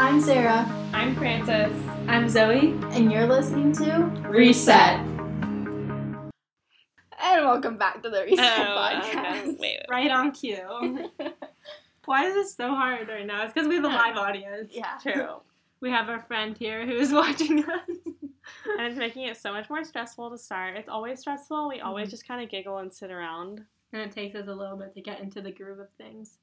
I'm 0.00 0.18
Sarah, 0.18 0.66
I'm 0.94 1.14
Frances. 1.14 1.78
I'm 2.08 2.26
Zoe. 2.26 2.70
and 2.92 3.12
you're 3.12 3.26
listening 3.26 3.70
to 3.72 4.06
Reset. 4.26 4.98
And 4.98 6.32
welcome 7.20 7.76
back 7.76 8.02
to 8.02 8.08
the 8.08 8.22
oh, 8.22 8.24
Reset 8.24 8.38
Podcast. 8.38 9.44
wait, 9.44 9.58
wait. 9.60 9.80
Right 9.90 10.10
on 10.10 10.32
cue. 10.32 11.10
Why 12.06 12.24
is 12.24 12.32
this 12.32 12.54
so 12.54 12.68
hard 12.70 13.08
right 13.08 13.26
now? 13.26 13.44
It's 13.44 13.52
because 13.52 13.68
we 13.68 13.74
have 13.74 13.84
a 13.84 13.88
live 13.88 14.16
audience. 14.16 14.72
Yeah. 14.74 14.96
True. 15.02 15.42
We 15.82 15.90
have 15.90 16.08
our 16.08 16.20
friend 16.20 16.56
here 16.56 16.86
who 16.86 16.94
is 16.94 17.12
watching 17.12 17.62
us. 17.62 17.90
And 18.78 18.86
it's 18.86 18.96
making 18.96 19.24
it 19.24 19.36
so 19.36 19.52
much 19.52 19.68
more 19.68 19.84
stressful 19.84 20.30
to 20.30 20.38
start. 20.38 20.78
It's 20.78 20.88
always 20.88 21.20
stressful. 21.20 21.68
We 21.68 21.80
always 21.80 22.04
mm-hmm. 22.04 22.10
just 22.12 22.26
kind 22.26 22.42
of 22.42 22.48
giggle 22.48 22.78
and 22.78 22.90
sit 22.90 23.10
around. 23.10 23.62
And 23.92 24.00
it 24.00 24.12
takes 24.12 24.34
us 24.34 24.48
a 24.48 24.54
little 24.54 24.78
bit 24.78 24.94
to 24.94 25.02
get 25.02 25.20
into 25.20 25.42
the 25.42 25.52
groove 25.52 25.78
of 25.78 25.90
things. 25.98 26.38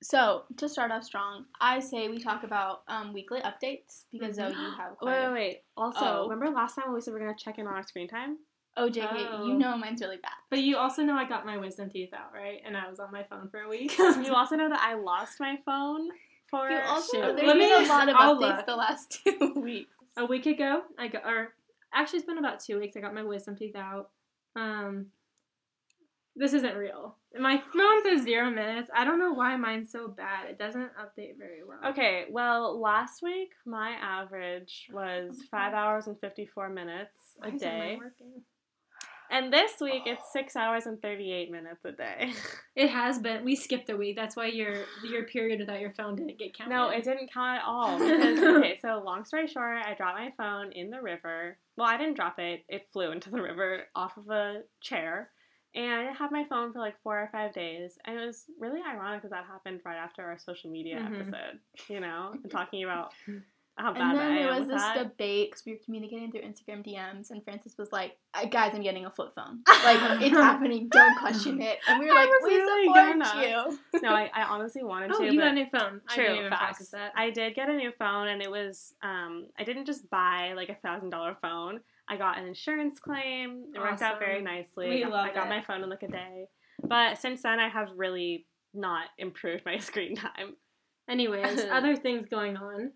So, 0.00 0.44
to 0.58 0.68
start 0.68 0.92
off 0.92 1.02
strong, 1.02 1.46
I 1.60 1.80
say 1.80 2.08
we 2.08 2.18
talk 2.18 2.44
about 2.44 2.82
um, 2.86 3.12
weekly 3.12 3.40
updates 3.40 4.04
because 4.12 4.36
Zoe, 4.36 4.50
you 4.50 4.54
have 4.76 4.90
Wait, 4.92 4.98
quite 5.00 5.26
wait, 5.28 5.32
wait. 5.32 5.62
Also, 5.76 5.98
Oh. 6.00 6.22
remember 6.28 6.48
last 6.54 6.76
time 6.76 6.84
when 6.86 6.94
we 6.94 7.00
said 7.00 7.14
we 7.14 7.20
are 7.20 7.24
going 7.24 7.36
to 7.36 7.44
check 7.44 7.58
in 7.58 7.66
on 7.66 7.74
our 7.74 7.82
screen 7.82 8.06
time? 8.08 8.38
Oh, 8.76 8.88
JK, 8.88 9.26
Oh. 9.32 9.46
you 9.46 9.54
know 9.54 9.76
mine's 9.76 10.00
really 10.00 10.18
bad. 10.18 10.30
But 10.50 10.60
you 10.60 10.76
also 10.76 11.02
know 11.02 11.14
I 11.14 11.28
got 11.28 11.44
my 11.44 11.56
wisdom 11.56 11.90
teeth 11.90 12.12
out, 12.14 12.32
right? 12.32 12.60
And 12.64 12.76
I 12.76 12.88
was 12.88 13.00
on 13.00 13.10
my 13.10 13.24
phone 13.24 13.48
for 13.50 13.60
a 13.62 13.68
week. 13.68 13.98
you 13.98 14.32
also 14.34 14.54
know 14.54 14.68
that 14.68 14.80
I 14.80 14.94
lost 14.94 15.40
my 15.40 15.56
phone 15.64 16.08
for 16.48 16.70
You 16.70 16.78
also 16.86 17.20
know 17.20 17.34
there's 17.34 17.48
Let 17.48 17.58
been 17.58 17.58
me- 17.58 17.86
a 17.86 17.88
lot 17.88 18.08
of 18.08 18.14
I'll 18.16 18.36
updates 18.36 18.56
look. 18.58 18.66
the 18.66 18.76
last 18.76 19.20
two 19.24 19.52
weeks. 19.60 19.90
a 20.16 20.24
week 20.26 20.46
ago, 20.46 20.82
I 20.96 21.08
got, 21.08 21.24
or 21.26 21.54
actually, 21.92 22.18
it's 22.20 22.26
been 22.26 22.38
about 22.38 22.60
two 22.60 22.78
weeks. 22.78 22.96
I 22.96 23.00
got 23.00 23.14
my 23.14 23.24
wisdom 23.24 23.56
teeth 23.56 23.74
out. 23.74 24.10
Um, 24.54 25.06
this 26.36 26.52
isn't 26.52 26.76
real. 26.76 27.16
My 27.38 27.62
phone 27.72 28.02
says 28.02 28.22
zero 28.24 28.50
minutes. 28.50 28.90
I 28.94 29.04
don't 29.04 29.18
know 29.18 29.32
why 29.32 29.56
mine's 29.56 29.90
so 29.90 30.08
bad. 30.08 30.48
It 30.48 30.58
doesn't 30.58 30.90
update 30.96 31.38
very 31.38 31.62
well. 31.66 31.78
Okay, 31.90 32.26
well, 32.30 32.80
last 32.80 33.22
week 33.22 33.50
my 33.64 33.90
average 34.00 34.88
was 34.92 35.36
5 35.50 35.74
hours 35.74 36.06
and 36.06 36.18
54 36.20 36.68
minutes 36.68 37.36
a 37.42 37.50
day. 37.50 37.96
working? 37.98 38.42
And 39.30 39.52
this 39.52 39.72
week 39.80 40.02
it's 40.06 40.32
6 40.32 40.56
hours 40.56 40.86
and 40.86 41.00
38 41.02 41.50
minutes 41.50 41.84
a 41.84 41.92
day. 41.92 42.32
It 42.76 42.90
has 42.90 43.18
been. 43.18 43.44
We 43.44 43.56
skipped 43.56 43.90
a 43.90 43.96
week. 43.96 44.14
That's 44.14 44.36
why 44.36 44.46
your 44.46 44.84
your 45.04 45.24
period 45.24 45.58
without 45.58 45.80
your 45.80 45.92
phone 45.94 46.14
didn't 46.14 46.38
get 46.38 46.56
counted. 46.56 46.72
No, 46.72 46.90
it 46.90 47.02
didn't 47.02 47.32
count 47.32 47.58
at 47.58 47.64
all. 47.66 47.98
Because, 47.98 48.38
okay, 48.38 48.78
so 48.80 49.02
long 49.04 49.24
story 49.24 49.48
short, 49.48 49.78
I 49.84 49.94
dropped 49.94 50.16
my 50.16 50.32
phone 50.36 50.70
in 50.70 50.90
the 50.90 51.02
river. 51.02 51.58
Well, 51.76 51.88
I 51.88 51.96
didn't 51.96 52.14
drop 52.14 52.38
it, 52.38 52.64
it 52.68 52.86
flew 52.92 53.10
into 53.10 53.30
the 53.30 53.42
river 53.42 53.82
off 53.96 54.16
of 54.16 54.30
a 54.30 54.62
chair. 54.80 55.30
And 55.74 55.92
I 55.92 56.02
didn't 56.04 56.16
have 56.16 56.32
my 56.32 56.44
phone 56.48 56.72
for 56.72 56.78
like 56.78 56.94
four 57.02 57.18
or 57.20 57.28
five 57.30 57.52
days. 57.52 57.98
And 58.06 58.18
it 58.18 58.24
was 58.24 58.44
really 58.58 58.80
ironic 58.86 59.22
that 59.22 59.30
that 59.30 59.44
happened 59.44 59.80
right 59.84 59.98
after 59.98 60.22
our 60.22 60.38
social 60.38 60.70
media 60.70 60.96
Mhm. 60.98 61.20
episode, 61.20 61.60
you 61.88 62.00
know, 62.00 62.30
and 62.42 62.50
talking 62.50 62.84
about 62.84 63.12
how 63.76 63.92
bad 63.92 64.10
And 64.10 64.18
then 64.18 64.32
I 64.32 64.38
there 64.38 64.48
was 64.58 64.66
this 64.66 64.82
that. 64.82 64.94
debate 65.10 65.50
because 65.50 65.64
we 65.64 65.72
were 65.74 65.78
communicating 65.84 66.32
through 66.32 66.40
Instagram 66.40 66.82
DMs, 66.84 67.30
and 67.30 67.44
Francis 67.44 67.76
was 67.78 67.92
like, 67.92 68.18
"Uh, 68.34 68.46
"Guys, 68.46 68.72
I'm 68.74 68.82
getting 68.82 69.06
a 69.06 69.10
flip 69.10 69.32
phone. 69.36 69.62
Like 69.84 70.00
it's 70.20 70.34
happening. 70.36 70.88
Don't 70.88 71.16
question 71.16 71.60
it." 71.62 71.78
And 71.86 72.00
we 72.00 72.06
were 72.06 72.12
like, 72.14 72.28
"We 72.42 72.56
really 72.56 72.86
support 72.86 73.36
you." 73.44 73.78
no, 74.02 74.08
I, 74.08 74.30
I 74.34 74.42
honestly 74.44 74.82
wanted 74.82 75.12
Oh, 75.14 75.18
to. 75.18 75.26
you 75.26 75.38
but 75.38 75.44
got 75.44 75.50
a 75.50 75.54
new 75.54 75.66
phone. 75.70 76.00
I 76.08 76.14
True, 76.16 76.24
didn't 76.24 76.38
even 76.38 76.50
facts. 76.50 76.88
that. 76.90 77.12
I 77.14 77.30
did 77.30 77.54
get 77.54 77.68
a 77.68 77.76
new 77.76 77.92
phone, 77.92 78.26
and 78.28 78.42
it 78.42 78.50
was 78.50 78.94
um, 79.02 79.46
I 79.56 79.62
didn't 79.62 79.84
just 79.84 80.10
buy 80.10 80.54
like 80.56 80.70
a 80.70 80.74
thousand 80.76 81.10
dollar 81.10 81.36
phone. 81.40 81.78
I 82.08 82.16
got 82.16 82.38
an 82.38 82.46
insurance 82.46 82.98
claim. 82.98 83.66
It 83.74 83.80
worked 83.80 84.02
out 84.02 84.18
very 84.18 84.42
nicely. 84.42 84.88
We 84.88 85.04
love 85.04 85.26
I 85.26 85.34
got 85.34 85.46
it. 85.46 85.50
my 85.50 85.62
phone 85.62 85.82
in 85.82 85.90
like 85.90 86.02
a 86.02 86.08
day, 86.08 86.46
but 86.82 87.18
since 87.18 87.42
then 87.42 87.60
I 87.60 87.68
have 87.68 87.88
really 87.96 88.46
not 88.74 89.06
improved 89.18 89.64
my 89.64 89.78
screen 89.78 90.16
time. 90.16 90.56
Anyways, 91.08 91.64
other 91.70 91.96
things 91.96 92.26
going 92.28 92.56
on. 92.56 92.92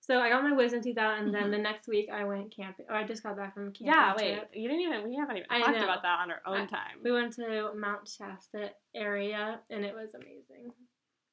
So 0.00 0.20
I 0.20 0.28
got 0.28 0.44
my 0.44 0.52
wisdom 0.52 0.82
teeth 0.82 0.98
out, 0.98 1.18
and 1.18 1.34
then 1.34 1.42
mm-hmm. 1.42 1.50
the 1.50 1.58
next 1.58 1.88
week 1.88 2.08
I 2.12 2.24
went 2.24 2.54
camping. 2.54 2.86
Oh, 2.88 2.94
I 2.94 3.02
just 3.02 3.24
got 3.24 3.36
back 3.36 3.54
from 3.54 3.72
camping. 3.72 3.86
yeah, 3.88 4.14
wait, 4.16 4.34
trip. 4.34 4.50
you 4.54 4.68
didn't 4.68 4.82
even 4.82 5.08
we 5.08 5.16
haven't 5.16 5.38
even 5.38 5.48
I 5.50 5.58
talked 5.60 5.78
know. 5.78 5.84
about 5.84 6.02
that 6.02 6.20
on 6.20 6.30
our 6.30 6.42
own 6.46 6.62
I- 6.62 6.66
time. 6.66 7.00
We 7.02 7.10
went 7.10 7.32
to 7.34 7.72
Mount 7.76 8.08
Shasta 8.08 8.70
area, 8.94 9.58
and 9.68 9.84
it 9.84 9.94
was 9.94 10.14
amazing. 10.14 10.70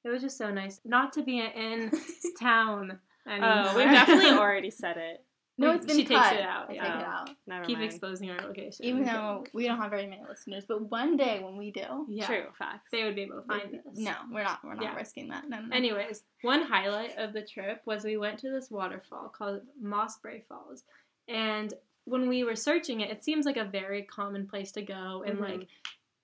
It 0.03 0.09
was 0.09 0.21
just 0.21 0.37
so 0.37 0.51
nice 0.51 0.81
not 0.83 1.13
to 1.13 1.23
be 1.23 1.39
in 1.39 1.91
town 2.39 2.99
anymore. 3.27 3.63
Oh, 3.67 3.77
we've 3.77 3.85
definitely 3.85 4.31
already 4.31 4.71
said 4.71 4.97
it. 4.97 5.23
No, 5.63 5.71
it's 5.73 5.85
been 5.85 5.95
She 5.97 6.05
takes 6.05 6.31
it 6.31 6.41
out, 6.41 6.69
I 6.69 6.73
yeah. 6.73 6.83
take 6.83 7.01
it 7.01 7.07
out. 7.07 7.29
Never 7.47 7.65
Keep 7.65 7.77
mind. 7.79 7.89
exposing 7.91 8.29
our 8.31 8.41
location. 8.41 8.85
Even 8.85 9.03
though 9.03 9.45
we 9.53 9.65
don't 9.65 9.77
have 9.77 9.89
very 9.91 10.07
many 10.07 10.21
listeners, 10.27 10.65
but 10.67 10.89
one 10.89 11.17
day 11.17 11.41
when 11.43 11.57
we 11.57 11.71
do, 11.71 12.05
yeah, 12.09 12.25
True 12.25 12.45
facts. 12.57 12.89
they 12.91 13.03
would 13.03 13.15
be 13.15 13.23
able 13.23 13.41
to 13.41 13.47
find 13.47 13.75
us. 13.75 13.81
no, 13.97 14.13
we're 14.31 14.43
not. 14.43 14.63
We're 14.63 14.73
not 14.75 14.83
Yeah. 14.83 14.95
risking 14.95 15.29
that. 15.29 15.47
No, 15.49 15.59
no, 15.59 15.67
no. 15.67 15.75
Anyways, 15.75 16.23
one 16.41 16.61
highlight 16.61 17.17
of 17.17 17.33
the 17.33 17.41
trip 17.41 17.81
was 17.85 18.03
we 18.03 18.17
went 18.17 18.39
to 18.39 18.49
this 18.49 18.69
waterfall 18.71 19.29
called 19.29 19.61
Mossbrae 19.81 20.43
Falls. 20.47 20.83
And 21.27 21.73
when 22.05 22.27
we 22.27 22.43
were 22.43 22.55
searching 22.55 23.01
it, 23.01 23.09
it 23.11 23.23
seems 23.23 23.45
like 23.45 23.57
a 23.57 23.63
very 23.65 24.03
common 24.03 24.45
place 24.47 24.71
to 24.73 24.81
go. 24.81 25.23
And 25.25 25.37
Mhm. 25.39 25.41
like, 25.41 25.67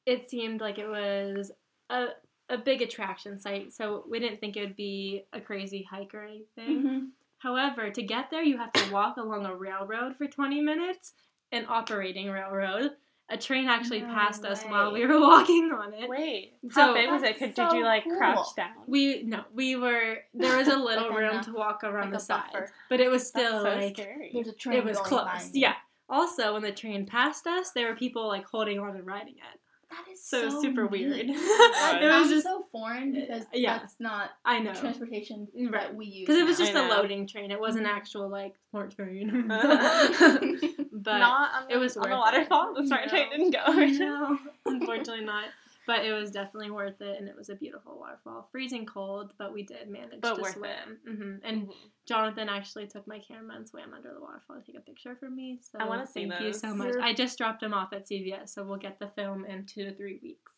it 0.06 0.30
seemed 0.30 0.60
like 0.62 0.78
it 0.78 0.88
was 0.88 1.52
a, 1.90 2.08
a 2.50 2.58
big 2.58 2.82
attraction 2.82 3.38
site. 3.40 3.72
So 3.74 4.04
we 4.10 4.20
didn't 4.20 4.40
think 4.42 4.58
it 4.58 4.62
would 4.62 4.76
be 4.76 5.24
a 5.34 5.40
crazy 5.40 5.84
hike 5.84 6.14
or 6.14 6.24
anything. 6.24 6.84
Mhm. 6.84 7.10
However, 7.40 7.90
to 7.90 8.02
get 8.04 8.30
there, 8.32 8.44
you 8.44 8.58
have 8.58 8.72
to 8.74 8.92
walk 8.94 9.18
along 9.18 9.46
a 9.46 9.56
railroad 9.56 10.16
for 10.18 10.28
20 10.28 10.62
minutes, 10.62 11.14
an 11.52 11.66
operating 11.68 12.30
railroad. 12.30 12.92
A 13.32 13.38
train 13.38 13.68
actually 13.68 14.02
No 14.02 14.08
passed 14.08 14.44
us 14.44 14.64
while 14.64 14.92
we 14.92 15.06
were 15.06 15.20
walking 15.22 15.72
on 15.72 15.94
it. 15.94 16.10
Wait, 16.10 16.54
So- 16.72 16.82
how 16.82 16.94
big 16.96 17.10
was 17.12 17.22
it? 17.24 17.38
Could, 17.38 17.56
so 17.56 17.70
did 17.70 17.78
you 17.78 17.84
like 17.84 18.04
cool. 18.04 18.18
crouch 18.18 18.56
down? 18.56 18.72
We 18.88 19.22
no, 19.24 19.44
we 19.54 19.76
were 19.76 20.18
there 20.34 20.58
was 20.58 20.68
a 20.68 20.76
little 20.78 21.10
Like 21.10 21.18
room 21.20 21.30
enough- 21.32 21.46
to 21.46 21.54
walk 21.54 21.84
around 21.84 22.06
like 22.10 22.14
the 22.14 22.20
side, 22.20 22.44
buffer. 22.52 22.72
but 22.90 23.00
it 23.00 23.08
was 23.10 23.28
still 23.28 23.64
so 23.64 23.70
like 23.70 23.96
scary. 23.96 24.32
There's 24.34 24.48
a 24.48 24.54
train. 24.54 24.78
it 24.80 24.84
was 24.84 24.98
going 24.98 25.10
close. 25.28 25.52
Yeah. 25.54 25.76
Also, 26.10 26.54
when 26.54 26.64
the 26.64 26.72
train 26.72 27.06
passed 27.06 27.46
us, 27.46 27.70
there 27.72 27.88
were 27.88 27.96
people 27.96 28.28
like 28.28 28.46
holding 28.48 28.80
on 28.80 28.96
and 28.96 29.06
riding 29.06 29.36
it. 29.36 29.59
That 29.90 30.06
is 30.12 30.24
So, 30.24 30.50
so 30.50 30.62
super 30.62 30.84
neat. 30.84 30.92
weird. 30.92 31.30
That 31.30 32.00
it 32.04 32.08
was 32.08 32.30
just 32.30 32.44
so 32.46 32.64
foreign 32.72 33.12
because 33.14 33.44
Yeah. 33.54 33.80
that's 33.80 33.96
not 34.00 34.32
I 34.46 34.60
know 34.60 34.74
transportation 34.74 35.48
Right. 35.56 35.72
that 35.72 35.96
we 35.96 36.06
use. 36.06 36.28
because 36.28 36.40
it 36.42 36.46
was 36.46 36.58
just 36.58 36.74
a 36.74 36.82
loading 36.88 37.26
train. 37.28 37.52
It 37.52 37.60
wasn't 37.60 37.86
Mhm. 37.88 37.90
actual 37.96 38.30
like 38.30 38.54
smart 38.70 38.96
train. 38.96 39.48
But 41.02 41.20
not 41.20 41.52
on 41.56 41.68
the, 41.70 41.76
it 41.76 41.78
was 41.78 41.96
on 41.96 42.10
the 42.10 42.16
worth 42.16 42.34
it. 42.34 42.50
waterfall. 42.50 42.74
The 42.76 42.86
smart 42.88 43.10
train 43.10 43.30
didn't 43.30 43.52
go. 43.52 43.64
Right 43.74 43.94
no, 43.94 44.38
unfortunately 44.66 45.24
not. 45.26 45.46
But 45.90 46.06
it 46.06 46.14
was 46.14 46.30
definitely 46.30 46.70
worth 46.70 47.02
it, 47.02 47.18
and 47.20 47.28
it 47.28 47.36
was 47.36 47.50
a 47.50 47.56
beautiful 47.56 47.98
waterfall. 48.00 48.48
Freezing 48.52 48.86
cold, 48.86 49.34
but 49.40 49.52
we 49.52 49.64
did 49.64 49.90
manage 49.90 50.22
But 50.22 50.36
to 50.36 50.42
worth 50.44 50.54
swim. 50.54 51.00
hmm 51.08 51.36
And 51.44 51.72
Jonathan 52.08 52.48
actually 52.48 52.86
took 52.86 53.08
my 53.08 53.18
camera 53.28 53.56
and 53.56 53.68
swam 53.68 53.92
under 53.96 54.14
the 54.14 54.22
waterfall 54.22 54.58
to 54.58 54.62
take 54.72 54.78
a 54.80 54.84
picture 54.86 55.16
for 55.20 55.32
me. 55.32 55.58
So 55.64 55.80
I 55.80 55.86
wanna 55.88 56.06
see 56.06 56.30
thank 56.30 56.42
you 56.42 56.54
so 56.54 56.76
much. 56.76 56.90
You're- 56.90 57.02
I 57.02 57.14
just 57.14 57.40
dropped 57.40 57.64
him 57.64 57.74
off 57.74 57.92
at 57.92 58.08
CVS, 58.08 58.54
so 58.54 58.64
we'll 58.64 58.78
get 58.78 59.00
the 59.00 59.08
film 59.10 59.46
in 59.46 59.66
two 59.66 59.84
to 59.86 59.96
three 59.96 60.20
weeks. 60.22 60.54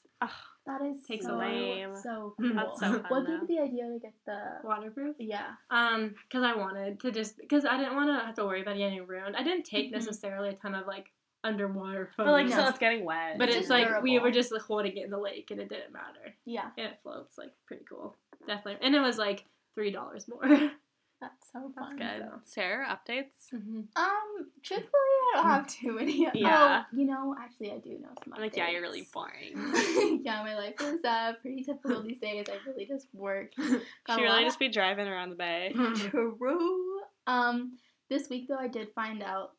That 0.67 0.81
is 0.83 1.03
Takes 1.07 1.25
so, 1.25 1.37
lame. 1.37 1.95
so 2.03 2.35
cool. 2.39 2.53
That's 2.53 2.79
so 2.79 2.91
fun, 2.99 3.05
what 3.09 3.25
gave 3.25 3.39
you 3.41 3.47
the 3.47 3.59
idea 3.63 3.83
to 3.93 3.99
get 3.99 4.13
the? 4.27 4.39
Waterproof. 4.63 5.15
Yeah. 5.17 5.55
Um, 5.71 6.13
because 6.27 6.43
I 6.43 6.55
wanted 6.55 6.99
to 6.99 7.11
just 7.11 7.37
because 7.39 7.63
I 7.65 7.77
didn't 7.77 7.95
want 7.95 8.09
to 8.09 8.25
have 8.25 8.35
to 8.35 8.45
worry 8.45 8.61
about 8.61 8.75
getting 8.77 9.07
ruined. 9.07 9.35
I 9.37 9.43
didn't 9.43 9.63
take 9.65 9.87
Mhm. 9.89 9.93
necessarily 9.93 10.49
a 10.49 10.53
ton 10.53 10.75
of 10.75 10.85
like 10.85 11.07
underwater 11.43 12.09
photos. 12.15 12.27
But 12.27 12.31
like, 12.31 12.45
No. 12.47 12.51
still, 12.51 12.67
it's 12.69 12.77
getting 12.79 13.05
wet. 13.05 13.37
But 13.37 13.49
It's 13.49 13.57
it's 13.57 13.67
just 13.67 13.69
like 13.69 14.01
we 14.03 14.19
were 14.19 14.31
just 14.31 14.51
like, 14.51 14.61
holding 14.61 14.97
it 14.97 15.05
in 15.05 15.11
the 15.11 15.17
lake 15.19 15.49
and 15.51 15.59
it 15.59 15.69
didn't 15.69 15.93
matter. 15.93 16.33
Yeah. 16.45 16.69
And 16.77 16.87
it 16.87 16.99
floats 17.03 17.37
like 17.37 17.51
pretty 17.67 17.85
cool. 17.89 18.15
Definitely. 18.47 18.85
And 18.85 18.95
it 18.95 18.99
was 19.01 19.17
like 19.17 19.45
three 19.75 19.91
dollars 19.91 20.27
more. 20.27 20.71
That's 21.21 21.51
so 21.53 21.71
That's 21.77 21.93
good. 21.93 22.21
so. 22.31 22.39
Sarah, 22.45 22.87
updates? 22.87 23.53
Mhm. 23.53 23.85
Um, 23.95 24.47
truthfully, 24.63 24.89
I 24.95 25.31
don't 25.35 25.45
have 25.45 25.67
too 25.67 25.91
many. 25.91 26.27
Yeah. 26.33 26.83
Oh, 26.83 26.97
you 26.97 27.05
know, 27.05 27.35
actually, 27.39 27.71
I 27.71 27.77
do 27.77 27.91
know 27.99 28.09
some. 28.23 28.33
I'm 28.33 28.41
like, 28.41 28.57
yeah, 28.57 28.71
you're 28.71 28.81
really 28.81 29.07
boring. 29.13 29.53
yeah, 30.25 30.41
my 30.41 30.55
life 30.55 30.81
is 30.81 31.05
uh, 31.05 31.33
pretty 31.39 31.63
typical 31.63 32.01
these 32.01 32.19
days. 32.19 32.47
I 32.49 32.57
really 32.67 32.87
just 32.87 33.05
work. 33.13 33.51
Got 34.07 34.17
She 34.17 34.23
really 34.23 34.43
just 34.43 34.57
be 34.57 34.69
driving 34.69 35.07
around 35.07 35.29
the 35.29 35.35
bay. 35.35 35.71
true. 35.95 36.35
Um, 37.27 37.77
this 38.09 38.27
week 38.27 38.47
though, 38.47 38.57
I 38.57 38.67
did 38.67 38.89
find 38.95 39.21
out. 39.21 39.51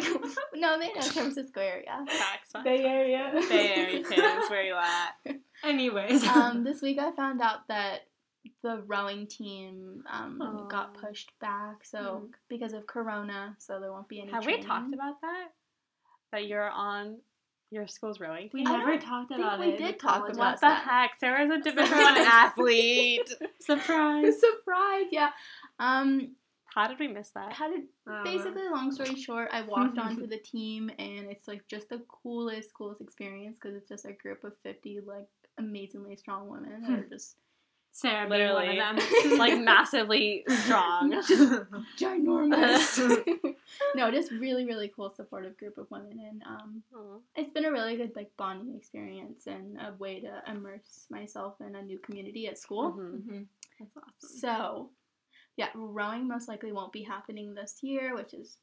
no, 0.54 0.78
they 0.78 0.92
know 0.92 1.00
San 1.00 1.12
Francisco 1.24 1.60
area. 1.60 2.04
Facts. 2.06 2.52
facts. 2.52 2.64
Bay 2.64 2.84
Area. 2.84 3.32
Bay 3.48 3.74
Area 3.74 4.02
kids, 4.04 4.50
where 4.50 4.62
you 4.62 4.74
at? 5.26 5.36
Anyways. 5.64 6.26
um, 6.28 6.64
this 6.64 6.82
week 6.82 6.98
I 6.98 7.12
found 7.12 7.40
out 7.40 7.66
that 7.68 8.00
the 8.62 8.82
rowing 8.86 9.26
team 9.26 10.02
um, 10.10 10.66
got 10.70 10.94
pushed 10.94 11.32
back, 11.40 11.84
so 11.84 11.98
Mhm. 11.98 12.28
because 12.48 12.72
of 12.72 12.86
Corona, 12.86 13.54
so 13.58 13.80
there 13.80 13.92
won't 13.92 14.08
be 14.08 14.20
any. 14.20 14.30
Have 14.32 14.46
we 14.46 14.58
talked 14.60 14.94
about 14.94 15.20
that? 15.22 15.48
That 16.32 16.46
you're 16.46 16.68
on 16.70 17.18
your 17.70 17.86
school's 17.88 18.20
rowing 18.20 18.48
we 18.52 18.60
team? 18.64 18.68
I 18.68 18.78
never 18.78 18.92
don't 18.92 19.00
talked 19.02 19.28
think 19.28 19.40
about 19.40 19.58
we 19.60 19.66
it. 19.70 19.80
in 19.80 19.86
did 19.86 19.98
talk 20.00 20.18
college. 20.20 20.34
about 20.34 20.52
What 20.52 20.60
the 20.60 20.74
heck? 20.74 21.16
Sarah's 21.18 21.50
a 21.50 21.58
Division 21.60 21.98
One 21.98 22.16
athlete. 22.18 23.28
Surprise. 23.60 24.34
Surprise! 24.40 25.06
Yeah. 25.10 25.30
Um, 25.80 26.36
How 26.76 26.86
did 26.86 26.98
we 27.00 27.08
miss 27.08 27.30
that? 27.30 27.52
how 27.54 27.68
did 27.72 27.84
Uh, 28.06 28.22
basically 28.22 28.62
long 28.70 28.92
story 28.92 29.16
short 29.16 29.48
i 29.50 29.62
walked 29.62 29.98
onto 29.98 30.26
the 30.34 30.36
team 30.38 30.90
and 30.98 31.22
it's 31.32 31.48
like 31.48 31.66
just 31.74 31.88
the 31.88 32.00
coolest 32.06 32.74
coolest 32.74 33.00
experience 33.00 33.56
because 33.58 33.74
it's 33.74 33.88
just 33.88 34.04
a 34.04 34.12
group 34.12 34.44
of 34.44 34.52
50 34.58 35.00
like 35.00 35.26
amazingly 35.58 36.14
strong 36.16 36.48
women 36.48 36.82
that 36.82 36.90
are 36.98 37.06
just 37.16 37.36
Sarah, 37.92 38.28
Literally. 38.28 38.78
one 38.78 38.78
of 38.78 38.98
them. 38.98 39.38
like 39.38 39.58
massively 39.58 40.44
strong. 40.64 41.10
just 41.12 41.30
ginormous. 41.98 43.24
no, 43.94 44.10
just 44.10 44.30
really, 44.32 44.66
really 44.66 44.92
cool, 44.94 45.08
supportive 45.10 45.56
group 45.56 45.78
of 45.78 45.90
women, 45.90 46.20
and 46.28 46.42
um, 46.46 46.82
Aw. 46.94 47.16
it's 47.36 47.50
been 47.54 47.64
a 47.64 47.72
really 47.72 47.96
good 47.96 48.12
like 48.14 48.30
bonding 48.36 48.76
experience 48.76 49.46
and 49.46 49.78
a 49.80 49.94
way 49.98 50.20
to 50.20 50.42
immerse 50.46 51.06
myself 51.08 51.54
in 51.66 51.74
a 51.74 51.80
new 51.82 51.98
community 51.98 52.46
at 52.48 52.58
school. 52.58 52.92
Mhm. 52.92 53.22
Mhm. 53.22 53.46
That's 53.78 53.96
awesome. 53.96 54.38
So, 54.44 54.90
yeah, 55.56 55.68
rowing 55.74 56.28
most 56.28 56.48
likely 56.48 56.72
won't 56.72 56.92
be 56.92 57.02
happening 57.02 57.54
this 57.54 57.78
year, 57.82 58.14
which 58.14 58.34
is 58.34 58.58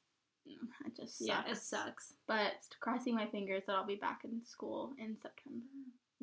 mm, 0.47 0.67
it 0.85 0.95
just 0.95 1.17
sucks. 1.17 1.27
Yeah, 1.27 1.43
it 1.51 1.57
sucks. 1.57 2.13
But 2.27 2.53
crossing 2.79 3.15
my 3.15 3.27
fingers 3.27 3.63
that 3.67 3.75
I'll 3.75 3.85
be 3.85 3.95
back 3.95 4.21
in 4.23 4.43
school 4.45 4.93
in 4.97 5.17
September. 5.21 5.65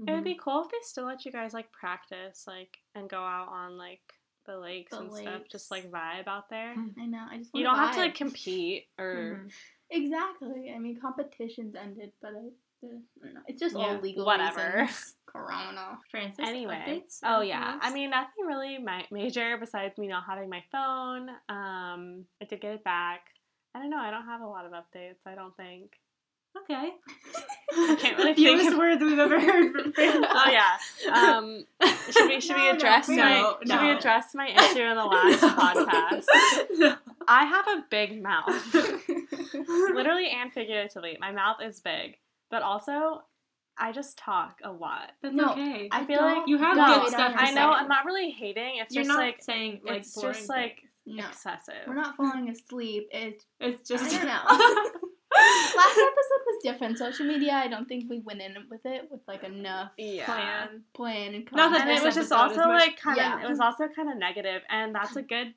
It 0.06 0.14
would 0.14 0.24
be 0.24 0.38
cool 0.42 0.62
if 0.64 0.70
they 0.70 0.78
still 0.82 1.04
let 1.04 1.26
you 1.26 1.32
guys 1.32 1.52
like 1.52 1.70
practice, 1.72 2.44
like, 2.46 2.78
and 2.94 3.08
go 3.10 3.18
out 3.18 3.48
on 3.48 3.76
like 3.76 4.00
the 4.46 4.56
lakes 4.56 4.92
The 4.92 5.00
and 5.00 5.12
stuff, 5.12 5.42
just 5.50 5.70
like 5.70 5.90
vibe 5.90 6.26
out 6.26 6.48
there. 6.48 6.74
I 6.98 7.04
know. 7.06 7.26
I 7.30 7.36
just 7.38 7.50
You 7.54 7.62
don't 7.64 7.76
have 7.76 7.94
to 7.96 8.00
like 8.00 8.14
compete 8.14 8.86
or 8.98 9.42
Mhm. 9.44 9.52
Exactly. 9.90 10.72
I 10.74 10.78
mean, 10.78 10.98
competitions 11.00 11.74
ended, 11.74 12.12
but 12.22 12.30
I, 12.30 12.86
I 12.86 12.88
don't 13.24 13.34
know. 13.34 13.40
It's 13.48 13.60
just 13.60 13.74
Yeah, 13.76 13.80
all 13.82 13.98
legal 14.00 14.24
whatever. 14.24 14.82
reasons. 14.82 15.14
Corona. 15.32 15.98
Francis. 16.10 16.46
anyway. 16.46 16.82
updates? 16.86 17.18
Oh 17.24 17.40
yeah, 17.40 17.78
I 17.80 17.92
mean 17.92 18.10
nothing 18.10 18.44
really 18.46 18.78
ma- 18.78 19.02
major 19.10 19.56
besides 19.58 19.96
me 19.98 20.08
not 20.08 20.24
having 20.26 20.48
my 20.48 20.62
phone. 20.72 21.28
Um, 21.48 22.24
I 22.42 22.44
did 22.48 22.60
get 22.60 22.74
it 22.74 22.84
back. 22.84 23.20
I 23.74 23.78
don't 23.78 23.90
know. 23.90 23.98
I 23.98 24.10
don't 24.10 24.24
have 24.26 24.40
a 24.40 24.46
lot 24.46 24.64
of 24.66 24.72
updates. 24.72 25.26
I 25.26 25.34
don't 25.34 25.56
think. 25.56 25.92
okay. 26.64 26.90
I 27.72 27.96
can't 28.00 28.18
really 28.18 28.32
the 28.34 28.42
think 28.44 28.58
fewest 28.60 28.72
of- 28.72 28.78
words 28.78 29.00
we've 29.02 29.18
ever 29.18 29.38
heard 29.40 29.72
from 29.72 29.92
Francis. 29.92 30.26
Oh 30.32 30.50
yeah. 30.50 30.76
Um, 31.12 31.64
should 32.10 32.28
we 32.28 32.40
should 32.40 32.56
we 32.56 32.62
No, 32.66 32.70
no, 32.72 32.76
address 32.76 33.08
no, 33.08 33.16
my 33.16 33.54
should 33.64 33.80
we 33.80 33.90
address 33.90 34.34
my 34.34 34.48
issue 34.48 34.82
in 34.82 34.96
the 34.96 35.04
last 35.04 35.40
podcast? 35.42 36.24
no. 36.78 36.96
I 37.28 37.44
have 37.44 37.68
a 37.68 37.84
big 37.90 38.20
mouth, 38.20 38.74
literally 39.94 40.30
and 40.30 40.52
figuratively. 40.52 41.16
My 41.20 41.30
mouth 41.30 41.58
is 41.62 41.78
big, 41.78 42.16
but 42.50 42.62
also 42.62 43.22
I 43.80 43.92
just 43.92 44.18
talk 44.18 44.58
a 44.62 44.70
lot. 44.70 45.12
That's 45.22 45.34
No, 45.34 45.52
okay. 45.52 45.88
I 45.90 46.04
feel 46.04 46.20
like 46.20 46.46
You 46.46 46.58
have 46.58 46.76
no, 46.76 47.00
good 47.00 47.08
stuff 47.10 47.32
to 47.32 47.40
I 47.40 47.50
know. 47.52 47.70
I'm 47.70 47.88
not 47.88 48.04
really 48.04 48.30
hating. 48.30 48.74
It's 48.76 48.94
You're 48.94 49.04
just 49.04 49.08
not 49.16 49.18
like 49.24 49.42
saying 49.42 49.80
like 49.84 50.00
it's 50.00 50.14
boring 50.14 50.34
just 50.34 50.48
like 50.48 50.78
no, 51.06 51.26
excessive. 51.26 51.74
we're 51.88 51.94
not 51.94 52.16
falling 52.16 52.50
asleep. 52.50 53.08
It's. 53.10 53.44
It's 53.58 53.88
just 53.88 54.04
I 54.04 54.18
don't 54.18 54.26
know. 54.26 55.00
last 55.76 55.98
episode 55.98 56.42
was 56.46 56.62
different. 56.62 56.98
Social 56.98 57.24
media, 57.26 57.52
I 57.54 57.68
don't 57.68 57.86
think 57.88 58.10
we 58.10 58.18
went 58.20 58.42
in 58.42 58.54
with 58.70 58.84
it 58.84 59.08
with 59.10 59.20
like 59.26 59.42
enough 59.44 59.92
Yeah. 59.96 60.26
plan. 60.26 60.82
plan 60.94 61.34
and 61.34 61.48
Not 61.52 61.72
that 61.72 61.82
and 61.88 61.90
it 61.90 62.02
was 62.04 62.14
just 62.14 62.32
also 62.32 62.56
much- 62.66 62.80
like 62.88 63.00
kind 63.00 63.18
of 63.18 63.24
yeah. 63.24 63.44
it 63.44 63.48
was 63.48 63.60
also 63.60 63.88
kind 63.88 64.10
of 64.10 64.18
negative 64.18 64.62
and 64.68 64.94
that's 64.94 65.16
a 65.16 65.22
good 65.22 65.54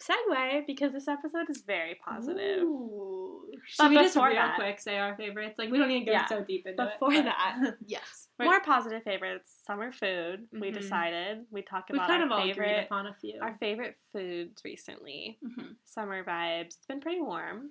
segue 0.00 0.66
because 0.66 0.92
this 0.92 1.06
episode 1.06 1.48
is 1.48 1.62
very 1.64 1.94
positive 1.94 2.62
Ooh. 2.62 3.21
Should 3.66 3.88
we 3.90 3.96
just 3.96 4.14
before 4.14 4.28
real 4.28 4.36
that- 4.36 4.56
quick 4.56 4.80
say 4.80 4.98
our 4.98 5.16
favorites? 5.16 5.58
Like 5.58 5.70
we 5.70 5.78
don't 5.78 5.88
need 5.88 6.00
to 6.00 6.06
go 6.06 6.12
Yeah. 6.12 6.26
so 6.26 6.42
deep 6.42 6.66
into 6.66 6.84
before 6.84 7.12
it. 7.12 7.18
but- 7.18 7.24
that 7.24 7.76
Yes. 7.86 8.28
Right. 8.38 8.46
more 8.46 8.60
positive 8.60 9.02
favorites 9.04 9.54
summer 9.66 9.92
food 9.92 10.48
we 10.52 10.70
Mhm. 10.70 10.74
decided 10.74 11.46
we 11.50 11.62
talked 11.62 11.90
We've 11.90 11.96
about 11.98 12.08
kind 12.08 12.22
our 12.22 12.26
of 12.26 12.32
all 12.32 12.38
agreed 12.38 12.54
favorite 12.54 12.84
upon 12.86 13.06
a 13.06 13.14
few. 13.14 13.38
our 13.40 13.54
favorite 13.54 13.96
foods 14.12 14.62
recently 14.64 15.38
hmm 15.42 15.72
summer 15.84 16.24
vibes 16.24 16.68
it's 16.76 16.86
been 16.86 17.00
pretty 17.00 17.20
warm 17.20 17.70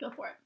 Go 0.00 0.10
for 0.10 0.28
it. 0.28 0.36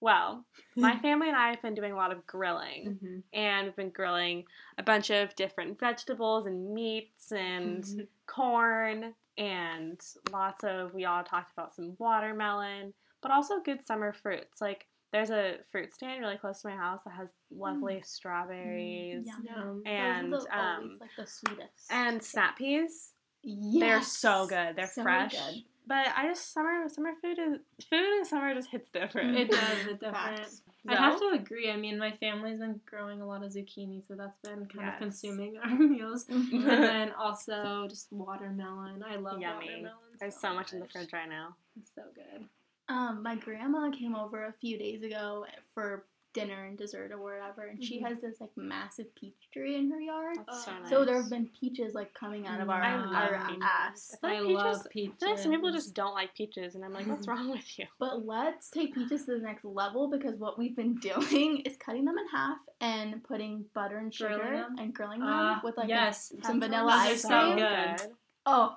well 0.00 0.44
my 0.74 0.96
family 1.02 1.28
and 1.28 1.36
i 1.36 1.50
have 1.50 1.60
been 1.62 1.74
doing 1.74 1.92
a 1.92 1.96
lot 1.96 2.12
of 2.12 2.26
grilling 2.26 2.98
Mhm. 3.02 3.22
and 3.34 3.66
we've 3.66 3.76
been 3.76 3.90
grilling 3.90 4.44
a 4.78 4.82
bunch 4.82 5.10
of 5.10 5.36
different 5.36 5.78
vegetables 5.78 6.46
and 6.46 6.72
meats 6.74 7.30
and 7.30 7.84
Mm-hmm. 7.84 8.00
corn 8.26 9.14
and 9.36 10.00
lots 10.32 10.64
of 10.64 10.92
we 10.94 11.04
all 11.04 11.22
talked 11.22 11.52
about 11.52 11.74
some 11.74 11.94
watermelon 11.98 12.94
but 13.22 13.30
also 13.30 13.60
good 13.64 13.84
summer 13.86 14.12
fruits 14.12 14.60
like 14.60 14.86
there's 15.12 15.30
a 15.30 15.54
fruit 15.72 15.92
stand 15.94 16.20
really 16.20 16.36
close 16.36 16.60
to 16.62 16.68
my 16.68 16.76
house 16.76 17.00
that 17.04 17.14
has 17.14 17.28
lovely 17.50 17.94
mm. 17.94 18.04
strawberries 18.06 19.24
mm, 19.26 19.26
Yum. 19.26 19.46
Yum. 19.56 19.82
and 19.86 20.32
Those 20.32 20.46
are 20.52 20.80
the, 20.80 20.84
um 20.86 20.98
like 21.00 21.10
the 21.16 21.26
sweetest. 21.26 21.90
and 21.90 22.22
snap 22.22 22.58
peas 22.58 23.12
yes. 23.42 23.80
they're 23.80 24.02
so 24.02 24.46
good 24.46 24.76
they're 24.76 24.86
So 24.86 25.02
fresh 25.02 25.32
good. 25.32 25.62
but 25.86 26.06
i 26.16 26.26
just 26.26 26.52
summer 26.52 26.88
summer 26.88 27.12
food 27.22 27.38
is 27.38 27.58
food 27.88 28.18
in 28.18 28.24
summer 28.24 28.54
just 28.54 28.68
hits 28.70 28.88
different 28.90 29.36
It 29.36 29.50
does. 29.50 29.86
It 29.86 30.00
different. 30.00 30.14
Facts. 30.14 30.62
I 30.86 30.94
have 30.94 31.18
to 31.18 31.30
agree. 31.34 31.70
I 31.70 31.76
mean, 31.76 31.98
my 31.98 32.12
family's 32.12 32.60
been 32.60 32.80
growing 32.86 33.20
a 33.20 33.26
lot 33.26 33.42
of 33.44 33.52
zucchini, 33.52 34.00
so 34.06 34.14
that's 34.14 34.38
been 34.42 34.64
kind 34.66 34.86
Yes. 34.86 34.94
of 34.94 34.98
consuming 35.00 35.58
our 35.62 35.68
meals. 35.76 36.24
Mm-hmm. 36.26 36.66
and 36.70 36.82
then 36.84 37.12
also 37.12 37.86
just 37.90 38.10
watermelon. 38.10 39.02
I 39.06 39.16
love 39.16 39.38
Yummy. 39.40 39.66
watermelon. 39.66 39.96
there's 40.18 40.36
so 40.36 40.54
much 40.54 40.72
in 40.72 40.78
the 40.80 40.86
fridge 40.88 41.12
right 41.12 41.28
now 41.28 41.56
It's 41.78 41.90
so 41.94 42.02
good. 42.14 42.46
Um, 42.88 43.22
my 43.22 43.36
grandma 43.36 43.90
came 43.90 44.14
over 44.14 44.46
a 44.46 44.52
few 44.52 44.78
days 44.78 45.02
ago 45.02 45.44
for 45.74 46.04
dinner 46.34 46.66
and 46.66 46.76
dessert 46.78 47.10
or 47.10 47.18
whatever, 47.20 47.64
and 47.66 47.82
she 47.82 47.98
Mhm. 48.00 48.06
has 48.08 48.20
this 48.20 48.40
like 48.40 48.54
massive 48.56 49.12
peach 49.14 49.48
tree 49.52 49.76
in 49.76 49.90
her 49.90 50.00
yard. 50.00 50.36
so 50.62 50.78
nice 50.78 50.88
So 50.88 51.04
there 51.04 51.20
have 51.20 51.30
been 51.30 51.48
peaches 51.58 51.94
like 51.94 52.12
coming 52.14 52.46
out 52.46 52.60
of 52.60 52.68
our, 52.70 52.80
I 52.82 52.92
our 52.94 53.34
ass. 53.62 54.14
I 54.22 54.36
I 54.36 54.40
like 54.40 54.54
love 54.54 54.76
peaches- 54.84 54.88
peaches. 54.90 55.22
Like 55.22 55.38
some 55.38 55.50
people 55.50 55.72
just 55.72 55.94
don't 55.94 56.14
like 56.14 56.34
peaches, 56.34 56.74
and 56.76 56.84
I'm 56.84 56.92
like, 56.92 57.06
what's 57.06 57.26
wrong 57.26 57.50
with 57.50 57.78
you? 57.78 57.86
But 57.98 58.24
let's 58.26 58.70
take 58.70 58.94
peaches 58.94 59.24
to 59.24 59.32
the 59.32 59.38
next 59.40 59.64
level 59.64 60.08
because 60.08 60.36
what 60.36 60.58
we've 60.58 60.76
been 60.76 60.94
doing 61.00 61.58
is 61.60 61.76
cutting 61.78 62.04
them 62.04 62.18
in 62.18 62.26
half 62.28 62.58
and 62.80 63.24
putting 63.24 63.64
butter 63.74 63.96
and 63.98 64.14
sugar 64.14 64.38
Grilling 64.38 64.78
and 64.78 64.94
grilling 64.94 65.20
them 65.20 65.28
Ah, 65.30 65.60
with 65.64 65.76
like 65.76 65.90
a- 65.90 66.12
some 66.12 66.60
vanilla 66.60 66.92
ice 66.92 67.22
so 67.22 67.28
cream. 67.28 67.56
good. 67.56 68.14
Oh, 68.46 68.76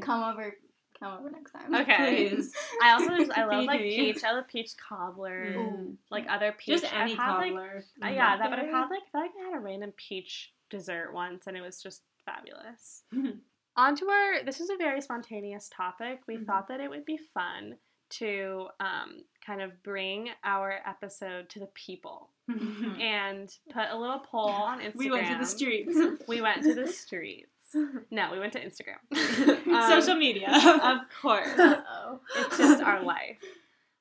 come 0.00 0.22
over, 0.22 0.54
come 0.98 1.18
over 1.18 1.30
next 1.30 1.52
time. 1.52 1.74
Okay. 1.74 2.28
Please. 2.30 2.52
I 2.82 2.92
also 2.92 3.16
just 3.16 3.30
I 3.36 3.44
love 3.44 3.64
like 3.64 3.80
peach. 3.80 4.24
I 4.24 4.32
love 4.32 4.48
peach 4.48 4.76
cobbler, 4.76 5.46
Mm. 5.54 5.96
like 6.10 6.26
other 6.28 6.52
peach. 6.56 6.80
Just 6.80 6.92
any 6.94 7.12
I've 7.12 7.18
had, 7.18 7.36
like, 7.36 7.52
cobbler. 7.52 7.84
uh, 8.04 8.08
yeah, 8.08 8.36
that. 8.36 8.50
But 8.50 8.58
I've 8.58 8.66
had 8.70 8.88
like 8.88 9.02
I 9.06 9.10
feel 9.12 9.20
like 9.20 9.30
I 9.40 9.44
had 9.50 9.56
a 9.56 9.60
random 9.60 9.92
peach 9.96 10.52
dessert 10.70 11.12
once, 11.12 11.46
and 11.46 11.56
it 11.56 11.60
was 11.60 11.82
just 11.82 12.02
fabulous. 12.24 13.02
On 13.78 13.94
to 13.94 14.06
our. 14.08 14.42
This 14.44 14.60
is 14.60 14.70
a 14.70 14.76
very 14.76 15.00
spontaneous 15.02 15.68
topic. 15.68 16.20
We 16.26 16.36
Mhm. 16.38 16.46
thought 16.46 16.68
that 16.68 16.80
it 16.80 16.88
would 16.88 17.04
be 17.04 17.18
fun 17.18 17.76
to 18.08 18.68
um, 18.80 19.24
kind 19.44 19.60
of 19.60 19.82
bring 19.82 20.28
our 20.44 20.80
episode 20.86 21.48
to 21.50 21.58
the 21.58 21.66
people 21.74 22.30
and 22.48 23.52
put 23.70 23.86
a 23.90 23.98
little 23.98 24.20
poll 24.20 24.48
on 24.48 24.80
Instagram. 24.80 24.94
we 24.96 25.10
went 25.10 25.26
to 25.26 25.38
the 25.38 25.44
streets. 25.46 25.98
We 26.28 26.40
went 26.40 26.62
to 26.62 26.74
the 26.74 26.86
streets. 26.86 27.50
No, 28.10 28.30
we 28.32 28.38
went 28.38 28.52
to 28.54 28.60
Instagram. 28.64 28.98
Um, 29.76 29.90
Social 30.00 30.16
media. 30.16 30.48
of 30.82 30.98
course. 31.20 31.48
Uh-oh. 31.58 32.20
It's 32.36 32.56
just 32.58 32.82
our 32.82 33.02
life. 33.14 33.36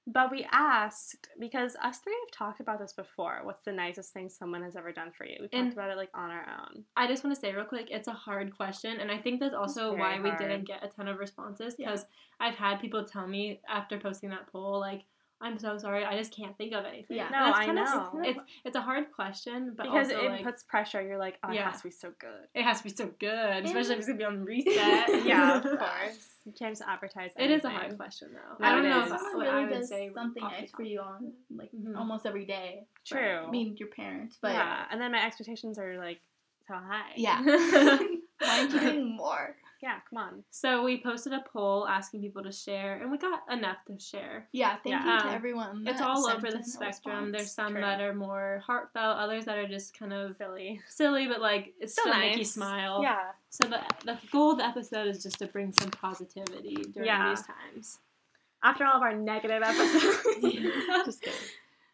But 0.08 0.30
we 0.32 0.48
asked 0.52 1.28
because 1.40 1.76
us 1.82 1.98
three 1.98 2.16
have 2.28 2.32
talked 2.38 2.60
about 2.60 2.78
this 2.80 2.94
before. 2.94 3.40
What's 3.44 3.64
the 3.64 3.72
nicest 3.72 4.14
thing 4.14 4.30
someone 4.30 4.62
has 4.62 4.76
ever 4.76 4.92
done 4.92 5.12
for 5.18 5.26
you? 5.26 5.38
We 5.40 5.48
talked 5.48 5.56
And- 5.56 5.74
about 5.74 5.90
it 5.90 5.98
like 5.98 6.12
on 6.14 6.30
our 6.30 6.46
own. 6.62 6.84
I 6.96 7.08
just 7.08 7.24
want 7.24 7.36
to 7.36 7.42
say 7.42 7.52
real 7.54 7.66
quick, 7.66 7.88
it's 7.90 8.08
a 8.08 8.14
hard 8.14 8.56
question, 8.56 9.00
and 9.00 9.10
I 9.12 9.18
think 9.18 9.40
that's 9.40 9.56
also 9.56 9.96
why 9.96 10.20
we 10.22 10.30
didn't 10.32 10.66
get 10.68 10.84
a 10.84 10.88
ton 10.90 11.08
of 11.08 11.18
responses 11.18 11.74
Yeah. 11.80 11.88
because 11.88 12.06
I've 12.40 12.56
had 12.56 12.80
people 12.80 13.04
tell 13.04 13.26
me 13.28 13.60
after 13.68 13.98
posting 13.98 14.30
that 14.30 14.46
poll, 14.52 14.80
like, 14.80 15.02
"I'm 15.46 15.58
so 15.60 15.78
sorry, 15.78 16.04
I 16.04 16.18
just 16.18 16.32
can't 16.36 16.58
think 16.58 16.74
of 16.74 16.84
anything." 16.86 17.18
Yeah. 17.18 17.28
And 17.28 17.32
No, 17.32 17.50
it's 17.50 17.58
I 17.60 17.66
kinda- 17.66 17.84
know. 17.86 18.22
It's 18.24 18.40
it's 18.66 18.76
a 18.76 18.82
hard 18.82 19.12
question, 19.12 19.74
but 19.78 19.84
because 19.84 20.12
also 20.12 20.26
it 20.26 20.30
like 20.32 20.44
puts 20.44 20.64
pressure. 20.64 21.02
You're 21.02 21.18
like, 21.18 21.38
oh, 21.44 21.52
it 21.52 21.56
Yeah. 21.56 21.70
has 21.70 21.78
to 21.82 21.84
be 21.88 21.92
so 21.92 22.12
good. 22.20 22.48
it 22.54 22.64
has 22.64 22.78
to 22.80 22.84
be 22.84 22.90
so 23.02 23.08
good, 23.20 23.66
especially 23.66 23.94
if 23.94 24.00
it's 24.00 24.08
gonna 24.08 24.18
be 24.18 24.24
on 24.26 24.44
reset. 24.52 25.26
yeah, 25.26 25.58
of 25.58 25.64
course. 25.80 26.32
You 26.46 26.52
can't 26.58 26.76
just 26.76 26.88
advertise. 26.88 27.32
It 27.38 27.50
is 27.52 27.64
a 27.66 27.70
hard 27.70 27.98
question 27.98 28.30
though. 28.34 28.56
No, 28.60 28.68
I 28.68 28.72
don't 28.76 28.84
know 28.90 29.02
if 29.04 29.08
Someone 29.10 29.38
what 29.38 29.46
really 29.48 29.50
I 29.50 29.68
would 29.68 29.80
does 29.80 29.90
say 29.90 30.12
something 30.14 30.44
nice 30.44 30.72
for 30.72 30.84
you 30.84 31.00
on 31.02 31.34
like 31.50 31.72
Mhm. 31.72 31.96
almost 31.98 32.26
every 32.26 32.46
day. 32.46 32.86
True. 33.06 33.46
I 33.48 33.50
mean, 33.50 33.76
your 33.78 33.90
parents, 33.90 34.38
but 34.42 34.54
yeah, 34.54 34.86
and 34.92 35.00
then 35.02 35.12
my 35.12 35.26
expectations 35.26 35.80
are 35.80 35.98
like 35.98 36.22
so 36.68 36.74
high. 36.76 37.14
Yeah. 37.16 37.42
why 37.44 38.60
aren't 38.60 38.72
you 38.74 38.80
doing 38.80 39.16
more? 39.16 39.56
Yeah. 39.86 40.00
Come 40.10 40.18
on. 40.18 40.44
so 40.50 40.84
we 40.84 41.02
posted 41.02 41.32
a 41.34 41.44
poll 41.54 41.88
asking 41.88 42.22
people 42.22 42.42
to 42.44 42.52
share, 42.52 42.96
and 43.02 43.12
we 43.12 43.18
got 43.18 43.42
enough 43.52 43.78
to 43.88 44.00
share. 44.00 44.48
Yeah, 44.52 44.78
thank 44.84 44.88
Yeah. 44.96 45.14
you 45.16 45.20
to 45.22 45.28
Um, 45.30 45.34
everyone. 45.36 45.88
It's 45.88 46.02
all 46.02 46.24
sent 46.24 46.38
over 46.38 46.52
the 46.52 46.64
spectrum. 46.64 47.26
response. 47.26 47.32
There's 47.34 47.52
some 47.52 47.74
True. 47.74 47.82
that 47.82 48.02
are 48.02 48.14
more 48.14 48.64
heartfelt, 48.66 49.18
others 49.20 49.46
that 49.46 49.58
are 49.58 49.68
just 49.68 49.98
kind 49.98 50.12
of 50.12 50.36
Silly. 50.38 50.82
silly, 50.90 51.28
but 51.28 51.40
like 51.40 51.74
it's 51.80 51.94
Still 51.94 52.06
still 52.12 52.20
make 52.20 52.32
you 52.32 52.38
nice. 52.40 52.52
smile. 52.52 53.02
Yeah. 53.04 53.32
So 53.50 53.68
the 53.68 53.82
the 54.06 54.18
goal 54.32 54.52
of 54.54 54.58
the 54.58 54.66
episode 54.66 55.08
is 55.08 55.22
just 55.24 55.38
to 55.40 55.48
bring 55.48 55.72
some 55.72 55.92
positivity 55.92 56.76
during 56.94 57.08
Yeah. 57.08 57.30
these 57.30 57.44
times. 57.46 58.00
After 58.64 58.84
all 58.86 58.96
of 58.98 59.04
our 59.04 59.14
negative 59.16 59.62
episodes. 59.72 61.06
just 61.06 61.22
kidding. 61.22 61.40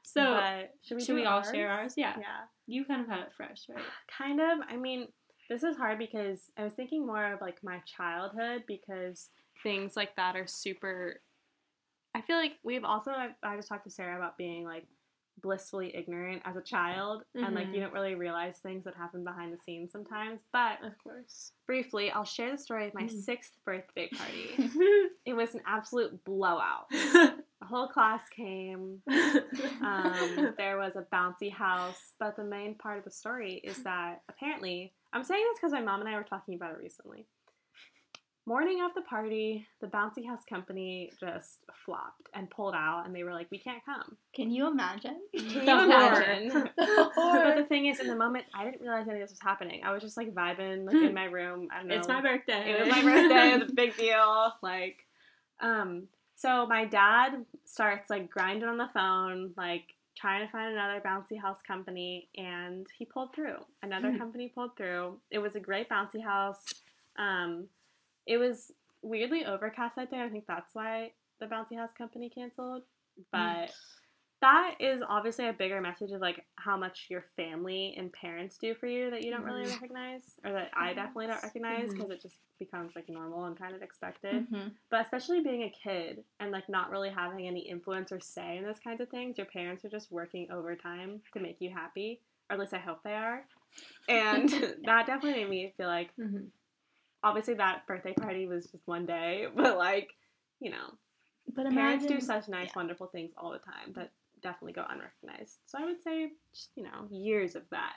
So 0.04 0.24
But 0.24 0.74
should 0.84 0.96
we, 0.98 1.02
should 1.04 1.08
do 1.14 1.22
we 1.22 1.26
all 1.26 1.42
share 1.44 1.70
ours? 1.70 1.94
Yeah. 1.98 2.16
Yeah. 2.20 2.46
You 2.68 2.86
kind 2.86 3.02
of 3.02 3.08
have 3.10 3.20
it 3.20 3.34
fresh, 3.36 3.68
right? 3.70 3.84
Kind 4.18 4.40
of. 4.40 4.60
I 4.70 4.78
mean, 4.78 5.08
this 5.52 5.64
is 5.64 5.76
hard 5.76 6.00
because 6.00 6.40
I 6.58 6.64
was 6.64 6.72
thinking 6.74 7.06
more 7.06 7.34
of 7.34 7.42
like 7.42 7.58
my 7.62 7.80
childhood 7.86 8.64
because 8.68 9.28
things 9.64 9.98
like 9.98 10.16
that 10.16 10.38
are 10.38 10.48
super. 10.48 11.20
I 12.16 12.22
feel 12.22 12.38
like 12.38 12.54
we've 12.64 12.86
also 12.86 13.12
I, 13.12 13.30
I 13.44 13.58
just 13.58 13.68
talked 13.68 13.84
to 13.84 13.92
Sarah 13.92 14.16
about 14.18 14.38
being 14.38 14.64
like 14.64 14.88
blissfully 15.42 15.94
ignorant 15.96 16.42
as 16.46 16.56
a 16.56 16.62
child 16.62 17.24
and 17.36 17.56
like 17.56 17.74
you 17.74 17.80
don't 17.82 17.94
really 17.94 18.16
realize 18.16 18.58
things 18.60 18.84
that 18.86 18.96
happen 18.96 19.24
behind 19.24 19.52
the 19.52 19.58
scenes 19.66 19.92
sometimes. 19.92 20.42
But 20.54 20.84
Of 20.86 20.94
course. 21.04 21.52
briefly, 21.68 22.12
I'll 22.12 22.24
share 22.24 22.52
the 22.52 22.58
story 22.58 22.88
of 22.88 22.94
my 22.94 23.04
Mm. 23.04 23.12
sixth 23.24 23.54
birthday 23.66 24.08
party. 24.10 24.70
it 25.26 25.34
was 25.34 25.54
an 25.56 25.62
absolute 25.66 26.24
blowout. 26.24 26.86
The 27.72 27.78
whole 27.78 27.88
class 27.88 28.22
came. 28.36 29.02
Um, 29.82 30.54
there 30.58 30.78
was 30.78 30.96
a 30.96 31.06
bouncy 31.14 31.52
house, 31.52 32.14
but 32.20 32.36
the 32.36 32.44
main 32.44 32.76
part 32.76 33.00
of 33.00 33.04
the 33.04 33.12
story 33.12 33.56
is 33.64 33.84
that 33.84 34.22
apparently, 34.30 34.94
I'm 35.12 35.24
saying 35.24 35.44
this 35.50 35.60
because 35.60 35.72
my 35.72 35.82
mom 35.82 36.02
and 36.02 36.10
I 36.10 36.16
were 36.16 36.24
talking 36.24 36.54
about 36.54 36.74
it 36.74 36.78
recently. 36.78 37.26
Morning 38.46 38.84
of 38.84 38.94
the 38.94 39.02
party, 39.02 39.66
the 39.82 39.88
bouncy 39.88 40.26
house 40.26 40.42
company 40.48 41.12
just 41.20 41.60
flopped 41.84 42.30
and 42.34 42.50
pulled 42.50 42.76
out, 42.76 43.04
and 43.06 43.16
they 43.16 43.24
were 43.24 43.34
like, 43.34 43.48
"We 43.50 43.58
can't 43.58 43.84
come." 43.84 44.18
Can 44.36 44.52
you 44.52 44.68
imagine? 44.68 45.20
Can 45.36 45.50
you 45.50 45.62
imagine? 45.62 46.70
But 46.78 47.56
the 47.56 47.66
thing 47.68 47.88
is, 47.88 48.00
in 48.00 48.08
the 48.08 48.16
moment, 48.16 48.46
I 48.54 48.66
didn't 48.66 48.82
realize 48.82 49.08
any 49.08 49.22
of 49.22 49.24
this 49.24 49.32
was 49.32 49.42
happening. 49.42 49.82
I 49.84 49.92
was 49.92 50.02
just 50.04 50.16
like 50.18 50.34
vibing, 50.34 50.86
like 50.86 50.96
in 50.96 51.14
my 51.14 51.26
room. 51.26 51.70
I 51.74 51.80
don't 51.80 51.88
know. 51.88 51.96
it's 51.96 52.08
my 52.08 52.22
birthday. 52.22 52.72
It 52.72 52.80
was 52.80 52.90
my 52.90 53.02
birthday. 53.02 53.52
It 53.54 53.62
was 53.62 53.72
a 53.72 53.74
big 53.74 53.98
deal. 53.98 54.54
Like, 54.62 55.06
um, 55.60 56.08
so 56.42 56.66
my 56.66 56.86
dad 56.86 57.46
starts 57.66 58.10
like 58.10 58.30
grinding 58.30 58.68
on 58.68 58.78
the 58.78 58.90
phone, 58.94 59.52
like 59.56 59.84
trying 60.18 60.46
to 60.46 60.52
find 60.52 60.74
another 60.74 61.02
bouncy 61.06 61.40
house 61.40 61.60
company, 61.66 62.28
and 62.36 62.88
he 62.98 63.06
pulled 63.06 63.34
through. 63.36 63.58
Another 63.84 64.12
Hmm. 64.12 64.18
company 64.18 64.50
pulled 64.50 64.76
through. 64.76 65.20
It 65.30 65.40
was 65.40 65.56
a 65.56 65.60
great 65.60 65.88
bouncy 65.90 66.24
house. 66.24 66.74
Um, 67.18 67.68
it 68.26 68.38
was 68.38 68.72
weirdly 69.04 69.46
overcast 69.46 69.96
that 69.96 70.10
day. 70.12 70.22
I 70.22 70.30
think 70.30 70.46
that's 70.48 70.74
why 70.74 71.12
the 71.40 71.46
bouncy 71.46 71.78
house 71.78 71.92
company 71.98 72.30
canceled. 72.30 72.84
But 73.32 73.72
that 74.42 74.76
is 74.80 75.02
obviously 75.08 75.48
a 75.48 75.54
bigger 75.54 75.80
message 75.82 76.12
of 76.12 76.20
like 76.22 76.46
how 76.56 76.76
much 76.76 77.08
your 77.10 77.26
family 77.36 77.94
and 77.98 78.12
parents 78.12 78.58
do 78.58 78.74
for 78.74 78.88
you 78.88 79.12
that 79.12 79.24
you 79.24 79.30
don't 79.32 79.44
really 79.44 79.64
Mhm. 79.64 79.70
recognize, 79.70 80.40
or 80.44 80.52
that 80.52 80.72
I 80.76 80.94
definitely 80.94 81.28
don't 81.28 81.44
recognize 81.44 81.94
because 81.94 82.10
it 82.10 82.22
just 82.22 82.38
becomes 82.60 82.96
like 82.96 83.08
normal 83.08 83.46
and 83.46 83.58
kind 83.58 83.76
of 83.76 83.82
expected. 83.84 84.48
Mhm. 84.52 84.76
But 84.90 85.02
especially 85.02 85.42
being 85.42 85.64
a 85.64 85.70
kid 85.70 86.24
and 86.40 86.52
like 86.52 86.68
not 86.70 86.90
really 86.90 87.10
having 87.12 87.48
any 87.48 87.62
influence 87.62 88.12
or 88.12 88.20
say 88.20 88.58
in 88.58 88.64
those 88.64 88.80
kinds 88.80 89.00
of 89.00 89.10
things, 89.10 89.38
your 89.38 89.46
parents 89.48 89.86
are 89.86 89.90
just 89.90 90.12
working 90.12 90.50
overtime 90.52 91.22
to 91.34 91.40
make 91.40 91.62
you 91.62 91.70
happy, 91.70 92.20
or 92.50 92.56
at 92.56 92.60
least 92.60 92.74
I 92.74 92.80
hope 92.80 93.04
they 93.04 93.14
are. 93.14 93.46
And 94.10 94.50
that 94.86 95.06
definitely 95.06 95.44
made 95.44 95.50
me 95.50 95.74
feel 95.78 95.88
like 95.88 96.10
Mhm. 96.18 96.50
obviously 97.24 97.54
that 97.56 97.86
birthday 97.86 98.14
party 98.14 98.48
was 98.48 98.66
just 98.72 98.88
one 98.88 99.06
day, 99.06 99.48
but 99.56 99.78
like, 99.78 100.10
you 100.60 100.72
know, 100.72 100.98
But 101.56 101.70
parents 101.70 102.06
do 102.08 102.20
such 102.20 102.48
nice, 102.50 102.70
yeah. 102.70 102.74
wonderful 102.76 103.08
things 103.08 103.32
all 103.38 103.52
the 103.52 103.60
time 103.60 103.94
that 103.94 104.12
definitely 104.42 104.74
go 104.74 104.86
unrecognized. 104.90 105.58
So 105.66 105.78
I 105.80 105.86
would 105.86 106.02
say, 106.02 106.32
just, 106.54 106.70
you 106.76 106.84
know, 106.84 107.08
years 107.10 107.56
of 107.56 107.64
that. 107.72 107.96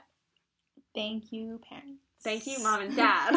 Thank 0.94 1.32
you, 1.32 1.60
parents. 1.68 2.02
Thank 2.22 2.46
you, 2.46 2.62
mom 2.62 2.82
and 2.82 2.96
dad. 2.96 3.36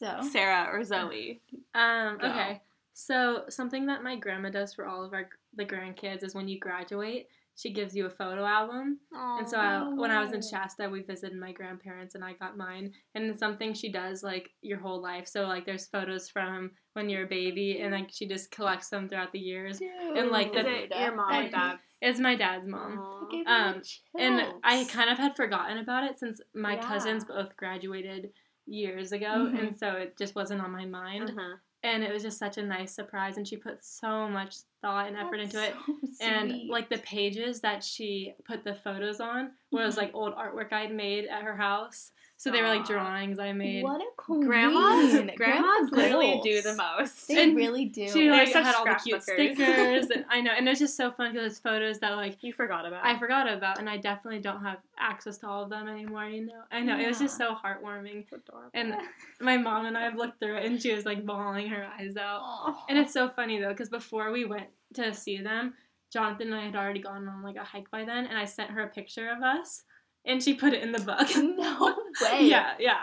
So 0.00 0.18
Sarah 0.32 0.68
or 0.72 0.82
Zoe. 0.82 1.42
Um, 1.74 2.18
okay. 2.22 2.62
So 2.94 3.44
something 3.48 3.86
that 3.86 4.02
my 4.02 4.16
grandma 4.16 4.48
does 4.48 4.72
for 4.72 4.86
all 4.86 5.04
of 5.04 5.12
our 5.12 5.28
the 5.56 5.64
grandkids 5.64 6.22
is 6.22 6.34
when 6.34 6.48
you 6.48 6.58
graduate, 6.58 7.28
she 7.60 7.72
gives 7.72 7.94
you 7.94 8.06
a 8.06 8.10
photo 8.10 8.44
album. 8.44 8.98
And 9.12 9.46
so 9.48 9.58
I, 9.58 9.86
when 9.94 10.10
I 10.10 10.22
was 10.22 10.32
in. 10.32 10.40
Shasta, 10.40 10.88
we 10.88 11.02
visited 11.02 11.38
my 11.38 11.52
grandparents 11.52 12.14
and 12.14 12.24
I 12.24 12.32
got 12.34 12.56
mine. 12.56 12.92
And 13.14 13.24
it's 13.26 13.38
something 13.38 13.74
she 13.74 13.92
does 13.92 14.22
like 14.22 14.50
your 14.62 14.78
whole 14.78 15.02
life. 15.02 15.28
So 15.28 15.42
like 15.46 15.66
there's 15.66 15.86
photos 15.86 16.28
from 16.30 16.70
when 16.94 17.08
you're 17.10 17.24
a 17.24 17.28
baby 17.28 17.80
and 17.80 17.92
like 17.92 18.08
she 18.10 18.26
just 18.26 18.50
collects 18.50 18.88
them 18.88 19.08
throughout 19.08 19.32
the 19.32 19.38
years. 19.38 19.80
and, 20.16 20.30
like, 20.30 20.48
is 20.56 20.64
the- 20.64 20.84
it 20.84 20.92
your 20.98 21.14
mom 21.14 21.32
and 21.32 21.50
dad? 21.52 21.78
It's 22.00 22.18
my 22.18 22.34
dad's 22.34 22.66
mom. 22.66 22.98
Aw. 22.98 23.24
It 23.26 23.30
gave 23.30 23.46
me 23.46 23.52
Um, 23.52 23.82
And 24.18 24.54
I 24.64 24.84
kind 24.84 25.10
of 25.10 25.18
had 25.18 25.36
forgotten 25.36 25.78
about 25.78 26.04
it 26.04 26.18
since 26.18 26.40
my 26.54 26.74
Yeah. 26.76 26.82
cousins 26.88 27.24
both 27.24 27.54
graduated 27.56 28.32
years 28.66 29.12
ago, 29.12 29.26
Mhm. 29.50 29.58
and 29.58 29.78
so 29.78 29.92
it 29.92 30.16
just 30.16 30.34
wasn't 30.34 30.62
on 30.62 30.70
my 30.70 30.86
mind. 30.86 31.30
Uh-huh. 31.30 31.56
And 31.82 32.02
it 32.04 32.12
was 32.12 32.22
just 32.22 32.38
such 32.38 32.58
a 32.58 32.62
nice 32.62 32.94
surprise, 32.94 33.38
and 33.38 33.48
she 33.48 33.56
put 33.56 33.82
so 33.82 34.28
much 34.28 34.56
thought 34.82 35.06
and 35.08 35.16
effort 35.16 35.40
into 35.40 35.62
it. 35.64 35.74
That's 36.02 36.18
so 36.18 36.24
And 36.26 36.68
like 36.68 36.90
the 36.90 36.98
pages 36.98 37.60
that 37.62 37.82
she 37.82 38.34
put 38.46 38.64
the 38.64 38.74
photos 38.74 39.18
on 39.20 39.52
was 39.72 39.94
Mhm. 39.94 39.98
like 39.98 40.10
old 40.14 40.34
artwork 40.34 40.72
I'd 40.72 40.92
made 40.92 41.24
at 41.26 41.42
her 41.42 41.56
house. 41.56 42.12
So 42.40 42.50
they 42.50 42.62
were 42.62 42.68
like 42.68 42.86
drawings 42.86 43.38
I 43.38 43.52
made. 43.52 43.82
what 43.82 44.00
a 44.00 44.06
queen. 44.16 44.46
Grandmas, 44.46 45.30
grandmas 45.36 45.92
literally 45.92 46.40
do 46.42 46.62
the 46.62 46.74
most. 46.74 47.28
They 47.28 47.42
And 47.42 47.54
really 47.54 47.84
do. 47.84 48.08
She 48.08 48.30
like 48.30 48.50
had 48.50 48.74
all 48.74 48.86
the 48.86 48.94
cute 48.94 49.20
scrapbookers. 49.20 49.56
stickers, 49.56 50.06
and 50.08 50.24
I 50.30 50.40
know, 50.40 50.52
and 50.56 50.66
it's 50.66 50.80
just 50.80 50.96
so 50.96 51.10
fun 51.10 51.34
because 51.34 51.52
it's 51.52 51.60
photos 51.60 51.98
that 51.98 52.16
like 52.16 52.42
you 52.42 52.54
forgot 52.54 52.86
about. 52.86 53.04
I 53.04 53.18
forgot 53.18 53.46
about, 53.46 53.78
and 53.78 53.90
I 53.90 53.98
definitely 53.98 54.40
don't 54.40 54.62
have 54.64 54.78
access 54.98 55.36
to 55.38 55.48
all 55.48 55.64
of 55.64 55.68
them 55.68 55.86
anymore. 55.86 56.30
You 56.30 56.46
know, 56.46 56.62
I 56.72 56.80
know 56.80 56.98
it 56.98 57.06
was 57.06 57.18
just 57.18 57.36
so 57.36 57.54
heartwarming. 57.54 58.22
It's 58.22 58.32
adorable. 58.32 58.70
And 58.72 58.94
my 59.38 59.58
mom 59.58 59.84
and 59.84 59.98
I 59.98 60.04
have 60.04 60.16
looked 60.16 60.40
through 60.40 60.56
it, 60.56 60.64
and 60.64 60.80
she 60.80 60.94
was 60.94 61.04
like 61.04 61.26
bawling 61.26 61.68
her 61.68 61.86
eyes 61.98 62.16
out. 62.16 62.40
Aw. 62.42 62.86
And 62.88 62.98
it's 62.98 63.12
so 63.12 63.28
funny 63.28 63.60
though, 63.60 63.68
because 63.68 63.90
before 63.90 64.32
we 64.32 64.46
went 64.46 64.68
to 64.94 65.12
see 65.12 65.42
them, 65.42 65.74
Jonathan 66.10 66.54
and 66.54 66.56
I 66.56 66.64
had 66.64 66.74
already 66.74 67.00
gone 67.00 67.28
on 67.28 67.42
like 67.42 67.56
a 67.56 67.64
hike 67.64 67.90
by 67.90 68.06
then, 68.06 68.24
and 68.24 68.38
I 68.38 68.46
sent 68.46 68.70
her 68.70 68.80
a 68.80 68.88
picture 68.88 69.28
of 69.28 69.42
us, 69.42 69.82
and 70.24 70.42
she 70.42 70.54
put 70.54 70.72
it 70.72 70.82
in 70.82 70.92
the 70.92 71.00
book. 71.00 71.28
no 71.36 71.94
way. 72.22 72.44
yeah, 72.46 72.72
yeah. 72.78 73.00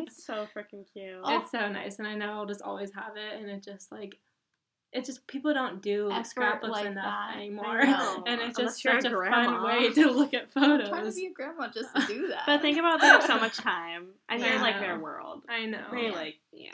it's 0.00 0.24
so 0.24 0.46
freaking 0.56 0.84
cute. 0.92 1.20
Oh. 1.22 1.38
it's 1.38 1.50
so 1.50 1.68
nice, 1.68 1.98
and 1.98 2.06
I 2.08 2.14
know 2.14 2.30
I'll 2.32 2.46
just 2.46 2.62
always 2.62 2.92
have 2.94 3.16
it, 3.16 3.40
and 3.40 3.50
it 3.50 3.62
just 3.64 3.90
like, 3.90 4.18
it 4.92 5.04
just 5.04 5.26
people 5.26 5.52
don't 5.52 5.82
do 5.82 6.08
Effort 6.12 6.26
scrapbooks 6.26 6.70
like 6.70 6.86
enough 6.86 7.04
that. 7.04 7.36
anymore, 7.36 7.80
and 7.80 8.40
it's 8.40 8.56
Unless 8.58 8.74
just 8.74 8.84
you're 8.84 8.96
a 8.96 9.02
such 9.02 9.10
a, 9.10 9.14
grandma. 9.14 9.44
fun 9.44 9.64
way 9.64 9.92
to 9.92 10.10
look 10.12 10.32
at 10.34 10.52
photos. 10.54 10.70
I'm 10.70 10.78
trying 10.78 10.90
to 10.90 10.96
photos. 10.98 11.14
be 11.16 11.26
a 11.26 11.32
grandma 11.32 11.68
just 11.74 11.94
to 11.96 12.06
do 12.06 12.28
that. 12.28 12.42
but 12.46 12.60
think 12.62 12.78
about 12.78 13.00
they 13.00 13.08
have 13.08 13.24
so 13.24 13.38
much 13.40 13.56
time, 13.56 14.06
and 14.28 14.40
you're 14.40 14.52
in 14.52 14.60
like 14.60 14.78
their 14.78 14.98
world. 15.00 15.42
I 15.48 15.66
know. 15.66 15.82
They 15.92 16.06
Yeah. 16.06 16.12
like 16.12 16.34
yeah. 16.52 16.70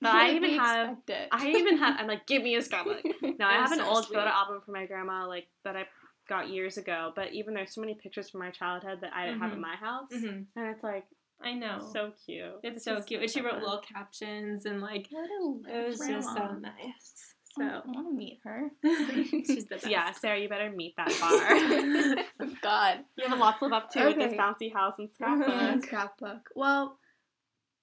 But 0.00 0.14
I 0.14 0.30
even 0.30 0.42
They 0.52 0.56
have 0.56 0.96
it. 1.08 1.28
I 1.30 1.48
even 1.50 1.76
have 1.76 2.00
I'm 2.00 2.06
like 2.06 2.26
give 2.26 2.42
me 2.42 2.54
a 2.56 2.62
scrapbook. 2.62 3.02
No, 3.22 3.46
I 3.46 3.52
have 3.54 3.70
was 3.70 3.72
an 3.72 3.84
so 3.84 3.90
old 3.90 4.04
sweet. 4.06 4.14
photo 4.16 4.30
album 4.30 4.62
for 4.64 4.72
my 4.72 4.86
grandma 4.86 5.26
like 5.26 5.48
that 5.64 5.76
I 5.76 5.84
got 6.28 6.48
years 6.50 6.76
ago. 6.76 7.12
But 7.16 7.32
even 7.32 7.54
there's 7.54 7.74
so 7.74 7.80
many 7.80 7.94
pictures 7.94 8.28
from 8.30 8.40
my 8.40 8.50
childhood 8.50 8.98
that 9.02 9.12
I 9.14 9.26
didn't 9.26 9.40
have 9.40 9.52
in 9.52 9.60
my 9.60 9.76
house, 9.76 10.08
hmm 10.12 10.26
and 10.56 10.66
it's 10.74 10.82
like 10.82 11.04
I 11.40 11.54
know. 11.54 11.88
so 11.92 12.12
cute. 12.26 12.60
it's 12.62 12.84
so 12.84 12.96
just 12.96 13.06
cute, 13.08 13.22
and 13.22 13.30
she 13.30 13.40
wrote 13.40 13.54
fun. 13.54 13.62
little 13.62 13.80
captions 13.80 14.66
and 14.66 14.80
like 14.80 15.08
it 15.10 15.86
was 15.88 15.98
just 15.98 16.28
so 16.28 16.34
grandma. 16.34 16.54
nice. 16.58 17.34
I 17.60 17.80
So 17.80 17.82
want 17.86 18.08
to 18.08 18.14
meet 18.14 18.38
her. 18.44 18.70
she's 18.84 19.64
the 19.66 19.76
best. 19.76 19.86
Yeah, 19.86 20.12
Sarah, 20.12 20.38
you 20.38 20.48
better 20.48 20.70
meet 20.70 20.94
that 20.96 21.18
bar. 22.38 22.56
God. 22.62 22.98
you 23.16 23.24
have 23.26 23.36
a 23.36 23.40
lot 23.40 23.58
to 23.58 23.64
live 23.64 23.72
up 23.72 23.90
to 23.92 24.04
with 24.06 24.16
this 24.16 24.26
Okay. 24.26 24.36
bouncy 24.36 24.72
house 24.72 24.94
and 24.98 25.08
scrapbook. 25.12 25.84
scrapbook. 25.84 26.50
Well, 26.54 26.98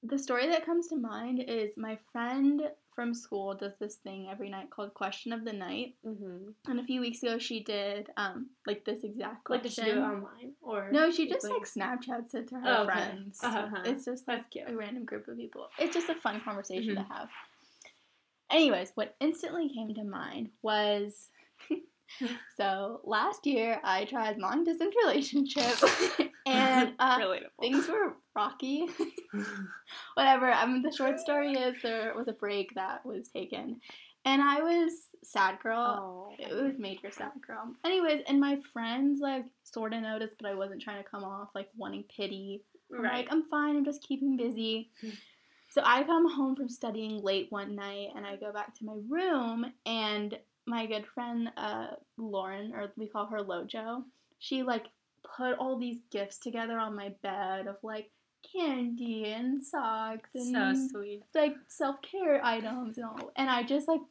the 0.03 0.17
story 0.19 0.47
that 0.47 0.65
comes 0.65 0.87
to 0.89 0.95
mind 0.97 1.43
is 1.45 1.71
my 1.77 1.97
friend 2.11 2.61
from 2.95 3.13
school 3.13 3.53
does 3.53 3.73
this 3.77 3.95
thing 3.95 4.29
every 4.31 4.49
night 4.49 4.69
called 4.69 4.93
Question 4.93 5.33
of 5.33 5.43
the 5.43 5.51
Night. 5.53 5.95
mm-hmm. 6.05 6.49
And 6.71 6.79
a 6.79 6.83
few 6.83 7.01
weeks 7.01 7.21
ago, 7.21 7.37
she 7.37 7.61
did 7.63 8.09
um 8.17 8.47
like 8.65 8.85
this 8.85 9.03
exact 9.03 9.43
question. 9.43 9.53
Like, 9.53 9.63
did 9.63 9.71
she 9.73 9.91
do 9.91 9.99
it 9.99 10.01
online 10.01 10.53
or 10.61 10.89
no, 10.91 11.11
she 11.11 11.27
just 11.29 11.43
like- 11.43 11.63
Snapchats 11.63 12.33
it 12.33 12.47
to 12.49 12.55
her 12.55 12.61
Oh, 12.65 12.83
okay. 12.83 12.93
friends. 12.93 13.39
Uh-huh. 13.43 13.81
It's 13.85 14.05
just 14.05 14.27
like 14.27 14.37
That's 14.43 14.49
cute. 14.51 14.69
a 14.69 14.75
random 14.75 15.05
group 15.05 15.27
of 15.27 15.35
people. 15.37 15.67
It's 15.77 15.93
just 15.93 16.09
a 16.09 16.15
fun 16.15 16.41
conversation 16.41 16.95
Mhm. 16.95 17.07
to 17.07 17.13
have. 17.13 17.29
Anyways, 18.49 18.91
what 18.95 19.15
instantly 19.19 19.69
came 19.69 19.93
to 19.95 20.03
mind 20.03 20.49
was 20.61 21.29
so 22.57 23.01
last 23.03 23.45
year 23.45 23.79
I 23.83 24.05
tried 24.05 24.37
long 24.37 24.63
distance 24.63 24.95
relationship 25.05 25.75
and 26.45 26.93
uh, 26.99 27.19
things 27.59 27.87
were 27.87 28.15
rocky. 28.35 28.87
Whatever. 30.15 30.51
I 30.51 30.65
mean, 30.65 30.81
the 30.81 30.95
short 30.95 31.19
story 31.19 31.53
is 31.53 31.75
there 31.81 32.13
was 32.15 32.27
a 32.27 32.33
break 32.33 32.73
that 32.75 33.05
was 33.05 33.27
taken, 33.27 33.81
and 34.23 34.41
I 34.41 34.61
was 34.61 34.91
sad 35.23 35.59
girl. 35.59 36.29
Oh. 36.29 36.35
It 36.37 36.53
was 36.53 36.73
major 36.77 37.11
sad 37.11 37.31
girl. 37.45 37.73
Anyways, 37.83 38.23
and 38.27 38.39
my 38.39 38.59
friends 38.73 39.19
like 39.21 39.45
sort 39.63 39.93
of 39.93 40.01
noticed, 40.01 40.35
but 40.39 40.49
I 40.49 40.55
wasn't 40.55 40.81
trying 40.81 41.03
to 41.03 41.09
come 41.09 41.23
off 41.23 41.49
like 41.55 41.69
wanting 41.75 42.03
pity. 42.15 42.61
I'm 42.93 43.01
right. 43.01 43.13
like, 43.13 43.27
I'm 43.31 43.49
fine. 43.49 43.75
I'm 43.75 43.85
just 43.85 44.03
keeping 44.03 44.37
busy. 44.37 44.91
So 45.69 45.81
I 45.83 46.03
come 46.03 46.31
home 46.31 46.55
from 46.55 46.69
studying 46.69 47.21
late 47.21 47.47
one 47.49 47.75
night, 47.75 48.09
and 48.15 48.25
I 48.25 48.37
go 48.37 48.53
back 48.53 48.73
to 48.75 48.85
my 48.85 48.95
room, 49.09 49.65
and 49.85 50.37
my 50.65 50.85
good 50.85 51.05
friend 51.13 51.49
uh, 51.57 51.87
Lauren, 52.17 52.73
or 52.73 52.91
we 52.97 53.07
call 53.07 53.27
her 53.27 53.39
Lojo, 53.39 54.03
she 54.39 54.63
like 54.63 54.85
put 55.37 55.57
all 55.57 55.77
these 55.77 55.97
gifts 56.11 56.37
together 56.37 56.77
on 56.79 56.95
my 56.95 57.09
bed 57.21 57.67
of 57.67 57.77
like 57.83 58.09
candy 58.53 59.25
and 59.31 59.63
socks 59.63 60.29
and 60.35 60.55
so 60.55 60.87
sweet. 60.99 61.23
like 61.33 61.55
self 61.67 61.95
care 62.01 62.43
items 62.43 62.97
and 62.97 63.05
all, 63.05 63.31
and 63.35 63.49
I 63.49 63.63
just 63.63 63.87
like 63.87 64.01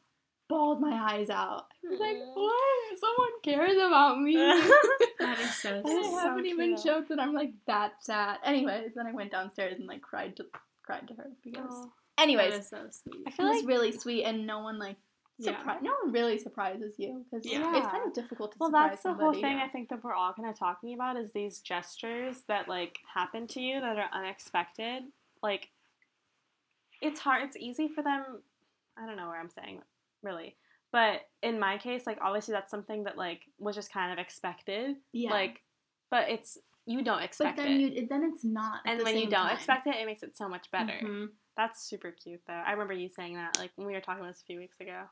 bawled 0.49 0.81
my 0.81 0.93
eyes 1.15 1.31
out. 1.31 1.67
I 1.87 1.91
was 1.91 2.01
like, 2.01 2.17
Aw. 2.17 2.35
what? 2.35 2.99
Someone 2.99 3.41
cares 3.43 3.77
about 3.77 4.21
me. 4.21 4.35
That 5.21 5.39
is 5.39 5.55
so 5.55 5.79
I 5.79 5.81
sweet. 5.91 6.05
so 6.05 6.19
haven't 6.19 6.47
even 6.47 6.75
cute. 6.75 6.81
showed 6.81 7.09
that 7.09 7.19
I'm 7.21 7.33
like 7.33 7.53
that 7.67 7.93
sad. 8.01 8.39
Anyways, 8.45 8.91
then 8.95 9.07
I 9.07 9.13
went 9.13 9.31
downstairs 9.31 9.79
and 9.79 9.87
like 9.89 10.03
cried 10.03 10.37
to 10.37 10.45
cried 10.83 11.09
to 11.09 11.15
her 11.15 11.31
because. 11.43 11.71
Aw. 11.71 11.87
Anyways, 12.19 12.53
that 12.53 12.61
is 12.61 12.69
so 12.69 12.79
sweet. 12.91 13.23
I 13.27 13.31
it 13.31 13.35
feel 13.35 13.47
was 13.49 13.61
like 13.61 13.69
really 13.69 13.93
sweet 13.93 14.25
and 14.25 14.47
no 14.47 14.59
one 14.61 14.79
like 14.79 14.97
Yeah. 15.39 15.61
no 15.83 15.93
one 16.05 16.13
really 16.13 16.39
surprises 16.39 16.95
you 16.99 17.25
because 17.31 17.45
Yeah. 17.45 17.77
it's 17.77 17.87
kind 17.89 18.07
of 18.07 18.13
difficult 18.15 18.53
to 18.53 18.59
Well, 18.61 18.71
surprise 18.71 18.91
that's 18.91 19.03
the 19.03 19.09
somebody. 19.11 19.25
whole 19.25 19.43
thing 19.43 19.59
yeah. 19.59 19.65
I 19.65 19.69
think 19.69 19.89
that 19.89 20.05
we're 20.05 20.15
all 20.15 20.33
kind 20.33 20.49
of 20.49 20.57
talking 20.59 20.95
about 20.95 21.17
is 21.17 21.33
these 21.33 21.61
gestures 21.61 22.43
that 22.49 22.69
like 22.69 22.99
happen 23.13 23.47
to 23.49 23.61
you 23.61 23.81
that 23.81 23.99
are 23.99 24.09
unexpected. 24.13 25.03
Like 25.43 25.71
it's 27.01 27.19
hard 27.21 27.43
it's 27.43 27.57
easy 27.57 27.89
for 27.89 28.03
them 28.03 28.43
I 28.97 29.07
don't 29.07 29.17
know 29.17 29.27
where 29.29 29.41
I'm 29.41 29.51
saying 29.51 29.81
really. 30.23 30.57
But 30.93 31.23
in 31.43 31.59
my 31.59 31.77
case, 31.79 32.07
like 32.07 32.19
obviously 32.23 32.53
that's 32.53 32.71
something 32.71 33.03
that 33.05 33.17
like 33.19 33.41
was 33.59 33.75
just 33.75 33.93
kind 33.93 34.13
of 34.13 34.19
expected. 34.19 34.97
yeah. 35.13 35.31
Like 35.31 35.63
but 36.11 36.29
it's 36.31 36.59
you 36.87 37.03
don't 37.03 37.17
but 37.17 37.25
expect 37.25 37.57
then 37.57 37.67
it. 37.67 37.93
you 37.95 38.07
then 38.07 38.23
it's 38.33 38.45
not. 38.45 38.81
at 38.87 38.93
and 38.93 39.01
the 39.01 39.05
when 39.05 39.17
you 39.17 39.29
don't 39.29 39.47
time. 39.49 39.57
expect 39.57 39.87
it, 39.89 39.97
it 39.97 40.07
makes 40.07 40.23
it 40.23 40.37
so 40.37 40.49
much 40.49 40.71
better. 40.71 40.93
Mhm. 41.03 41.29
That's 41.57 41.83
super 41.89 42.13
cute 42.13 42.43
though. 42.47 42.53
I 42.53 42.73
remember 42.73 42.93
you 42.95 43.09
saying 43.09 43.35
that 43.35 43.59
like 43.59 43.73
when 43.75 43.87
we 43.89 43.95
were 43.95 44.01
talking 44.01 44.21
about 44.23 44.33
this 44.33 44.43
a 44.43 44.45
few 44.45 44.59
weeks 44.61 44.79
ago. 44.81 45.03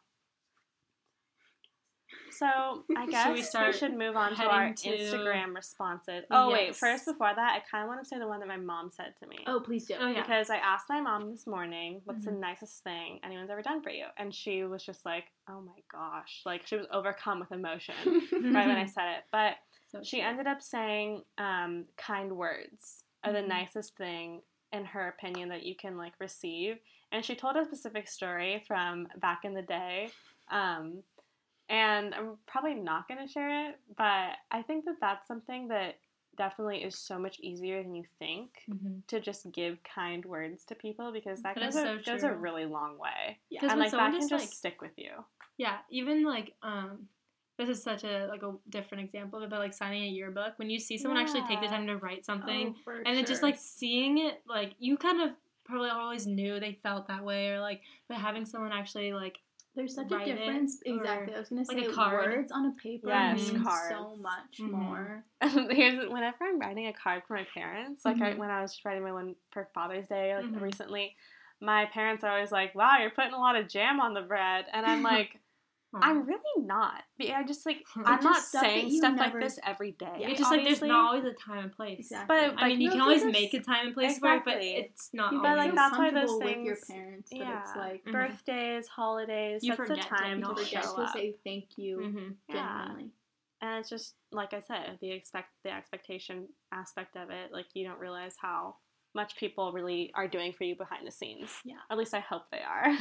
So 2.31 2.85
I 2.97 3.07
guess 3.11 3.29
we 3.55 3.67
we, 3.67 3.73
should 3.73 3.97
move 3.97 4.17
on 4.17 4.35
to 4.37 4.45
our 4.45 4.73
to- 4.73 4.89
Instagram 4.91 5.55
responses. 5.55 6.25
Oh 6.31 6.51
wait, 6.51 6.75
first 6.75 7.05
before 7.05 7.33
that, 7.35 7.57
I 7.57 7.61
kind 7.71 7.85
of 7.85 7.89
want 7.89 8.03
to 8.03 8.09
say 8.09 8.19
the 8.19 8.27
one 8.27 8.41
that 8.41 8.49
my 8.49 8.57
mom 8.57 8.91
said 8.91 9.15
to 9.21 9.27
me. 9.27 9.39
Oh, 9.47 9.61
please 9.61 9.87
do. 9.87 9.95
Oh 10.01 10.09
yeah. 10.09 10.23
Because 10.23 10.49
I 10.51 10.57
asked 10.57 10.87
my 10.89 11.01
mom 11.01 11.31
this 11.31 11.47
morning, 11.47 12.01
"What's 12.05 12.25
the 12.25 12.31
Mhm. 12.31 12.41
nicest 12.41 12.83
thing 12.83 13.21
anyone's 13.23 13.51
ever 13.51 13.63
done 13.63 13.83
for 13.83 13.91
you?" 13.91 14.07
And 14.17 14.35
she 14.35 14.65
was 14.65 14.85
just 14.85 15.05
like, 15.05 15.25
"Oh 15.49 15.61
my 15.61 15.81
gosh!" 15.93 16.43
Like 16.47 16.67
she 16.67 16.77
was 16.77 16.87
overcome 16.91 17.41
with 17.41 17.53
emotion 17.53 17.95
right 18.33 18.67
when 18.67 18.77
I 18.79 18.87
said 18.87 19.17
it. 19.19 19.25
But 19.31 19.57
So 19.89 20.03
she 20.03 20.21
ended 20.23 20.47
up 20.47 20.63
saying 20.63 21.23
um, 21.37 21.85
kind 21.99 22.33
words 22.33 23.05
are 23.25 23.33
the 23.33 23.41
Mhm. 23.41 23.49
nicest 23.49 23.97
thing 23.97 24.41
in 24.73 24.87
her 24.87 25.09
opinion 25.09 25.51
that 25.51 25.63
you 25.65 25.77
can 25.77 25.99
like 25.99 26.15
receive 26.19 26.79
and 27.13 27.23
she 27.23 27.35
told 27.37 27.57
a 27.57 27.65
specific 27.67 28.09
story 28.09 28.65
from 28.67 29.07
back 29.19 29.45
in 29.45 29.53
the 29.53 29.61
day 29.61 30.11
um, 30.51 31.03
and 31.73 32.15
i'm 32.15 32.37
probably 32.47 32.75
not 32.75 33.09
going 33.09 33.19
to 33.27 33.33
share 33.33 33.69
it 33.71 33.81
but 33.97 34.31
i 34.53 34.63
think 34.67 34.85
that 34.85 34.97
that's 35.01 35.27
something 35.27 35.67
that 35.69 35.97
definitely 36.39 36.79
is 36.83 36.97
so 36.97 37.19
much 37.19 37.39
easier 37.41 37.83
than 37.83 37.95
you 37.95 38.05
think 38.19 38.51
Mhm. 38.71 39.07
to 39.09 39.21
just 39.21 39.51
give 39.53 39.79
kind 39.83 40.25
words 40.25 40.65
to 40.67 40.75
people 40.75 41.13
because 41.13 41.43
that, 41.43 41.57
That 41.57 41.65
goes, 41.65 41.77
is 41.77 41.83
a, 41.83 42.03
so 42.05 42.13
goes 42.13 42.23
a 42.23 42.33
really 42.35 42.65
long 42.65 42.97
way. 42.99 43.39
Yeah. 43.51 43.61
And 43.71 43.79
like 43.79 43.91
that 43.91 44.13
can 44.13 44.21
just, 44.29 44.33
like- 44.33 44.49
stick 44.49 44.81
with 44.81 44.97
you. 44.97 45.11
Yeah, 45.59 45.79
even 45.91 46.25
like 46.25 46.55
um 46.63 47.07
this 47.59 47.69
is 47.69 47.83
such 47.83 48.03
a 48.05 48.27
like 48.29 48.43
a 48.43 48.55
different 48.71 49.05
example 49.05 49.47
but 49.49 49.59
like 49.59 49.75
signing 49.75 50.05
a 50.05 50.09
yearbook, 50.09 50.55
when 50.59 50.71
you 50.71 50.79
see 50.79 50.97
someone 50.97 51.21
actually 51.21 51.43
take 51.47 51.61
the 51.61 51.67
time 51.69 51.87
to 51.87 51.99
write 51.99 52.25
something 52.25 52.75
Oh, 52.89 52.93
and 53.05 53.19
it's 53.19 53.29
just 53.29 53.43
like 53.43 53.59
seeing 53.59 54.17
it 54.27 54.41
like 54.49 54.73
you 54.79 54.97
kind 54.97 55.21
of 55.21 55.33
probably 55.65 55.91
always 55.91 56.27
knew 56.27 56.59
they 56.59 56.79
felt 56.83 57.07
that 57.09 57.23
way 57.23 57.51
or 57.51 57.61
like 57.61 57.83
but 58.09 58.17
having 58.17 58.47
someone 58.47 58.73
actually 58.73 59.13
like 59.13 59.37
There's 59.75 59.95
such 59.95 60.13
a 60.13 60.19
difference. 60.25 60.81
Exactly. 60.85 61.35
I 61.35 61.39
was 61.39 61.49
gonna 61.49 61.63
like, 61.63 61.91
say 61.91 62.11
words 62.13 62.53
on 62.53 62.67
a 62.67 62.73
paper 62.73 63.09
Yes, 63.09 63.39
mean 63.53 63.63
cards. 63.63 63.89
so 63.89 64.17
much 64.17 64.59
Mhm. 64.61 64.71
more. 64.71 65.25
Here's 65.71 66.09
whenever 66.11 66.45
I'm 66.45 66.59
writing 66.59 66.87
a 66.87 66.93
card 66.93 67.23
for 67.27 67.35
my 67.35 67.45
parents, 67.55 68.05
like 68.05 68.21
I, 68.21 68.33
Mhm. 68.33 68.39
when 68.39 68.51
I 68.51 68.61
was 68.63 68.79
writing 68.85 69.03
my 69.03 69.13
one 69.13 69.35
for 69.51 69.69
Father's 69.75 70.07
Day, 70.07 70.37
like 70.37 70.47
Mhm. 70.47 70.61
recently, 70.61 71.17
my 71.61 71.87
parents 71.87 72.23
are 72.25 72.31
always 72.33 72.53
like, 72.53 72.75
"Wow, 72.75 72.99
you're 72.99 73.11
putting 73.11 73.33
a 73.33 73.39
lot 73.39 73.57
of 73.57 73.69
jam 73.69 74.01
on 74.01 74.15
the 74.15 74.23
bread," 74.23 74.67
and 74.73 74.85
I'm 74.85 75.03
like, 75.03 75.41
aw. 75.95 75.99
"I'm 76.03 76.25
really 76.27 76.67
not." 76.67 77.03
But 77.19 77.31
I 77.31 77.43
just 77.45 77.65
like 77.67 77.79
It's 77.81 77.97
I'm 77.97 78.03
not 78.05 78.23
just 78.23 78.49
stuff 78.49 78.63
saying 78.63 78.91
stuff 78.91 79.15
never- 79.15 79.39
like 79.39 79.45
this 79.49 79.59
every 79.67 79.93
day. 79.93 80.13
Yeah. 80.19 80.29
it's 80.29 80.39
just 80.39 80.51
like 80.51 80.65
there's 80.65 80.81
not 80.83 81.15
always 81.15 81.25
a 81.25 81.33
time 81.35 81.65
and 81.65 81.73
place. 81.73 81.99
Exactly. 82.01 82.37
But 82.37 82.55
I 82.63 82.69
mean, 82.69 82.81
you 82.81 82.89
no, 82.89 82.93
can 82.95 83.01
always 83.03 83.21
there's- 83.23 83.33
make 83.33 83.55
a 83.55 83.61
time 83.61 83.87
and 83.87 83.95
place 83.95 84.19
for 84.19 84.35
it, 84.35 84.43
but 84.45 84.57
it's 84.63 85.11
not 85.13 85.31
But, 85.33 85.37
always. 85.47 85.57
like, 85.59 85.67
feel 85.69 85.75
that's 85.77 85.99
why 85.99 86.11
those 86.11 86.29
comfortable 86.31 86.39
with 86.57 86.67
your 86.67 86.77
parents. 86.89 87.31
That 87.31 87.37
yeah, 87.39 87.61
it's 87.61 87.77
like 87.77 88.05
Mhm. 88.05 88.13
birthdays, 88.13 88.89
holidays. 88.89 89.63
You 89.65 89.71
that's 89.77 89.81
the 89.81 89.87
forget 89.87 90.03
to 90.05 90.09
time 90.09 90.23
you 90.23 90.29
to 90.29 90.51
acknowledge 90.51 90.69
forget 90.69 90.85
show 90.85 90.97
to 90.97 91.03
up. 91.03 91.13
say 91.13 91.37
thank 91.45 91.79
you 91.79 91.97
Mhm. 91.99 92.37
Yeah. 92.49 92.97
and 93.61 93.79
it's 93.79 93.89
just 93.89 94.17
like 94.33 94.55
I 94.55 94.61
said, 94.61 94.99
the 95.01 95.11
expect 95.13 95.51
the 95.63 95.71
expectation 95.73 96.49
aspect 96.73 97.17
of 97.17 97.31
it. 97.31 97.53
Like 97.53 97.67
you 97.75 97.87
don't 97.87 97.99
realize 98.01 98.37
how 98.41 98.77
much 99.15 99.37
people 99.37 99.73
really 99.73 100.11
are 100.15 100.27
doing 100.27 100.53
for 100.55 100.65
you 100.65 100.75
behind 100.75 101.07
the 101.07 101.11
scenes. 101.11 101.61
Yeah. 101.65 101.77
At 101.91 101.99
least 101.99 102.15
I 102.15 102.21
hope 102.21 102.49
they 102.51 102.63
are. 102.63 102.97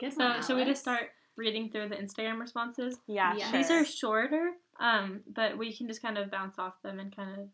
Guess 0.00 0.16
So 0.16 0.40
should 0.42 0.56
we 0.56 0.64
just 0.64 0.82
start 0.82 1.10
reading 1.36 1.70
through 1.70 1.88
the 1.88 1.96
Instagram 1.96 2.40
responses? 2.40 2.98
yeah, 3.06 3.34
Yeah. 3.36 3.50
sure. 3.50 3.58
These 3.58 3.70
are 3.70 3.84
shorter, 3.84 4.50
um, 4.80 5.22
but 5.26 5.56
we 5.58 5.76
can 5.76 5.86
just 5.88 6.02
kind 6.02 6.18
of 6.18 6.30
bounce 6.30 6.58
off 6.58 6.80
them 6.82 6.98
and 6.98 7.14
kind 7.14 7.40
of 7.40 7.48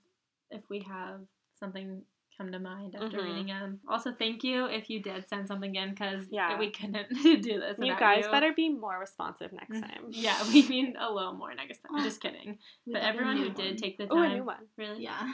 if 0.51 0.63
we 0.71 0.81
have 0.81 1.21
something 1.59 2.03
come 2.39 2.51
to 2.51 2.59
mind 2.59 2.95
after 2.95 3.19
Mhm. 3.19 3.25
reading 3.25 3.47
them. 3.49 3.79
Also, 3.87 4.11
thank 4.13 4.43
you 4.43 4.65
if 4.65 4.89
you 4.89 5.03
did 5.03 5.29
send 5.29 5.47
something 5.47 5.75
in 5.75 5.91
because 5.91 6.27
Yeah. 6.31 6.59
we 6.59 6.71
couldn't 6.71 7.09
do 7.43 7.61
this. 7.61 7.79
you 7.79 7.95
guys 7.95 8.25
you. 8.25 8.31
better 8.31 8.53
be 8.55 8.71
more 8.71 8.99
responsive 8.99 9.53
next 9.53 9.77
Mhm. 9.77 9.81
time. 9.87 10.07
Yeah, 10.11 10.43
we 10.53 10.67
need 10.67 10.97
a 10.99 11.13
little 11.13 11.35
more 11.35 11.55
next 11.55 11.81
time. 11.81 12.03
Just 12.03 12.21
kidding. 12.23 12.59
We 12.87 12.95
But 12.95 13.03
everyone 13.03 13.35
new 13.37 13.49
who 13.49 13.55
did 13.55 13.77
take 13.79 13.99
the 13.99 14.07
time. 14.07 14.17
Oh, 14.19 14.23
a 14.23 14.35
new 14.35 14.45
one. 14.45 14.67
really. 14.79 15.03
Yeah. 15.03 15.33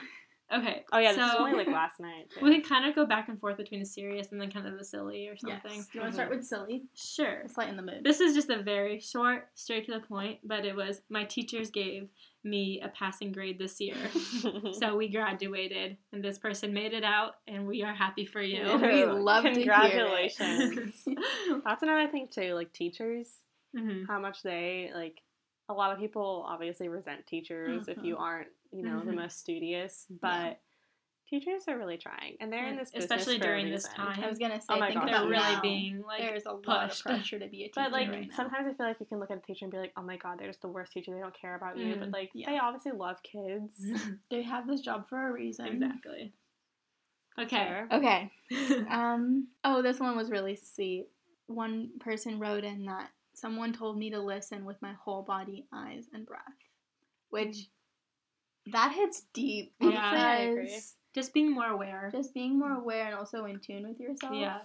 Okay. 0.53 0.85
Oh 0.93 0.99
yeah, 0.99 1.13
this 1.13 1.21
so 1.21 1.27
was 1.27 1.37
only 1.41 1.53
like 1.53 1.67
last 1.73 2.01
night. 2.01 2.31
too. 2.31 2.43
we 2.43 2.53
can 2.53 2.63
kind 2.63 2.89
of 2.89 2.95
go 2.95 3.05
back 3.05 3.29
and 3.29 3.39
forth 3.39 3.57
between 3.59 3.81
the 3.81 3.87
serious 3.87 4.33
and 4.33 4.41
then 4.41 4.51
kind 4.51 4.67
of 4.67 4.79
the 4.79 4.85
silly 4.85 5.29
or 5.29 5.33
Yes. 5.33 5.61
something. 5.63 5.81
Do 5.83 5.87
you 5.93 6.01
want 6.01 6.13
to 6.13 6.15
start 6.15 6.31
with 6.31 6.45
silly? 6.45 6.85
Sure. 6.97 7.41
Let's 7.43 7.59
lighten 7.59 7.77
the 7.77 7.83
mood. 7.83 8.03
This 8.03 8.21
is 8.21 8.35
just 8.35 8.49
a 8.49 8.63
very 8.63 8.99
short, 9.01 9.49
straight 9.55 9.85
to 9.87 9.93
the 9.93 10.01
point, 10.01 10.39
but 10.45 10.65
it 10.65 10.75
was 10.75 11.03
my 11.11 11.25
teachers 11.25 11.71
gave 11.71 12.09
me 12.45 12.81
a 12.83 12.89
passing 12.89 13.31
grade 13.33 13.59
this 13.59 13.79
year. 13.81 13.97
so 14.73 14.97
we 14.97 15.09
graduated, 15.09 15.99
and 16.13 16.25
this 16.25 16.39
person 16.39 16.73
made 16.73 16.95
it 16.95 17.05
out, 17.05 17.35
and 17.47 17.67
we 17.67 17.83
are 17.83 17.93
happy 17.95 18.25
for 18.25 18.41
you. 18.41 18.63
We 18.81 19.05
love 19.05 19.45
it. 19.45 19.55
Congratulations. 19.55 21.05
That's 21.65 21.83
another 21.83 22.11
thing 22.11 22.29
too, 22.33 22.55
like 22.55 22.73
teachers, 22.73 23.29
Mhm. 23.77 24.07
how 24.07 24.19
much 24.19 24.43
they 24.43 24.91
like. 24.95 25.21
A 25.69 25.75
lot 25.75 25.93
of 25.93 25.99
people 25.99 26.45
obviously 26.47 26.89
resent 26.89 27.27
teachers 27.27 27.89
if 27.89 28.03
you 28.03 28.17
aren't, 28.17 28.49
you 28.73 28.83
know, 28.83 29.01
the 29.01 29.13
Mhm. 29.13 29.17
most 29.17 29.39
studious, 29.39 30.07
but 30.23 30.61
teachers 31.29 31.65
are 31.69 31.77
really 31.77 31.99
trying, 31.99 32.37
and 32.41 32.51
they're 32.53 32.67
in 32.69 32.77
this 32.77 32.91
business 32.91 33.11
especially 33.11 33.39
for 33.39 33.45
a 33.45 33.47
during 33.49 33.71
this 33.71 33.85
time. 33.89 34.23
I 34.25 34.29
was 34.29 34.39
gonna 34.39 34.61
say, 34.61 34.67
Oh 34.71 34.79
my 34.79 34.89
think 34.89 35.01
gosh, 35.01 35.11
They're 35.11 35.19
about 35.19 35.29
really 35.29 35.53
now. 35.55 35.63
being 35.63 36.03
like 36.03 36.21
There's 36.23 36.47
a 36.47 36.53
lot 36.53 36.85
of 36.85 36.91
pushed. 36.91 37.03
pressure 37.05 37.39
to 37.39 37.49
be 37.49 37.65
a 37.65 37.69
teacher 37.69 37.81
But 37.83 37.93
like 37.93 38.09
right 38.09 38.29
now. 38.29 38.35
sometimes 38.35 38.67
I 38.67 38.75
feel 38.75 38.87
like 38.87 39.01
you 39.01 39.07
can 39.07 39.19
look 39.21 39.31
at 39.31 39.39
a 39.39 39.41
teacher 39.43 39.65
and 39.67 39.73
be 39.73 39.79
like, 39.79 39.93
"Oh 39.97 40.03
my 40.03 40.17
god, 40.17 40.39
they're 40.39 40.49
just 40.49 40.63
the 40.63 40.69
worst 40.69 40.93
teacher. 40.93 41.13
They 41.15 41.21
don't 41.21 41.39
care 41.39 41.55
about 41.55 41.77
you." 41.79 41.97
But 41.99 42.09
Mm, 42.09 42.13
like 42.13 42.31
yeah. 42.35 42.51
they 42.51 42.59
obviously 42.59 42.93
love 42.93 43.23
kids. 43.23 43.73
they 44.31 44.43
have 44.43 44.67
this 44.67 44.81
job 44.81 45.09
for 45.09 45.29
a 45.29 45.33
reason. 45.33 45.67
exactly. 45.67 46.33
Okay. 47.39 47.67
Sure. 47.69 47.89
Okay. 47.93 48.31
Um. 48.91 49.49
Oh, 49.65 49.83
this 49.83 50.01
one 50.01 50.17
was 50.17 50.31
really 50.31 50.57
sweet. 50.57 51.09
One 51.47 51.91
person 52.01 52.39
wrote 52.39 52.65
in 52.65 52.87
that 52.87 53.11
someone 53.39 53.73
told 53.73 53.99
me 53.99 54.11
to 54.11 54.21
listen 54.21 54.65
with 54.65 54.81
my 54.83 54.93
whole 54.95 55.23
body, 55.23 55.67
eyes, 55.73 56.07
and 56.13 56.27
breath, 56.27 56.43
which 57.31 57.69
that 58.73 58.93
hits 58.93 59.23
deep 59.33 59.73
because 59.79 59.95
Yeah, 59.95 60.11
I 60.13 60.35
agree. 60.41 60.81
Just 61.15 61.33
being 61.33 61.51
more 61.53 61.67
aware. 61.67 62.11
just 62.13 62.35
being 62.35 62.59
more 62.59 62.73
aware 62.73 63.07
and 63.07 63.15
also 63.15 63.45
in 63.47 63.61
tune 63.61 63.89
with 63.89 63.99
yourself. 63.99 64.35
Yeah. 64.35 64.59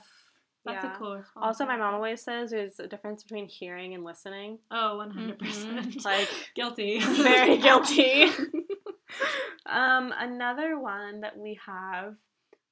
That's 0.65 0.83
Yeah. 0.83 0.93
a 0.93 0.97
cool 0.97 1.15
response. 1.17 1.45
Also, 1.45 1.65
my 1.65 1.75
mom 1.77 1.93
always 1.93 2.21
says 2.21 2.51
there's 2.51 2.79
a 2.79 2.88
difference 2.88 3.23
between 3.23 3.47
hearing 3.47 3.93
and 3.95 4.03
listening. 4.03 4.59
Oh, 4.71 4.97
100%. 4.97 5.38
Mhm. 5.39 5.95
Like 6.05 6.29
guilty. 6.55 6.99
very 6.99 7.57
guilty. 7.57 8.25
um, 9.65 10.13
another 10.17 10.79
one 10.79 11.21
that 11.21 11.38
we 11.38 11.59
have 11.65 12.15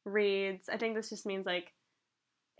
reads. 0.05 0.69
I 0.69 0.77
think 0.77 0.95
this 0.95 1.09
just 1.09 1.25
means 1.25 1.45
like 1.45 1.73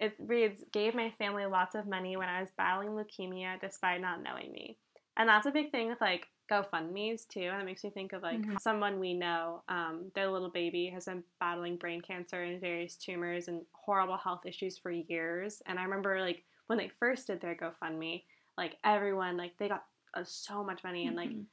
it 0.01 0.13
reads 0.19 0.63
gave 0.73 0.93
my 0.95 1.11
family 1.17 1.45
lots 1.45 1.75
of 1.75 1.87
money 1.87 2.17
when 2.17 2.27
I 2.27 2.41
was 2.41 2.49
battling 2.57 2.89
leukemia 2.89 3.61
despite 3.61 4.01
not 4.01 4.21
knowing 4.21 4.51
me, 4.51 4.77
and 5.15 5.29
that's 5.29 5.45
a 5.45 5.51
big 5.51 5.71
thing 5.71 5.87
with 5.87 6.01
like 6.01 6.27
GoFundmes 6.49 7.25
too. 7.29 7.39
And 7.41 7.61
it 7.61 7.65
makes 7.65 7.83
me 7.83 7.91
think 7.91 8.11
of 8.11 8.23
like 8.23 8.41
Mhm. 8.41 8.59
someone 8.59 8.99
we 8.99 9.13
know. 9.13 9.63
Um, 9.69 10.11
their 10.15 10.27
little 10.29 10.49
baby 10.49 10.87
has 10.87 11.05
been 11.05 11.23
battling 11.39 11.77
brain 11.77 12.01
cancer 12.01 12.41
and 12.43 12.59
various 12.59 12.97
tumors 12.97 13.47
and 13.47 13.65
horrible 13.71 14.17
health 14.17 14.45
issues 14.45 14.77
for 14.77 14.91
years. 14.91 15.61
And 15.67 15.79
I 15.79 15.83
remember 15.83 16.19
like 16.19 16.43
when 16.67 16.77
they 16.77 16.89
first 16.89 17.27
did 17.27 17.39
their 17.39 17.55
GoFundMe, 17.55 18.23
like 18.57 18.77
everyone 18.83 19.37
like 19.37 19.57
they 19.57 19.69
got 19.69 19.85
uh, 20.13 20.23
so 20.25 20.61
much 20.61 20.83
money 20.83 21.07
and 21.07 21.15
like 21.15 21.29
Mhm. 21.29 21.45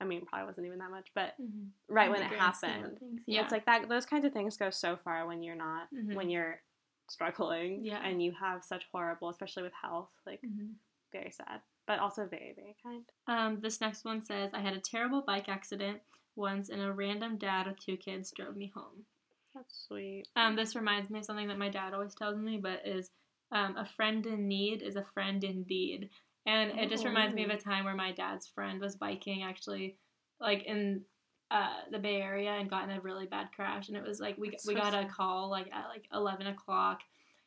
I 0.00 0.04
mean 0.04 0.24
probably 0.26 0.46
wasn't 0.46 0.66
even 0.66 0.78
that 0.78 0.90
much, 0.90 1.08
but 1.14 1.34
Mhm. 1.40 1.68
right 1.88 2.10
when 2.10 2.22
it 2.22 2.28
grand 2.30 2.54
scheme 2.54 2.70
of 2.70 2.76
happened, 2.80 2.98
things, 3.00 3.22
Yeah. 3.26 3.42
it's 3.42 3.52
like 3.52 3.66
that. 3.66 3.88
Those 3.88 4.06
kinds 4.06 4.24
of 4.24 4.32
things 4.32 4.56
go 4.56 4.70
so 4.70 4.96
far 4.96 5.26
when 5.26 5.42
you're 5.42 5.54
not 5.56 5.90
Mhm. 5.92 6.14
when 6.14 6.30
you're 6.30 6.62
struggling 7.08 7.84
Yeah. 7.84 8.00
and 8.04 8.22
you 8.22 8.32
have 8.32 8.64
such 8.64 8.86
horrible, 8.92 9.28
especially 9.28 9.62
with 9.62 9.72
health, 9.80 10.10
like 10.26 10.42
Mhm. 10.42 10.74
very 11.12 11.30
sad, 11.30 11.62
but 11.86 11.98
also 11.98 12.26
very 12.26 12.52
very 12.54 12.76
kind. 12.82 13.04
Um, 13.26 13.56
this 13.56 13.80
next 13.80 14.04
one 14.04 14.22
says, 14.22 14.52
I 14.54 14.60
had 14.60 14.74
a 14.74 14.80
terrible 14.80 15.22
bike 15.22 15.48
accident 15.48 16.02
once, 16.34 16.68
and 16.68 16.80
a 16.82 16.92
random 16.92 17.38
dad 17.38 17.66
with 17.66 17.78
two 17.80 17.96
kids 17.96 18.30
drove 18.32 18.56
me 18.56 18.68
home. 18.74 19.06
That's 19.54 19.86
sweet. 19.88 20.28
Um, 20.36 20.54
this 20.56 20.76
reminds 20.76 21.08
me 21.10 21.20
of 21.20 21.24
something 21.24 21.48
that 21.48 21.58
my 21.58 21.70
dad 21.70 21.94
always 21.94 22.14
tells 22.14 22.36
me, 22.38 22.58
but 22.58 22.86
is 22.86 23.10
um, 23.52 23.76
a 23.76 23.86
friend 23.86 24.26
in 24.26 24.46
need 24.48 24.82
is 24.82 24.96
a 24.96 25.04
friend 25.14 25.42
indeed. 25.42 26.10
And 26.44 26.78
it 26.78 26.90
just 26.90 27.04
reminds 27.04 27.34
me 27.34 27.42
of 27.44 27.50
a 27.50 27.56
time 27.56 27.84
where 27.84 27.94
my 27.96 28.12
dad's 28.12 28.46
friend 28.46 28.80
was 28.80 28.96
biking 28.96 29.42
actually, 29.42 29.98
like 30.40 30.64
in 30.64 31.04
uh, 31.50 31.68
the 31.92 31.98
Bay 31.98 32.20
Area 32.20 32.50
and 32.52 32.68
got 32.68 32.88
in 32.88 32.96
a 32.96 33.00
really 33.00 33.26
bad 33.26 33.48
crash. 33.54 33.88
And 33.88 33.96
it 33.96 34.02
was 34.06 34.18
like 34.20 34.36
we 34.38 34.50
That's 34.50 34.66
we 34.66 34.74
so 34.74 34.80
got 34.80 34.94
a 34.94 35.06
call 35.06 35.48
like 35.50 35.66
at 35.72 35.88
like 35.88 36.04
eleven 36.12 36.46
o'clock, 36.48 37.00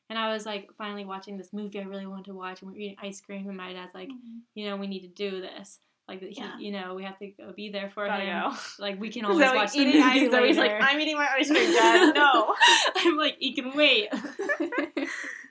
And 0.10 0.18
I 0.18 0.32
was 0.34 0.46
like 0.46 0.70
finally 0.78 1.06
watching 1.06 1.38
this 1.38 1.52
movie 1.54 1.80
I 1.80 1.84
really 1.84 2.08
wanted 2.08 2.26
to 2.26 2.34
watch, 2.34 2.62
and 2.62 2.72
we 2.72 2.78
are 2.78 2.80
eating 2.82 2.98
ice 3.02 3.22
cream, 3.22 3.48
and 3.48 3.58
my 3.58 3.74
dad's 3.74 3.94
like, 3.94 4.10
you 4.56 4.66
know, 4.70 4.78
we 4.78 4.88
need 4.88 5.02
to 5.02 5.08
do 5.10 5.42
this. 5.42 5.80
Like, 6.08 6.22
he, 6.22 6.30
Yeah. 6.40 6.58
you 6.58 6.72
know, 6.72 6.96
we 6.96 7.04
have 7.04 7.20
to 7.20 7.28
go 7.28 7.52
be 7.56 7.70
there 7.70 7.92
for 7.92 8.08
Gotta 8.08 8.24
him. 8.24 8.50
go. 8.50 8.58
Like, 8.80 9.00
we 9.00 9.10
can 9.12 9.26
always 9.26 9.46
Zoe 9.48 9.56
watch 9.56 9.74
the 9.74 9.86
movie 9.86 10.00
ice. 10.02 10.32
Zoe's 10.32 10.58
like. 10.58 10.72
I'm 10.82 11.00
eating 11.00 11.16
my 11.18 11.28
ice 11.38 11.52
cream, 11.52 11.72
Dad. 11.74 12.16
No. 12.16 12.56
I'm 12.96 13.16
like, 13.18 13.36
you 13.40 13.54
can 13.54 13.76
wait. 13.76 14.08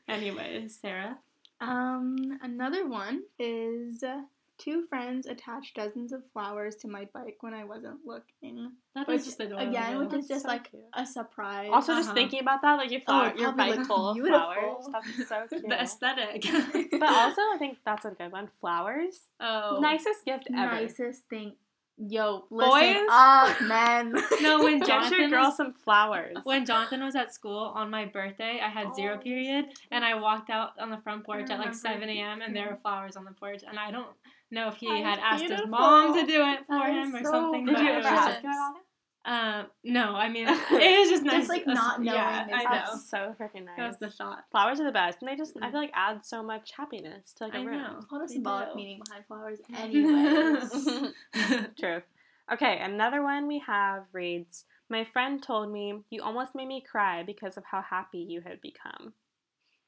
Anyways, 0.09 0.79
Sarah. 0.81 1.19
Um, 1.61 2.39
another 2.43 2.89
one 2.89 3.23
is 3.39 4.03
uh, 4.03 4.23
two 4.59 4.85
friends 4.89 5.27
attached 5.27 5.77
dozens 5.77 6.13
of 6.13 6.23
flowers 6.33 6.77
to 6.77 6.89
my 6.89 7.07
bike 7.15 7.37
when 7.41 7.55
I 7.55 7.65
wasn't 7.65 8.01
looking. 8.05 8.73
That 8.95 9.07
Which, 9.07 9.21
is 9.21 9.25
just 9.27 9.41
adorable. 9.41 9.69
again, 9.71 9.99
which 9.99 10.11
That's 10.11 10.23
is 10.25 10.29
just 10.29 10.43
so 10.43 10.49
like 10.49 10.71
cute. 10.71 10.83
a 10.95 11.07
surprise. 11.07 11.71
Also, 11.73 11.95
just 11.95 12.09
Uh-huh. 12.09 12.15
thinking 12.15 12.41
about 12.41 12.63
that, 12.63 12.75
like 12.75 12.91
your 12.91 13.01
Oh, 13.07 13.13
flower, 13.13 13.29
it 13.29 13.39
your 13.39 13.53
bike 13.53 13.85
full 13.87 14.09
of 14.11 14.19
flowers. 14.19 14.87
That's 14.93 15.29
so 15.29 15.47
cute. 15.49 15.69
the 15.69 15.81
aesthetic. 15.81 16.43
but 16.91 17.09
also, 17.09 17.41
I 17.41 17.57
think 17.59 17.79
that's 17.87 18.05
a 18.05 18.11
good 18.11 18.33
one. 18.33 18.49
Flowers, 18.61 19.21
oh, 19.41 19.79
nicest 19.81 20.25
gift 20.25 20.49
ever. 20.53 20.75
nicest 20.75 21.23
thing. 21.29 21.55
Yo, 22.01 22.45
listen 22.51 22.71
Boys? 22.71 23.09
up, 23.11 23.61
men. 23.63 24.15
No, 24.41 24.63
when 24.63 24.79
Get 24.79 24.87
your 24.89 25.01
Jonathan 25.01 25.31
girl 25.31 25.45
was- 25.47 25.57
some 25.57 25.73
flowers. 25.73 26.37
When 26.45 26.65
Jonathan 26.65 27.03
was 27.05 27.17
at 27.17 27.35
school 27.35 27.73
on 27.75 27.91
my 27.91 28.05
birthday, 28.05 28.61
I 28.63 28.69
had 28.69 28.95
zero 28.95 29.17
Oh, 29.17 29.19
period, 29.19 29.67
and 29.91 30.05
I 30.05 30.15
walked 30.15 30.49
out 30.49 30.79
on 30.79 30.91
the 30.91 30.99
front 30.99 31.25
porch 31.25 31.51
at 31.51 31.59
like 31.59 31.75
7 31.75 32.09
a.m. 32.09 32.41
and 32.41 32.55
there 32.55 32.69
were 32.71 32.77
flowers 32.83 33.17
on 33.17 33.25
the 33.25 33.33
porch, 33.33 33.63
and 33.69 33.79
I 33.81 33.91
don't 33.91 34.07
know 34.51 34.69
if 34.69 34.77
he 34.77 34.87
That 34.89 35.19
had 35.19 35.19
is 35.19 35.51
asked 35.51 35.61
his 35.61 35.71
mom 35.71 36.15
to 36.15 36.27
do 36.27 36.43
it 36.43 36.67
for 36.67 36.79
That 36.79 36.91
him 36.93 37.15
or 37.15 37.23
so 37.25 37.31
something. 37.31 37.67
Did 37.67 37.75
but 37.77 37.85
you 37.85 37.91
ever 37.91 38.09
ask 38.09 38.27
just- 38.29 38.41
about 38.45 38.77
it? 38.77 38.83
Uh, 39.25 39.65
no, 39.85 40.15
I 40.15 40.31
mean 40.31 40.49
it 40.71 40.99
was 41.01 41.11
just 41.11 41.23
nice. 41.23 41.39
Just, 41.41 41.49
like, 41.51 41.67
not 41.67 42.01
knowing 42.01 42.17
Yeah, 42.17 42.47
I 42.51 42.63
know. 42.63 42.69
That's 42.71 43.11
so 43.11 43.35
freaking 43.39 43.67
nice. 43.67 43.77
That 43.77 43.89
was 43.89 43.97
the 43.99 44.11
thought. 44.11 44.45
Flowers 44.51 44.81
are 44.81 44.85
the 44.85 44.93
best, 44.93 45.19
and 45.21 45.29
they 45.31 45.37
just 45.37 45.55
I 45.61 45.67
Mm. 45.67 45.71
feel 45.73 45.81
like 45.81 45.91
add 45.93 46.25
so 46.25 46.43
much 46.43 46.73
happiness 46.75 47.35
to 47.35 47.45
like 47.45 47.55
a 47.55 47.59
I 47.59 47.63
room. 47.65 47.77
know. 47.83 48.01
What 48.09 48.23
a 48.23 48.27
They 48.27 48.35
symbolic 48.35 48.71
do. 48.71 48.77
meaning 48.77 49.03
behind 49.05 49.27
flowers, 49.27 49.59
anyways. 49.77 51.13
True. 51.79 52.01
Okay, 52.51 52.79
another 52.81 53.23
one 53.23 53.47
we 53.49 53.59
have 53.67 54.05
reads 54.15 54.65
My 54.89 55.05
friend 55.05 55.43
told 55.43 55.71
me, 55.71 56.01
You 56.09 56.23
almost 56.23 56.55
made 56.55 56.69
me 56.69 56.81
cry 56.81 57.23
because 57.23 57.59
of 57.59 57.65
how 57.65 57.83
happy 57.83 58.19
you 58.21 58.41
had 58.41 58.63
become. 58.63 59.13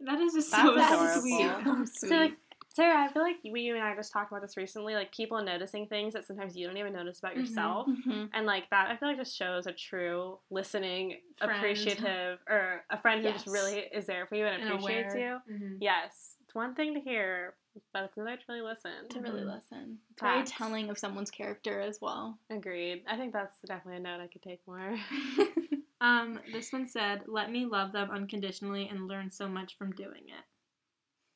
That 0.00 0.18
is 0.20 0.34
just 0.34 0.50
That's 0.50 0.62
so 0.64 0.74
adorable. 0.74 1.20
sweet. 1.20 1.50
So 1.64 1.84
So, 1.84 2.06
sweet. 2.08 2.10
like, 2.20 2.36
Sarah, 2.72 3.02
I 3.04 3.12
feel 3.12 3.22
like 3.22 3.37
we, 3.44 3.62
you 3.62 3.74
and 3.74 3.83
I 3.83 3.96
just 3.96 4.12
talked 4.12 4.30
about 4.30 4.42
this 4.42 4.56
recently, 4.56 4.94
like 4.94 5.12
people 5.12 5.42
noticing 5.42 5.88
things 5.88 6.14
that 6.14 6.24
sometimes 6.24 6.56
you 6.56 6.68
don't 6.68 6.76
even 6.76 6.92
notice 6.92 7.18
about 7.18 7.33
Mhm. 7.35 7.40
yourself. 7.40 7.88
Mhm. 7.88 8.30
And 8.33 8.46
like 8.46 8.70
that, 8.70 8.88
I 8.90 8.96
feel 8.96 9.09
like 9.09 9.18
just 9.18 9.37
shows 9.37 9.66
a 9.66 9.72
true 9.72 10.38
listening, 10.50 11.20
Friend. 11.38 11.56
appreciative, 11.56 12.38
or 12.48 12.85
a 12.90 12.96
friend 12.96 13.24
who 13.24 13.33
just 13.33 13.48
really 13.48 13.80
is 13.92 14.06
there 14.06 14.26
for 14.26 14.37
you 14.37 14.46
and 14.46 14.62
And 14.62 14.72
appreciates 14.72 15.14
aware. 15.14 15.42
you. 15.48 15.54
Mhm. 15.54 15.76
Yes, 15.80 16.37
it's 16.44 16.54
one 16.54 16.74
thing 16.76 16.94
to 16.94 17.00
hear, 17.00 17.56
but 17.92 18.04
it's 18.04 18.16
another 18.16 18.37
to 18.37 18.44
really 18.48 18.62
listen. 18.62 19.09
To 19.09 19.20
really 19.20 19.42
Mhm. 19.42 19.54
listen. 19.54 19.98
It's 20.12 20.20
very 20.22 20.44
telling 20.44 20.90
of 20.90 20.98
someone's 20.98 21.30
character 21.33 21.80
as 21.80 22.00
well. 22.00 22.38
Agreed. 22.50 23.02
I 23.09 23.16
think 23.16 23.33
that's 23.33 23.59
definitely 23.62 23.96
a 23.96 24.00
note 24.00 24.20
I 24.20 24.28
could 24.28 24.42
take 24.42 24.64
more. 24.66 24.96
Um, 26.02 26.40
this 26.50 26.72
one 26.72 26.87
said, 26.88 27.24
"Let 27.28 27.50
me 27.50 27.66
love 27.66 27.92
them 27.92 28.11
unconditionally 28.11 28.88
and 28.88 29.06
learn 29.06 29.30
so 29.30 29.46
much 29.48 29.76
from 29.76 29.92
doing 29.92 30.30
it." 30.30 30.44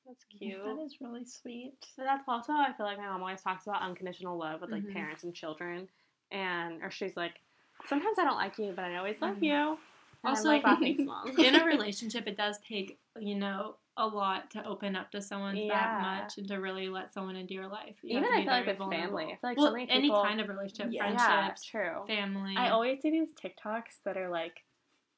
That's 0.07 0.25
cute. 0.25 0.63
That 0.65 0.79
is 0.83 0.97
really 1.01 1.25
sweet. 1.25 1.75
So 1.97 2.03
that's 2.03 2.25
also 2.29 2.53
I 2.53 2.73
feel 2.77 2.87
like 2.87 2.99
my 2.99 3.07
mom 3.07 3.23
always 3.23 3.41
talks 3.43 3.67
about 3.67 3.83
unconditional 3.83 4.37
love 4.37 4.61
with 4.61 4.71
like 4.71 4.83
Mhm. 4.83 4.93
parents 4.93 5.25
and 5.25 5.35
children, 5.35 5.89
and 6.31 6.83
or 6.83 6.91
she's 6.91 7.17
like, 7.17 7.41
sometimes 7.87 8.19
I 8.19 8.25
don't 8.25 8.37
like 8.37 8.59
you, 8.59 8.73
but 8.75 8.85
I 8.85 8.97
always 8.97 9.21
love 9.23 9.37
Mhm. 9.37 9.43
you. 9.43 9.79
And 10.23 10.31
Also- 10.31 10.49
like, 10.49 10.65
"Wow, 10.65 10.77
thanks, 10.81 11.03
mom. 11.05 11.29
In 11.39 11.55
a 11.55 11.65
relationship, 11.65 12.27
it 12.27 12.37
does 12.37 12.59
take 12.61 12.99
you 13.19 13.35
know 13.35 13.77
a 13.97 14.07
lot 14.07 14.51
to 14.51 14.65
open 14.67 14.97
up 14.97 15.11
to 15.13 15.23
someone 15.23 15.57
Yeah. 15.57 15.69
that 15.69 16.03
much 16.03 16.39
and 16.39 16.49
to 16.49 16.57
really 16.57 16.89
let 16.89 17.13
someone 17.13 17.37
into 17.37 17.55
your 17.55 17.69
life. 17.69 17.97
You 18.03 18.19
Even 18.19 18.25
have 18.25 18.33
to 18.33 18.35
I 18.37 18.39
be 18.41 18.45
feel 18.45 18.53
like 18.53 18.67
with 18.67 18.91
family. 19.01 19.25
I 19.25 19.29
feel 19.29 19.39
like 19.43 19.57
well, 19.59 19.67
so 19.69 19.73
many 19.73 19.89
any 19.91 20.11
kind 20.11 20.41
of 20.41 20.49
relationship, 20.49 20.93
Yeah. 20.93 21.11
Yeah, 21.11 21.17
friendships, 21.27 21.65
true. 21.65 22.05
family. 22.07 22.57
I 22.57 22.71
always 22.71 23.01
see 23.01 23.11
these 23.11 23.33
TikToks 23.35 24.03
that 24.05 24.17
are 24.17 24.29
like, 24.31 24.65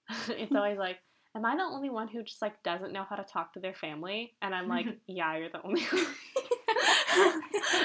it's 0.28 0.54
always 0.54 0.76
like, 0.78 0.98
am 1.36 1.44
I 1.44 1.54
the 1.56 1.62
only 1.62 1.90
one 1.90 2.08
who 2.08 2.22
just 2.24 2.42
like 2.42 2.60
doesn't 2.64 2.92
know 2.92 3.04
how 3.08 3.14
to 3.16 3.22
talk 3.24 3.52
to 3.52 3.60
their 3.60 3.74
family? 3.74 4.34
And 4.42 4.54
I'm 4.54 4.68
like, 4.68 4.86
yeah, 5.06 5.36
you're 5.36 5.50
the 5.50 5.62
only 5.62 5.82
one. 5.92 6.06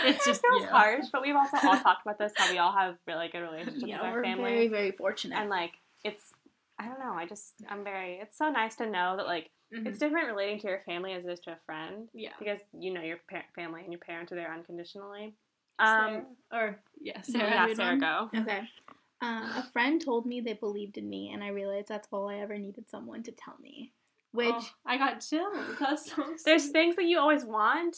It's 0.04 0.26
just 0.26 0.42
it 0.44 0.48
feels 0.50 0.64
you. 0.64 0.68
harsh, 0.70 1.06
but 1.12 1.22
we've 1.22 1.36
also 1.36 1.58
all 1.64 1.78
talked 1.80 2.02
about 2.06 2.18
this 2.18 2.34
how 2.36 2.52
we 2.52 2.58
all 2.58 2.74
have 2.74 2.96
really 3.08 3.30
good 3.32 3.40
relationships 3.42 3.84
yeah, 3.86 3.98
with 4.02 4.06
our 4.08 4.14
we're 4.18 4.24
family. 4.24 4.44
very, 4.52 4.68
very 4.68 4.92
fortunate. 4.92 5.38
and 5.38 5.50
like 5.50 5.72
it's 6.04 6.32
I 6.80 6.88
don't 6.88 7.00
know, 7.00 7.14
I 7.14 7.26
just 7.28 7.54
I'm 7.70 7.84
very 7.84 8.20
it's 8.22 8.38
so 8.38 8.50
nice 8.50 8.76
to 8.78 8.86
know 8.90 9.16
that 9.18 9.26
like 9.28 9.50
Mhm. 9.74 9.88
it's 9.88 10.00
different 10.00 10.28
relating 10.28 10.60
to 10.60 10.68
your 10.68 10.82
family 10.86 11.14
as 11.14 11.24
it 11.24 11.30
is 11.32 11.40
to 11.42 11.52
a 11.52 11.58
friend 11.66 12.10
yeah. 12.14 12.32
because 12.40 12.60
you 12.74 12.94
know 12.94 13.00
your 13.02 13.20
family 13.56 13.82
and 13.84 13.94
your 13.94 14.02
parents 14.02 14.30
are 14.34 14.36
there 14.36 14.54
unconditionally. 14.54 15.34
Um 15.80 15.88
Sarah- 15.88 16.26
or 16.52 16.80
yeah, 17.00 17.22
Sarah, 17.22 17.50
yeah, 17.70 17.74
Sarah 17.74 17.98
go. 17.98 18.30
Okay. 18.38 18.62
Uh, 19.22 19.54
a 19.58 19.64
friend 19.72 20.04
told 20.04 20.26
me 20.26 20.42
they 20.42 20.54
believed 20.54 20.98
in 20.98 21.08
me, 21.10 21.32
and 21.34 21.44
I 21.44 21.50
realized 21.50 21.88
that's 21.90 22.08
all 22.12 22.28
I 22.30 22.38
ever 22.38 22.58
needed 22.58 22.90
someone 22.90 23.24
to 23.24 23.32
tell 23.32 23.56
me. 23.62 23.94
Which, 24.34 24.48
Oh, 24.50 24.70
I 24.86 24.98
got 24.98 25.20
chills. 25.20 25.54
That's 25.78 26.10
so. 26.10 26.24
There's 26.46 26.70
things 26.70 26.96
that 26.96 27.04
you 27.04 27.20
always 27.20 27.44
want. 27.44 27.98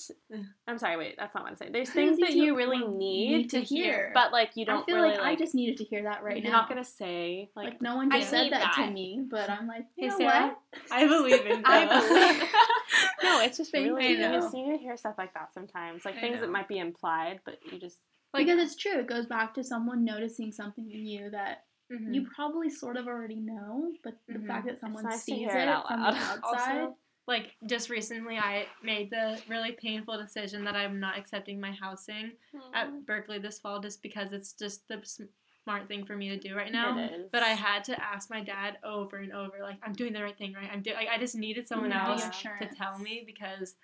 I'm 0.67 0.79
sorry, 0.79 0.97
wait, 0.97 1.15
that's 1.17 1.35
not 1.35 1.43
what 1.43 1.51
I'm 1.51 1.57
saying. 1.57 1.71
There's 1.73 1.89
Things 1.91 2.17
things 2.17 2.19
that 2.21 2.29
that 2.31 2.35
you 2.35 2.45
you 2.45 2.57
really 2.57 2.79
need, 2.79 3.37
need 3.37 3.49
to 3.51 3.61
hear. 3.61 4.09
but 4.15 4.31
like 4.31 4.51
you 4.55 4.65
don't 4.65 4.81
I 4.81 4.85
feel 4.85 4.95
really 4.95 5.15
like, 5.15 5.19
I 5.21 5.35
just 5.35 5.53
needed 5.53 5.77
to 5.77 5.83
hear 5.83 6.01
that 6.03 6.23
right 6.23 6.41
you're 6.41 6.51
now. 6.51 6.61
not 6.61 6.69
gonna 6.69 6.83
say 6.83 7.51
like, 7.55 7.65
like, 7.73 7.81
no 7.83 7.97
one 7.97 8.11
I 8.11 8.17
just 8.19 8.31
said 8.31 8.43
need 8.45 8.53
that, 8.53 8.73
to 8.77 8.89
me, 8.89 9.21
but 9.29 9.47
I'm 9.47 9.67
like, 9.67 9.85
you 9.95 10.05
Hey, 10.05 10.07
know 10.09 10.17
Sarah? 10.17 10.55
what? 10.73 10.81
I 10.91 11.05
believe 11.07 11.45
in 11.45 11.61
I 11.65 11.85
believe. 11.85 12.49
no, 13.23 13.39
it's 13.39 13.57
just 13.59 13.71
Thank 13.71 13.85
really 13.85 14.07
you. 14.07 14.17
you 14.17 14.31
just 14.31 14.51
need 14.55 14.71
to 14.71 14.77
hear 14.77 14.97
stuff 14.97 15.15
like 15.19 15.35
that 15.35 15.53
sometimes, 15.53 16.03
like 16.03 16.17
I 16.17 16.21
things 16.21 16.39
that 16.39 16.49
might 16.49 16.67
be 16.67 16.79
implied, 16.79 17.41
but 17.45 17.59
you 17.71 17.79
just 17.79 17.99
because 18.39 18.59
it's 18.61 18.75
true. 18.75 18.99
It 18.99 19.07
goes 19.07 19.25
back 19.25 19.53
to 19.55 19.63
someone 19.63 20.03
noticing 20.03 20.51
something 20.51 20.89
in 20.91 21.05
you 21.05 21.29
that 21.31 21.65
Mhm. 21.91 22.13
you 22.13 22.27
probably 22.35 22.69
sort 22.69 22.97
of 22.97 23.07
already 23.07 23.35
know, 23.39 23.93
but 24.03 24.17
the 24.27 24.39
Mhm. 24.39 24.47
fact 24.47 24.65
that 24.67 24.79
someone 24.79 25.05
nice 25.05 25.23
sees 25.23 25.53
it, 25.53 25.57
it 25.59 25.67
out 25.67 25.87
from 25.87 26.01
the 26.01 26.07
outside. 26.29 26.43
Also, 26.43 26.97
like 27.27 27.51
just 27.65 27.89
recently, 27.89 28.37
I 28.37 28.67
made 28.83 29.09
the 29.09 29.41
really 29.47 29.71
painful 29.73 30.17
decision 30.17 30.63
that 30.65 30.75
I'm 30.75 30.99
not 30.99 31.17
accepting 31.17 31.59
my 31.59 31.71
housing 31.71 32.31
at 32.73 33.05
Berkeley 33.05 33.39
this 33.39 33.59
fall, 33.59 33.79
just 33.79 34.01
because 34.01 34.33
it's 34.33 34.53
just 34.53 34.87
the 34.87 35.01
smart 35.63 35.87
thing 35.87 36.05
for 36.05 36.17
me 36.17 36.29
to 36.29 36.37
do 36.37 36.55
right 36.55 36.71
now. 36.71 36.95
But 37.31 37.43
I 37.43 37.49
had 37.49 37.83
to 37.85 38.03
ask 38.03 38.29
my 38.29 38.41
dad 38.43 38.77
over 38.83 39.17
and 39.17 39.31
over, 39.31 39.59
like, 39.61 39.77
I'm 39.83 39.93
doing 39.93 40.13
the 40.13 40.21
right 40.23 40.37
thing, 40.37 40.53
right? 40.53 40.69
I'm 40.71 40.81
doing. 40.81 40.97
Like, 40.97 41.09
I 41.09 41.17
just 41.17 41.35
needed 41.35 41.67
someone 41.67 41.91
Yeah, 41.91 42.05
else 42.05 42.27
to 42.61 42.67
tell 42.67 42.97
me 42.99 43.23
because 43.25 43.75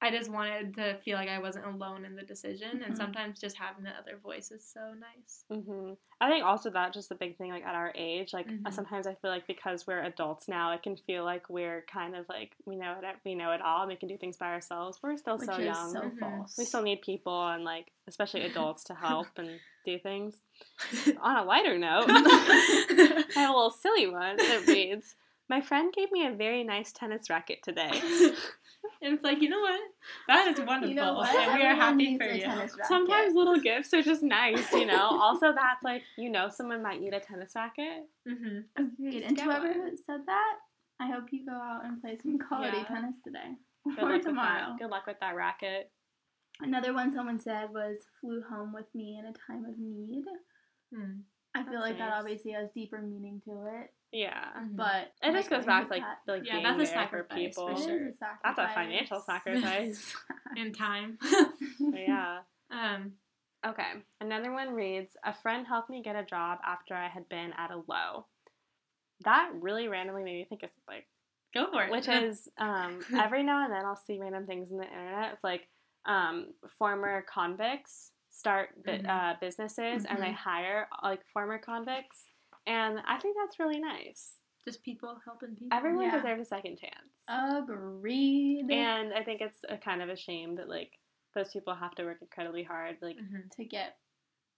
I 0.00 0.10
just 0.12 0.30
wanted 0.30 0.74
to 0.76 0.96
feel 0.98 1.16
like 1.16 1.28
I 1.28 1.40
wasn't 1.40 1.66
alone 1.66 2.04
in 2.04 2.14
the 2.14 2.22
decision. 2.22 2.82
And 2.84 2.94
Mhm. 2.94 2.96
sometimes 2.96 3.40
just 3.40 3.56
having 3.56 3.82
the 3.82 3.90
other 3.90 4.16
voice 4.16 4.50
is 4.52 4.64
so 4.64 4.94
nice. 4.94 5.44
hmm 5.50 5.94
I 6.20 6.28
think 6.28 6.44
also 6.44 6.68
that 6.70 6.92
just 6.92 7.08
the 7.08 7.14
big 7.14 7.36
thing, 7.36 7.50
like 7.50 7.64
at 7.64 7.74
our 7.74 7.92
age, 7.96 8.32
like 8.32 8.48
Mhm. 8.48 8.72
sometimes 8.72 9.06
I 9.06 9.14
feel 9.16 9.30
like 9.30 9.46
because 9.46 9.86
we're 9.86 10.02
adults 10.02 10.46
now, 10.48 10.72
it 10.72 10.82
can 10.82 10.96
feel 10.96 11.24
like 11.24 11.48
we're 11.48 11.82
kind 11.92 12.14
of 12.16 12.28
like 12.28 12.54
we 12.64 12.76
know 12.76 12.92
it, 13.02 13.16
we 13.24 13.34
know 13.34 13.52
it 13.52 13.60
all, 13.62 13.80
and 13.82 13.88
we 13.88 13.96
can 13.96 14.08
do 14.08 14.18
things 14.18 14.36
by 14.36 14.48
ourselves. 14.52 14.98
We're 15.02 15.16
still 15.16 15.38
Which 15.38 15.46
so 15.48 15.56
is 15.58 15.64
young. 15.64 15.92
so 15.92 16.00
Mhm. 16.10 16.18
false. 16.18 16.58
we 16.58 16.64
still 16.64 16.82
need 16.82 17.02
people 17.02 17.48
and 17.48 17.64
like 17.64 17.90
especially 18.06 18.42
adults 18.44 18.84
to 18.84 18.94
help 18.94 19.26
and 19.38 19.60
do 19.84 19.98
things. 19.98 20.40
On 21.20 21.36
a 21.36 21.44
lighter 21.44 21.78
note, 21.78 22.06
I 22.10 23.24
have 23.36 23.50
a 23.50 23.52
little 23.56 23.70
silly 23.70 24.06
one 24.08 24.36
that 24.36 24.66
reads. 24.66 25.14
My 25.48 25.60
friend 25.60 25.92
gave 25.92 26.12
me 26.12 26.26
a 26.26 26.32
very 26.32 26.62
nice 26.62 26.92
tennis 26.92 27.30
racket 27.30 27.62
today. 27.62 28.02
And 29.02 29.14
it's 29.14 29.22
like, 29.24 29.40
you 29.40 29.48
know 29.48 29.60
what? 29.60 29.80
That 30.28 30.48
is 30.48 30.58
wonderful. 30.64 30.88
You 30.88 30.94
know? 30.94 31.20
And 31.22 31.54
we 31.54 31.62
are 31.64 31.74
happy 31.74 32.18
for 32.18 32.24
you. 32.24 32.46
Sometimes 32.86 33.34
little 33.34 33.58
gifts 33.60 33.92
are 33.94 34.02
just 34.02 34.22
nice, 34.22 34.72
you 34.72 34.86
know. 34.86 35.08
Also, 35.28 35.52
that's 35.52 35.82
like 35.84 36.02
you 36.16 36.30
know 36.30 36.48
someone 36.48 36.82
might 36.82 37.00
need 37.00 37.12
a 37.14 37.20
tennis 37.20 37.52
racket. 37.54 38.08
hmm 38.26 38.60
Agreed. 38.76 39.22
And 39.24 39.36
get 39.36 39.44
whoever 39.44 39.68
one. 39.68 39.96
said 40.06 40.20
that, 40.26 40.54
I 41.00 41.06
hope 41.10 41.24
you 41.32 41.44
go 41.46 41.52
out 41.52 41.84
and 41.84 42.00
play 42.00 42.16
some 42.22 42.38
quality 42.38 42.78
Yeah. 42.78 42.84
tennis 42.84 43.16
today 43.24 43.56
Good 43.96 44.04
or 44.10 44.18
tomorrow. 44.18 44.76
Good 44.78 44.90
luck 44.90 45.06
with 45.06 45.18
that 45.20 45.34
racket. 45.36 45.90
Another 46.60 46.92
one 46.92 47.12
someone 47.12 47.38
said 47.38 47.70
was 47.70 47.98
flew 48.20 48.42
home 48.42 48.72
with 48.72 48.86
me 48.94 49.18
in 49.18 49.26
a 49.26 49.32
time 49.32 49.64
of 49.64 49.78
need. 49.78 50.24
Hmm. 50.92 51.20
I 51.54 51.62
feel 51.62 51.72
That's 51.74 51.82
like 51.82 51.98
that 51.98 52.12
obviously 52.12 52.52
has 52.52 52.68
deeper 52.74 53.00
meaning 53.00 53.40
to 53.44 53.66
it, 53.80 53.92
Yeah. 54.12 54.44
Mhm. 54.58 54.76
but 54.76 55.12
It 55.22 55.32
just 55.32 55.50
goes 55.50 55.64
back 55.66 55.84
to 55.88 55.90
like 55.90 56.02
that, 56.02 56.18
like 56.26 56.44
Yeah, 56.46 56.52
being 56.54 56.64
that's 56.64 56.74
a 56.76 56.78
there 56.78 56.86
for 56.86 56.92
sacrifice, 56.92 57.28
for 57.28 57.36
people. 57.36 57.68
it 57.68 57.72
is 57.78 57.84
sure. 57.84 58.08
a 58.08 58.12
sacrifice. 58.16 58.40
That's 58.42 58.58
a 58.58 58.74
financial 58.74 59.20
sacrifice. 59.26 60.14
in 60.56 60.72
time. 60.72 61.18
yeah. 61.92 62.38
um, 62.70 63.12
Okay. 63.66 63.90
Another 64.20 64.52
one 64.52 64.72
reads 64.72 65.16
A 65.24 65.34
friend 65.34 65.66
helped 65.66 65.90
me 65.90 66.00
get 66.02 66.14
a 66.16 66.22
job 66.24 66.58
after 66.64 66.94
I 66.94 67.08
had 67.08 67.28
been 67.28 67.52
at 67.58 67.70
a 67.72 67.82
low. 67.88 68.26
That 69.24 69.50
really 69.60 69.88
randomly 69.88 70.22
made 70.22 70.36
me 70.38 70.44
think 70.48 70.62
of 70.62 70.70
like 70.86 71.06
go 71.52 71.66
for 71.72 71.82
it. 71.82 71.90
Which 71.90 72.06
is 72.08 72.48
um, 72.58 73.00
every 73.18 73.42
now 73.42 73.64
and 73.64 73.72
then 73.72 73.84
I'll 73.84 73.96
see 73.96 74.18
random 74.20 74.46
things 74.46 74.70
on 74.70 74.78
the 74.78 74.84
internet. 74.86 75.32
It's 75.34 75.42
like 75.44 75.66
um, 76.06 76.54
former 76.78 77.22
convicts 77.28 78.12
start 78.30 78.70
bi- 78.84 78.98
Mhm. 78.98 79.08
uh, 79.08 79.34
businesses 79.40 80.04
and 80.04 80.22
they 80.22 80.28
Mhm. 80.30 80.34
hire 80.34 80.88
like 81.02 81.26
former 81.32 81.58
convicts. 81.58 82.26
And 82.68 83.00
I 83.06 83.18
think 83.18 83.36
that's 83.40 83.58
really 83.58 83.80
nice. 83.80 84.34
Just 84.64 84.82
people 84.82 85.18
helping 85.24 85.56
people. 85.56 85.76
Everyone 85.76 86.04
Yeah. 86.04 86.16
deserves 86.20 86.42
a 86.42 86.44
second 86.44 86.78
chance. 86.78 87.24
Agreed. 87.28 88.66
and 88.70 89.12
I 89.14 89.22
think 89.24 89.40
it's 89.40 89.64
a 89.68 89.76
kind 89.78 90.02
of 90.02 90.08
a 90.08 90.16
shame 90.16 90.54
that 90.56 90.68
like 90.68 90.92
those 91.34 91.50
people 91.52 91.74
have 91.74 91.94
to 91.96 92.04
work 92.04 92.18
incredibly 92.20 92.62
hard. 92.62 92.98
Like 93.00 93.16
Mhm. 93.16 93.50
to 93.52 93.64
get 93.64 93.98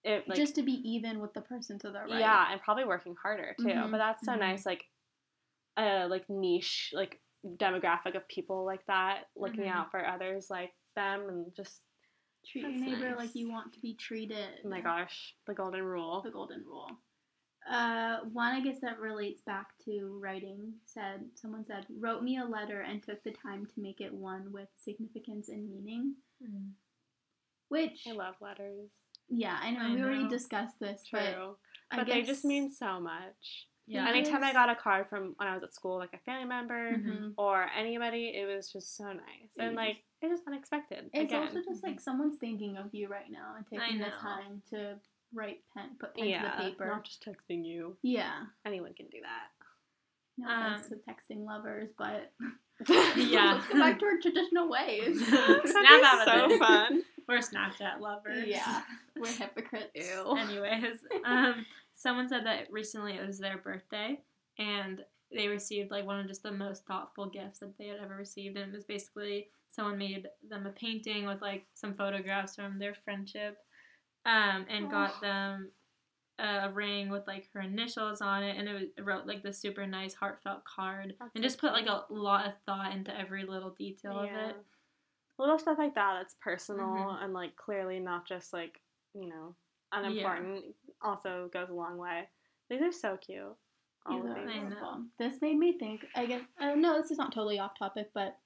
it 0.02 0.26
like 0.28 0.36
just 0.36 0.54
to 0.56 0.62
be 0.62 0.72
even 0.88 1.20
with 1.20 1.32
the 1.34 1.42
person 1.42 1.78
to 1.80 1.90
the 1.90 2.00
right. 2.00 2.18
Yeah, 2.18 2.50
and 2.52 2.60
probably 2.62 2.84
working 2.84 3.14
harder 3.16 3.54
too. 3.60 3.66
Mhm, 3.68 3.90
But 3.90 3.98
that's 3.98 4.24
so 4.24 4.32
mhm. 4.32 4.38
nice, 4.40 4.66
like 4.66 4.84
a 5.76 6.06
like 6.08 6.28
niche 6.28 6.90
like 6.94 7.20
demographic 7.44 8.16
of 8.16 8.26
people 8.28 8.64
like 8.64 8.84
that 8.86 9.28
looking 9.36 9.64
Mhm. 9.64 9.74
out 9.74 9.90
for 9.90 10.04
others 10.04 10.50
like 10.50 10.74
them 10.96 11.28
and 11.28 11.54
just 11.54 11.82
Treat 12.46 12.62
your 12.62 12.70
neighbor 12.72 13.10
nice. 13.10 13.16
like 13.18 13.34
you 13.34 13.50
want 13.50 13.72
to 13.74 13.80
be 13.80 13.94
treated. 13.94 14.60
oh 14.64 14.68
my 14.68 14.80
gosh, 14.80 15.36
the 15.46 15.54
golden 15.54 15.82
rule. 15.84 16.22
The 16.22 16.30
golden 16.30 16.64
rule. 16.64 16.90
Uh, 17.68 18.18
one 18.32 18.52
I 18.52 18.60
guess 18.60 18.80
that 18.80 18.98
relates 19.00 19.42
back 19.42 19.68
to 19.84 20.18
writing 20.22 20.72
said 20.86 21.20
someone 21.34 21.64
said 21.66 21.86
wrote 21.98 22.22
me 22.22 22.38
a 22.38 22.44
letter 22.44 22.80
and 22.80 23.02
took 23.02 23.22
the 23.22 23.32
time 23.32 23.66
to 23.66 23.80
make 23.80 24.00
it 24.00 24.12
one 24.12 24.50
with 24.52 24.68
significance 24.76 25.48
and 25.48 25.68
meaning. 25.68 26.14
Mhm. 26.42 26.70
Which 27.68 28.06
I 28.08 28.12
love 28.12 28.34
letters. 28.40 28.90
yeah, 29.28 29.58
I 29.62 29.70
know 29.70 29.80
I 29.82 29.94
we 29.94 30.02
already 30.02 30.28
discussed 30.28 30.80
this, 30.80 31.04
True. 31.06 31.20
but 31.20 31.56
But, 31.90 31.98
I 32.00 32.04
they 32.04 32.18
guess 32.22 32.26
just 32.26 32.44
mean 32.44 32.70
so 32.72 32.98
much. 33.00 33.68
Yeah. 33.86 34.08
Anytime 34.08 34.42
I 34.44 34.52
got 34.52 34.68
a 34.70 34.74
card 34.76 35.08
from 35.08 35.34
when 35.36 35.48
I 35.48 35.54
was 35.54 35.62
at 35.64 35.74
school, 35.74 35.98
like 35.98 36.12
a 36.14 36.18
family 36.18 36.46
member 36.46 36.92
Mhm. 36.96 37.34
or 37.36 37.68
anybody, 37.76 38.28
it 38.28 38.46
was 38.46 38.72
just 38.72 38.96
so 38.96 39.12
nice. 39.12 39.50
And 39.58 39.74
like 39.76 40.04
it 40.22 40.28
was 40.28 40.40
unexpected. 40.46 41.10
It's 41.12 41.24
Again. 41.32 41.42
also 41.48 41.62
just 41.62 41.82
like 41.82 42.00
someone's 42.00 42.38
thinking 42.38 42.76
of 42.76 42.94
you 42.94 43.08
right 43.08 43.30
now 43.30 43.54
and 43.56 43.66
taking 43.66 43.98
the 43.98 44.10
time 44.10 44.62
to 44.70 44.98
write 45.34 45.60
pen, 45.76 45.90
put 45.98 46.14
pen 46.14 46.28
yeah, 46.28 46.42
to 46.42 46.56
the 46.56 46.70
paper. 46.70 46.86
not 46.86 47.04
just 47.04 47.24
texting 47.24 47.64
you. 47.64 47.96
yeah, 48.02 48.44
Anyone 48.66 48.94
can 48.94 49.06
do 49.06 49.18
that. 49.22 49.48
no 50.38 50.48
Um, 50.48 50.72
offense 50.74 50.88
to 50.88 50.96
texting 50.96 51.44
lovers, 51.44 51.90
but 51.98 52.32
Yeah. 53.16 53.54
let's 53.54 53.66
go 53.68 53.78
back 53.78 53.98
to 53.98 54.04
our 54.06 54.18
traditional 54.20 54.70
ways. 54.70 55.24
Snap 55.26 56.02
out 56.04 56.28
of 56.28 56.50
so 56.52 56.58
fun. 56.58 57.02
We're 57.28 57.38
Snapchat 57.38 58.00
lovers. 58.00 58.46
yeah, 58.48 58.82
we're 59.18 59.28
hypocrites. 59.30 59.90
Ew. 59.94 60.36
Anyways, 60.36 60.96
um, 61.24 61.64
someone 61.94 62.28
said 62.28 62.44
that 62.46 62.72
recently 62.72 63.12
it 63.14 63.24
was 63.26 63.38
their 63.38 63.58
birthday 63.58 64.18
and 64.58 65.04
they 65.32 65.46
received 65.46 65.92
like 65.92 66.04
one 66.06 66.18
of 66.18 66.26
just 66.26 66.42
the 66.42 66.50
most 66.50 66.84
thoughtful 66.86 67.26
gifts 67.26 67.60
that 67.60 67.76
they 67.78 67.86
had 67.86 67.98
ever 68.02 68.16
received, 68.16 68.56
and 68.56 68.72
it 68.72 68.74
was 68.74 68.84
basically 68.84 69.46
someone 69.68 69.96
made 69.96 70.26
them 70.48 70.66
a 70.66 70.70
painting 70.70 71.24
with 71.26 71.40
like 71.40 71.64
some 71.74 71.94
photographs 71.94 72.56
from 72.56 72.80
their 72.80 72.94
friendship, 72.94 73.58
um, 74.30 74.66
and 74.68 74.90
got 74.90 75.14
Oh. 75.16 75.20
them 75.20 75.70
a 76.38 76.70
ring 76.72 77.10
with 77.10 77.26
like 77.26 77.48
her 77.52 77.60
initials 77.60 78.20
on 78.22 78.42
it, 78.42 78.56
and 78.56 78.66
it, 78.68 78.72
was, 78.72 78.82
it 78.96 79.04
wrote 79.04 79.26
like 79.26 79.42
this 79.42 79.58
super 79.58 79.86
nice 79.86 80.14
heartfelt 80.14 80.64
card, 80.64 81.14
That's 81.18 81.30
and 81.34 81.44
just 81.44 81.58
put 81.58 81.72
like 81.72 81.86
a 81.86 82.04
lot 82.08 82.46
of 82.46 82.54
thought 82.64 82.92
into 82.92 83.14
every 83.18 83.44
little 83.44 83.70
detail 83.70 84.18
of 84.20 84.24
it. 84.30 84.56
Little 85.38 85.58
stuff 85.58 85.78
like 85.78 85.94
that 85.94 86.14
that's 86.18 86.34
personal 86.40 86.86
Mhm. 86.86 87.24
and 87.24 87.32
like 87.34 87.56
clearly 87.56 87.98
not 87.98 88.26
just 88.26 88.52
like, 88.52 88.80
you 89.14 89.26
know, 89.28 89.54
unimportant 89.92 90.74
also 91.02 91.48
goes 91.52 91.68
a 91.70 91.74
long 91.74 91.98
way. 91.98 92.28
These 92.68 92.82
are 92.82 92.92
so 92.92 93.16
cute. 93.18 93.56
All 94.06 94.22
These 94.22 94.30
of. 94.30 94.36
I 94.36 94.60
know. 94.60 95.04
This 95.18 95.40
made 95.42 95.58
me 95.58 95.78
think. 95.78 96.06
I 96.14 96.24
guess 96.26 96.42
uh, 96.58 96.74
no, 96.74 97.00
this 97.00 97.10
is 97.10 97.18
not 97.18 97.32
totally 97.32 97.58
off 97.58 97.78
topic, 97.78 98.10
but 98.14 98.38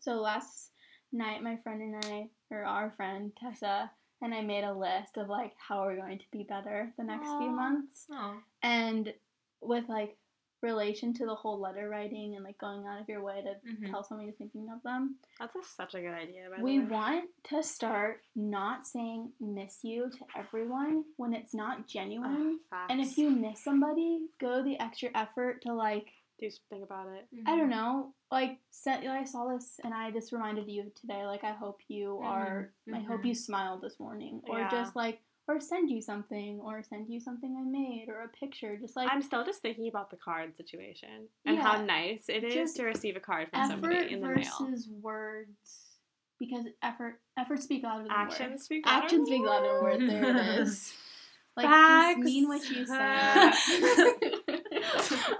so 0.00 0.14
last 0.20 0.72
night 1.12 1.42
my 1.42 1.56
friend 1.56 1.80
and 1.80 2.04
I, 2.04 2.30
or 2.50 2.64
our 2.64 2.90
friend 2.90 3.32
Tessa, 3.38 3.90
and 4.22 4.34
I 4.34 4.40
made 4.42 4.64
a 4.64 4.72
list 4.72 5.16
of 5.16 5.28
like 5.28 5.52
how 5.58 5.82
we're 5.84 5.96
going 5.96 6.18
to 6.18 6.24
be 6.32 6.42
better 6.42 6.92
the 6.96 7.04
next 7.04 7.28
few 7.38 7.50
months, 7.50 8.06
Oh, 8.10 8.36
and 8.62 9.12
with 9.60 9.88
like 9.88 10.16
relation 10.62 11.12
to 11.12 11.26
the 11.26 11.34
whole 11.34 11.60
letter 11.60 11.88
writing 11.88 12.34
and 12.34 12.42
like 12.44 12.56
going 12.58 12.86
out 12.86 13.00
of 13.00 13.08
your 13.08 13.22
way 13.22 13.42
to 13.42 13.54
Mhm. 13.70 13.90
tell 13.90 14.02
someone 14.02 14.26
you're 14.26 14.34
thinking 14.36 14.68
of 14.70 14.82
them. 14.82 15.16
That's 15.38 15.54
a, 15.54 15.62
such 15.62 15.94
a 15.94 16.00
good 16.00 16.14
idea. 16.14 16.48
By 16.50 16.62
We 16.62 16.78
the 16.78 16.84
way. 16.86 16.90
want 16.90 17.30
to 17.44 17.62
start 17.62 18.22
not 18.34 18.86
saying 18.86 19.32
miss 19.38 19.84
you 19.84 20.10
to 20.10 20.18
everyone 20.34 21.04
when 21.18 21.34
it's 21.34 21.52
not 21.54 21.86
genuine. 21.86 22.60
And 22.88 23.00
if 23.00 23.18
you 23.18 23.30
miss 23.30 23.62
somebody, 23.62 24.28
go 24.40 24.62
the 24.62 24.80
extra 24.80 25.10
effort 25.14 25.60
to 25.62 25.74
like 25.74 26.06
do 26.38 26.50
something 26.50 26.82
about 26.82 27.08
it. 27.08 27.26
I 27.32 27.50
Mm-hmm. 27.50 27.58
don't 27.58 27.70
know. 27.70 28.14
Like, 28.30 28.58
set, 28.70 29.04
I 29.06 29.24
saw 29.24 29.48
this 29.54 29.78
and 29.84 29.94
I 29.94 30.10
just 30.10 30.32
reminded 30.32 30.68
you 30.68 30.90
today. 31.00 31.24
Like, 31.26 31.44
I 31.44 31.52
hope 31.52 31.80
you 31.88 32.20
are. 32.22 32.72
I 32.92 33.00
hope 33.00 33.24
you 33.24 33.34
smiled 33.34 33.82
this 33.82 33.98
morning, 34.00 34.40
or 34.48 34.58
Yeah. 34.60 34.68
just 34.70 34.96
like, 34.96 35.20
or 35.48 35.60
send 35.60 35.88
you 35.90 36.00
something, 36.02 36.58
or 36.60 36.82
send 36.82 37.08
you 37.08 37.20
something 37.20 37.56
I 37.56 37.62
made, 37.62 38.06
or 38.08 38.22
a 38.22 38.28
picture. 38.28 38.76
Just 38.76 38.96
like 38.96 39.08
I'm 39.10 39.22
still 39.22 39.44
just 39.44 39.62
thinking 39.62 39.88
about 39.88 40.10
the 40.10 40.16
card 40.16 40.56
situation 40.56 41.28
and 41.44 41.58
how 41.58 41.80
nice 41.84 42.24
it 42.28 42.42
is 42.42 42.72
to 42.74 42.84
receive 42.84 43.14
a 43.16 43.20
card 43.20 43.48
from 43.52 43.66
somebody 43.68 44.12
in 44.12 44.20
the 44.20 44.26
mail. 44.28 44.34
versus 44.60 44.88
words, 44.88 45.98
because 46.40 46.64
effort 46.82 47.20
effort 47.38 47.62
speak 47.62 47.84
louder 47.84 48.04
than 48.04 48.12
Actions 48.12 48.50
words. 48.50 48.64
speak 48.64 48.82
Actions 48.86 49.26
speak 49.28 49.42
louder 49.44 49.68
than 49.68 49.82
words. 49.82 49.98
words. 50.00 50.12
There 50.12 50.30
it 50.36 50.36
is. 50.62 50.92
Like, 51.56 51.66
Facts. 51.66 52.16
just 52.16 52.24
mean 52.24 52.48
what 52.48 52.68
you 52.68 52.84
say. 52.86 53.52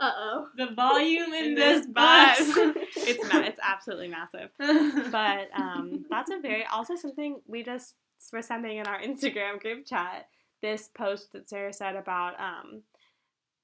uh 0.01 0.13
oh. 0.17 0.49
The 0.57 0.67
volume 0.75 1.33
in, 1.35 1.45
In 1.47 1.55
this 1.55 1.81
this 1.87 1.87
bus. 1.89 2.39
it's 2.97 3.33
ma- 3.33 3.41
it's 3.41 3.61
absolutely 3.63 4.09
massive. 4.09 4.51
But 4.59 5.49
um, 5.55 6.05
that's 6.11 6.31
a 6.31 6.39
very 6.41 6.65
also 6.67 6.97
something 6.97 7.41
we 7.47 7.63
just 7.63 7.95
were 8.33 8.43
sending 8.43 8.79
in 8.79 8.87
our 8.87 9.01
Instagram 9.11 9.61
group 9.61 9.87
chat. 9.87 10.29
This 10.63 10.89
post 10.89 11.33
that 11.33 11.49
Sarah 11.49 11.73
said 11.73 11.97
about 11.97 12.35
um, 12.41 12.83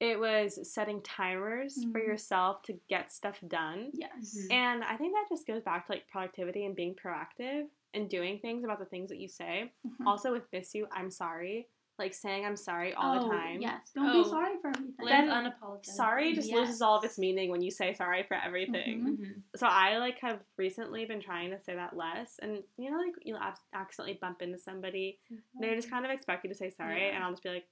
it 0.00 0.18
was 0.18 0.58
setting 0.72 1.00
timers 1.02 1.82
for 1.92 2.00
Mhm. 2.00 2.06
yourself 2.06 2.62
to 2.64 2.74
get 2.88 3.10
stuff 3.12 3.38
done. 3.48 3.90
Yes. 3.94 4.36
Mhm. 4.36 4.52
And 4.52 4.84
I 4.84 4.96
think 4.96 5.14
that 5.14 5.26
just 5.28 5.46
goes 5.46 5.62
back 5.62 5.86
to 5.86 5.92
like 5.92 6.08
productivity 6.08 6.64
and 6.66 6.74
being 6.76 6.94
proactive 6.94 7.64
and 7.94 8.08
doing 8.10 8.38
things 8.40 8.64
about 8.64 8.78
the 8.78 8.84
things 8.84 9.08
that 9.10 9.18
you 9.18 9.28
say. 9.28 9.72
Mhm. 9.86 10.06
Also 10.06 10.32
with 10.32 10.42
miss 10.52 10.74
you, 10.74 10.86
I'm 10.92 11.10
sorry. 11.10 11.68
Like 11.98 12.14
saying 12.14 12.44
I'm 12.46 12.56
sorry 12.56 12.94
all 12.94 13.18
oh, 13.18 13.22
the 13.28 13.34
time. 13.34 13.60
Yes. 13.60 13.90
Don't 13.94 14.08
Oh. 14.08 14.22
be 14.24 14.28
sorry 14.28 14.54
for 14.60 14.68
everything. 14.68 14.94
Live 14.98 15.08
Then 15.08 15.28
unapologetic. 15.28 15.86
Sorry 15.86 16.32
just 16.34 16.48
Yes. 16.48 16.56
loses 16.56 16.82
all 16.82 16.96
of 16.98 17.04
its 17.04 17.18
meaning 17.18 17.50
when 17.50 17.62
you 17.62 17.70
say 17.70 17.92
sorry 17.94 18.22
for 18.24 18.34
everything. 18.34 19.04
Mhm. 19.04 19.18
Mhm. 19.18 19.42
So 19.56 19.66
I 19.66 19.98
like 19.98 20.18
have 20.20 20.40
recently 20.56 21.04
been 21.04 21.20
trying 21.20 21.50
to 21.50 21.60
say 21.60 21.74
that 21.74 21.94
less, 21.96 22.38
and 22.40 22.64
you 22.78 22.90
know, 22.90 22.96
like 22.96 23.14
you'll 23.22 23.38
ac- 23.38 23.60
accidentally 23.74 24.18
bump 24.20 24.40
into 24.42 24.58
somebody, 24.58 25.20
they 25.60 25.74
just 25.74 25.90
kind 25.90 26.04
of 26.04 26.10
expect 26.10 26.44
you 26.44 26.50
to 26.50 26.56
say 26.56 26.70
sorry, 26.70 27.06
Yeah. 27.06 27.14
and 27.14 27.24
I'll 27.24 27.30
just 27.32 27.42
be 27.42 27.50
like, 27.50 27.68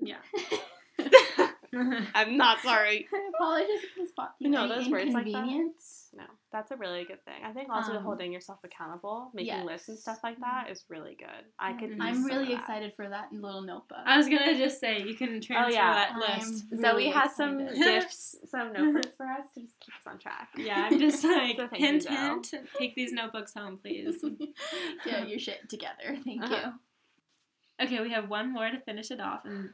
Yeah. 0.00 0.22
I'm 2.14 2.36
not 2.36 2.60
sorry. 2.62 3.06
I 3.14 3.30
apologize 3.34 3.68
if 3.84 3.94
this 3.96 4.10
brought 4.12 4.34
you 4.38 4.46
You 4.46 4.50
know, 4.52 4.68
those 4.68 4.88
words 4.88 5.12
like 5.12 5.24
that? 5.24 5.30
inconvenience. 5.30 6.08
No, 6.12 6.24
that's 6.52 6.72
a 6.72 6.76
really 6.76 7.04
good 7.04 7.24
thing. 7.24 7.44
I 7.44 7.52
think 7.52 7.68
also 7.70 7.92
Um, 7.96 8.02
holding 8.02 8.32
yourself 8.32 8.58
accountable, 8.64 9.30
making 9.32 9.64
lists 9.64 9.88
and 9.88 9.96
stuff 9.96 10.18
like 10.24 10.40
that 10.40 10.68
is 10.68 10.84
really 10.88 11.14
good. 11.14 11.44
I 11.58 11.74
could. 11.74 11.90
Mhm. 11.90 11.98
I'm 12.00 12.24
really 12.24 12.48
that. 12.48 12.58
excited 12.60 12.94
for 12.96 13.08
that 13.08 13.32
little 13.32 13.62
notebook. 13.62 13.98
I 14.04 14.16
was 14.16 14.28
gonna 14.28 14.56
just 14.58 14.80
say 14.80 15.00
you 15.02 15.14
can 15.14 15.40
transfer 15.40 15.72
yeah. 15.72 15.92
that 15.94 16.12
I'm 16.14 16.38
list. 16.40 16.64
Zoe 16.80 17.08
has 17.10 17.36
some 17.36 17.60
excited. 17.60 17.82
gifts, 18.02 18.36
some 18.50 18.72
notebooks 18.72 19.14
for 19.16 19.26
us 19.26 19.46
to 19.54 19.60
just 19.60 19.78
keep 19.78 19.94
us 19.94 20.06
on 20.12 20.18
track. 20.18 20.48
Yeah, 20.56 20.88
I'm 20.90 20.98
just 20.98 21.22
like 21.22 21.56
So 21.56 21.68
hint, 21.72 22.04
you, 22.10 22.16
hint. 22.16 22.52
Take 22.76 22.96
these 22.96 23.12
notebooks 23.12 23.54
home, 23.54 23.78
please. 23.80 24.24
Get 25.04 25.28
your 25.28 25.38
shit 25.38 25.68
together. 25.68 26.16
Thank 26.24 26.42
Uh-huh. 26.42 26.72
Okay, 27.80 28.00
we 28.00 28.10
have 28.10 28.28
one 28.28 28.52
more 28.52 28.68
to 28.68 28.80
finish 28.80 29.10
it 29.10 29.20
off, 29.20 29.44
and 29.44 29.70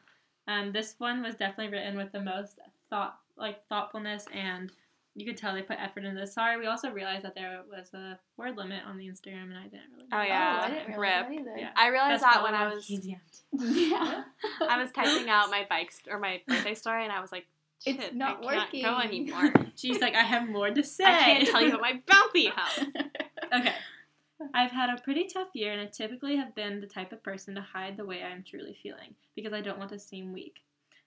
um, 0.48 0.72
this 0.72 0.94
one 0.98 1.22
was 1.22 1.34
definitely 1.34 1.76
written 1.76 1.96
with 1.96 2.12
the 2.12 2.20
most 2.20 2.58
thought, 2.90 3.18
like 3.36 3.66
thoughtfulness, 3.68 4.24
and 4.32 4.70
you 5.14 5.24
could 5.24 5.36
tell 5.36 5.54
they 5.54 5.62
put 5.62 5.78
effort 5.80 6.04
into 6.04 6.20
this. 6.20 6.34
Sorry, 6.34 6.58
we 6.58 6.66
also 6.66 6.90
realized 6.90 7.24
that 7.24 7.34
there 7.34 7.62
was 7.70 7.92
a 7.94 8.18
word 8.36 8.56
limit 8.56 8.82
on 8.86 8.98
the 8.98 9.06
Instagram, 9.06 9.44
and 9.44 9.56
I 9.58 9.62
didn't 9.64 9.90
really. 9.94 10.08
Oh, 10.12 10.22
you. 10.22 10.28
yeah. 10.28 10.58
Oh, 10.60 10.64
I 10.66 10.70
didn't 10.70 10.86
realize 10.98 10.98
Rip. 10.98 11.28
that 11.28 11.32
either. 11.50 11.58
Yeah. 11.58 11.70
I 11.76 11.88
realized 11.88 12.22
That's 12.22 12.34
that 12.34 12.42
when 12.44 12.54
I 12.54 12.72
was 12.74 12.86
he 12.86 13.16
Yeah. 13.52 14.24
I 14.60 14.78
was 14.82 14.90
typing 14.92 15.28
out 15.30 15.50
my 15.50 15.66
bike 15.68 15.90
st- 15.90 16.14
or 16.14 16.18
my 16.18 16.42
birthday 16.46 16.74
story, 16.74 17.04
and 17.04 17.12
I 17.12 17.20
was 17.20 17.32
like, 17.32 17.46
It's 17.86 18.14
not 18.14 18.44
I 18.46 18.66
can't 18.70 18.84
go 18.84 18.96
working. 18.96 19.32
anymore. 19.32 19.52
She's 19.74 20.00
like, 20.00 20.14
I 20.14 20.22
have 20.22 20.48
more 20.48 20.70
to 20.70 20.82
say. 20.82 21.04
I 21.04 21.18
can't 21.24 21.48
tell 21.48 21.62
you 21.62 21.68
about 21.68 21.80
my 21.80 22.00
bouncy 22.06 22.50
house. 22.50 22.80
Okay. 23.54 23.72
I've 24.52 24.70
had 24.70 24.90
a 24.90 25.00
pretty 25.00 25.24
tough 25.24 25.48
year, 25.54 25.72
and 25.72 25.80
I 25.80 25.86
typically 25.86 26.36
have 26.36 26.54
been 26.54 26.80
the 26.80 26.86
type 26.86 27.10
of 27.12 27.22
person 27.22 27.54
to 27.54 27.62
hide 27.62 27.96
the 27.96 28.04
way 28.04 28.22
I 28.22 28.30
am 28.30 28.42
truly 28.42 28.74
feeling 28.82 29.14
because 29.34 29.54
I 29.54 29.62
don't 29.62 29.78
want 29.78 29.90
to 29.90 29.98
seem 29.98 30.32
weak. 30.32 30.62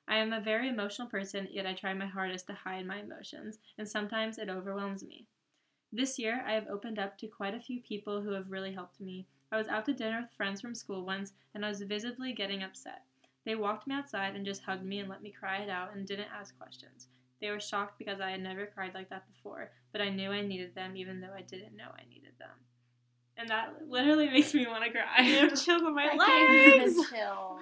I 0.07 0.17
am 0.17 0.33
a 0.33 0.41
very 0.41 0.67
emotional 0.67 1.07
person, 1.07 1.47
yet 1.51 1.67
I 1.67 1.73
try 1.73 1.93
my 1.93 2.07
hardest 2.07 2.47
to 2.47 2.53
hide 2.53 2.87
my 2.87 3.01
emotions, 3.01 3.59
and 3.77 3.87
sometimes 3.87 4.39
it 4.39 4.49
overwhelms 4.49 5.03
me. 5.03 5.27
This 5.91 6.17
year, 6.17 6.43
I 6.47 6.53
have 6.53 6.67
opened 6.67 6.97
up 6.97 7.19
to 7.19 7.27
quite 7.27 7.53
a 7.53 7.59
few 7.59 7.81
people 7.81 8.19
who 8.21 8.31
have 8.31 8.49
really 8.49 8.73
helped 8.73 8.99
me. 8.99 9.27
I 9.51 9.57
was 9.57 9.67
out 9.67 9.85
to 9.85 9.93
dinner 9.93 10.21
with 10.21 10.33
friends 10.33 10.61
from 10.61 10.73
school 10.73 11.05
once, 11.05 11.33
and 11.53 11.63
I 11.63 11.69
was 11.69 11.83
visibly 11.83 12.33
getting 12.33 12.63
upset. 12.63 13.03
They 13.45 13.53
walked 13.53 13.85
me 13.85 13.93
outside 13.93 14.35
and 14.35 14.45
just 14.45 14.63
hugged 14.63 14.85
me 14.85 14.99
and 14.99 15.09
let 15.09 15.21
me 15.21 15.31
cry 15.31 15.57
it 15.57 15.69
out 15.69 15.95
and 15.95 16.07
didn't 16.07 16.33
ask 16.33 16.57
questions. 16.57 17.09
They 17.41 17.51
were 17.51 17.59
shocked 17.59 17.99
because 17.99 18.19
I 18.21 18.31
had 18.31 18.41
never 18.41 18.65
cried 18.65 18.95
like 18.95 19.09
that 19.09 19.27
before, 19.27 19.71
but 19.91 20.01
I 20.01 20.09
knew 20.09 20.31
I 20.31 20.41
needed 20.41 20.73
them 20.73 20.97
even 20.97 21.21
though 21.21 21.33
I 21.33 21.41
didn't 21.41 21.77
know 21.77 21.91
I 21.95 22.09
needed 22.09 22.33
them. 22.39 22.49
And 23.39 23.49
that 23.49 23.73
literally 23.88 24.30
makes 24.30 24.54
me 24.54 24.67
want 24.67 24.84
to 24.84 24.91
cry. 24.91 25.02
I 25.17 25.21
cry. 25.21 25.23
have 25.23 25.49
chills 25.65 25.82
on 25.82 25.95
my 25.95 26.08
That 26.17 26.28
gave 26.28 26.49
me 26.49 26.80
legs. 26.86 26.95
the 26.97 27.15
chills. 27.15 27.62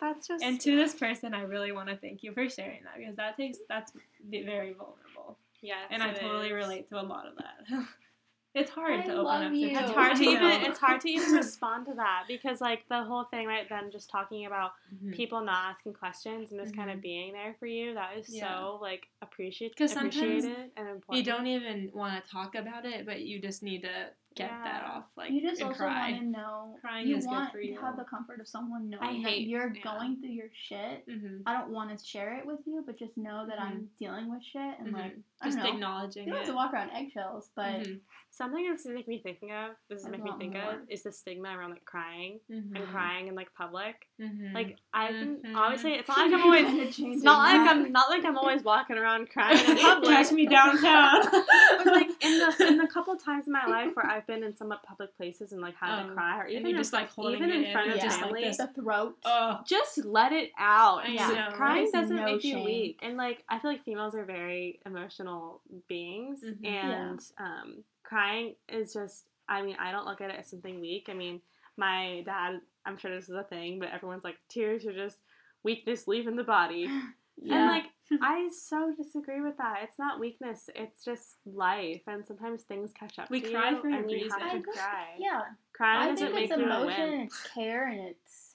That's 0.00 0.26
just 0.28 0.42
And 0.44 0.58
to 0.60 0.76
this 0.76 0.94
person, 0.94 1.34
I 1.34 1.42
really 1.42 1.72
want 1.72 1.88
to 1.88 1.96
thank 1.96 2.22
you 2.22 2.32
for 2.32 2.48
sharing 2.48 2.84
that 2.84 2.96
because 2.96 3.16
that 3.16 3.36
takes 3.36 3.58
that's 3.68 3.92
very 4.30 4.72
vulnerable, 4.72 5.36
yes, 5.60 5.88
and 5.90 6.02
I 6.02 6.12
totally 6.14 6.46
is. 6.46 6.52
relate 6.52 6.88
to 6.88 7.00
a 7.00 7.02
lot 7.02 7.26
of 7.26 7.34
that. 7.36 7.84
it's 8.54 8.70
hard 8.70 9.00
I 9.00 9.02
to 9.06 9.12
open 9.12 9.24
love 9.24 9.42
up. 9.48 9.52
you. 9.52 9.68
To 9.68 9.80
It's 9.82 9.90
hard 9.90 10.16
to 10.16 10.22
even 10.24 10.46
it's 10.62 10.78
hard 10.78 11.00
to 11.02 11.10
even 11.10 11.32
respond 11.32 11.84
to 11.86 11.94
that 11.96 12.24
because 12.28 12.62
like 12.62 12.88
the 12.88 13.02
whole 13.04 13.24
thing 13.24 13.46
right 13.46 13.68
then 13.68 13.90
just 13.90 14.08
talking 14.08 14.46
about 14.46 14.70
Mhm. 15.04 15.12
people 15.12 15.42
not 15.44 15.74
asking 15.74 15.92
questions 15.92 16.50
and 16.50 16.58
just 16.58 16.74
kind 16.74 16.88
Mhm. 16.90 16.94
of 16.94 17.02
being 17.02 17.32
there 17.34 17.54
for 17.60 17.66
you 17.66 17.92
that 17.92 18.16
is 18.16 18.28
Yeah. 18.34 18.56
so 18.58 18.78
like 18.80 19.06
appreciated 19.20 19.76
'Cause 19.76 19.92
sometimes 19.92 20.16
appreciated 20.16 20.70
and 20.78 20.88
important. 20.88 21.26
You 21.26 21.30
don't 21.30 21.46
even 21.46 21.90
want 21.92 22.24
to 22.24 22.30
talk 22.30 22.54
about 22.54 22.86
it, 22.86 23.04
but 23.04 23.20
you 23.20 23.38
just 23.38 23.62
need 23.62 23.82
to 23.82 24.12
get 24.36 24.50
that 24.64 24.84
off. 24.84 25.04
Like 25.16 25.32
you 25.32 25.42
just 25.42 25.60
and 25.60 25.68
also 25.70 25.84
cry. 25.84 26.10
want 26.12 26.22
to 26.22 26.26
know. 26.28 26.76
Crying 26.80 27.06
you 27.08 27.16
is 27.16 27.24
good 27.24 27.30
want 27.30 27.52
for 27.52 27.60
you. 27.60 27.74
to 27.74 27.80
have 27.80 27.96
the 27.96 28.04
comfort 28.04 28.40
of 28.40 28.48
someone 28.48 28.88
knowing 28.88 29.24
I 29.26 29.30
that 29.30 29.40
you're 29.42 29.72
yeah. 29.74 29.82
going 29.82 30.20
through 30.20 30.30
your 30.30 30.48
shit. 30.68 31.06
Mhm. 31.08 31.42
I 31.46 31.52
don't 31.58 31.70
want 31.70 31.96
to 31.96 32.04
share 32.04 32.36
it 32.38 32.46
with 32.46 32.60
you, 32.66 32.82
but 32.86 32.98
just 32.98 33.16
know 33.16 33.44
that 33.48 33.60
I'm 33.60 33.88
dealing 33.98 34.30
with 34.30 34.42
shit 34.44 34.78
and 34.78 34.92
like 34.92 35.16
Mhm. 35.16 35.22
I 35.42 35.44
just 35.46 35.58
don't 35.58 35.66
know. 35.66 35.72
acknowledging 35.74 36.24
You 36.26 36.30
don't 36.32 36.42
it. 36.42 36.46
have 36.46 36.50
to 36.54 36.56
walk 36.56 36.72
around 36.72 36.90
eggshells, 36.90 37.50
but 37.54 37.80
Mhm. 37.82 38.00
Something 38.32 38.68
that's 38.68 38.86
make 38.86 39.08
me 39.08 39.18
thinking 39.20 39.50
of 39.50 39.72
this 39.88 40.02
is 40.02 40.06
I 40.06 40.10
make 40.10 40.22
me 40.22 40.30
think 40.38 40.52
more. 40.54 40.62
of 40.74 40.88
is 40.88 41.02
the 41.02 41.10
stigma 41.10 41.48
around 41.58 41.70
like 41.70 41.84
crying 41.84 42.38
and 42.48 42.72
Mhm. 42.72 42.86
crying 42.92 43.26
in 43.26 43.34
like 43.34 43.52
public. 43.54 44.08
Mhm. 44.20 44.54
Like 44.54 44.78
I've 44.94 45.14
been 45.14 45.42
Mhm. 45.42 45.56
obviously 45.56 45.94
it's 45.94 46.06
not 46.08 46.18
like 46.30 46.32
I'm 46.34 46.42
always 46.44 46.64
Kinda 46.64 46.82
it's 46.84 46.96
changing 46.96 47.22
not 47.24 47.38
like. 47.38 47.68
I'm 47.68 47.90
not 47.90 48.08
like 48.08 48.24
I'm 48.24 48.38
always 48.38 48.62
walking 48.62 48.96
around 48.98 49.28
crying 49.32 49.58
in 49.68 49.76
public. 49.78 50.10
Catch 50.10 50.30
me 50.30 50.46
downtown. 50.46 51.22
But 51.78 51.86
like 51.86 52.09
in 52.22 52.38
the 52.38 52.66
in 52.68 52.76
the 52.78 52.86
couple 52.86 53.16
times 53.16 53.46
in 53.46 53.52
my 53.52 53.66
life 53.68 53.90
where 53.94 54.06
I've 54.06 54.26
been 54.26 54.42
in 54.42 54.56
somewhat 54.56 54.82
public 54.82 55.16
places 55.16 55.52
and 55.52 55.60
like 55.60 55.74
had 55.76 56.04
Oh, 56.04 56.08
to 56.08 56.14
cry, 56.14 56.40
or 56.40 56.46
even 56.46 56.74
just, 56.76 56.92
like, 56.92 57.10
holding 57.10 57.36
even 57.36 57.50
it 57.50 57.56
in 57.56 57.64
in 57.64 57.72
front 57.72 57.88
of 57.88 57.92
and 57.94 58.02
just, 58.02 58.20
like, 58.20 58.56
the 58.56 58.68
throat. 58.82 59.16
oh, 59.24 59.60
just 59.66 60.04
let 60.04 60.32
it 60.32 60.50
out. 60.58 61.08
Yeah. 61.08 61.50
Crying 61.52 61.88
There's 61.90 61.92
doesn't 61.92 62.16
no 62.16 62.24
make 62.24 62.44
you 62.44 62.62
weak, 62.62 62.98
and 63.02 63.16
like 63.16 63.44
I 63.48 63.58
feel 63.58 63.70
like 63.70 63.84
females 63.84 64.14
are 64.14 64.24
very 64.24 64.80
emotional 64.86 65.60
beings, 65.88 66.40
Mhm. 66.44 66.66
and 66.66 67.20
um, 67.38 67.84
crying 68.02 68.54
is 68.68 68.92
just. 68.92 69.24
I 69.48 69.62
mean, 69.62 69.76
I 69.80 69.90
don't 69.90 70.06
look 70.06 70.20
at 70.20 70.30
it 70.30 70.36
as 70.38 70.48
something 70.48 70.80
weak. 70.80 71.08
I 71.10 71.14
mean, 71.14 71.40
my 71.76 72.22
dad. 72.24 72.60
I'm 72.86 72.96
sure 72.96 73.14
this 73.14 73.28
is 73.28 73.34
a 73.34 73.42
thing, 73.42 73.78
but 73.78 73.90
everyone's 73.90 74.24
like, 74.24 74.36
tears 74.48 74.86
are 74.86 74.92
just 74.94 75.18
weakness 75.62 76.06
leaving 76.08 76.36
the 76.36 76.44
body. 76.44 76.88
Yeah. 77.42 77.54
And 77.56 77.66
like 77.70 77.84
I 78.22 78.48
so 78.52 78.92
disagree 78.96 79.40
with 79.40 79.56
that. 79.58 79.80
It's 79.84 79.98
not 79.98 80.18
weakness. 80.20 80.68
It's 80.74 81.04
just 81.04 81.36
life, 81.46 82.02
and 82.06 82.26
sometimes 82.26 82.62
things 82.62 82.92
catch 82.92 83.18
up. 83.18 83.30
We 83.30 83.40
to 83.40 83.50
cry 83.50 83.70
you, 83.70 83.80
for 83.80 83.88
a 83.88 83.94
and 83.96 84.10
you 84.10 84.16
reason. 84.24 84.30
have 84.40 84.48
I 84.48 84.52
to 84.52 84.56
agree. 84.58 84.72
cry. 84.72 85.04
yeah, 85.18 85.40
Crying 85.72 86.00
I 86.02 86.10
doesn't 86.10 86.26
think 86.26 86.34
make 86.34 86.50
it's 86.50 86.58
you 86.58 86.64
a 86.70 86.80
emotion, 86.82 87.10
wimp. 87.10 87.24
it's 87.26 87.42
care, 87.54 87.88
and 87.88 88.00
it's 88.00 88.54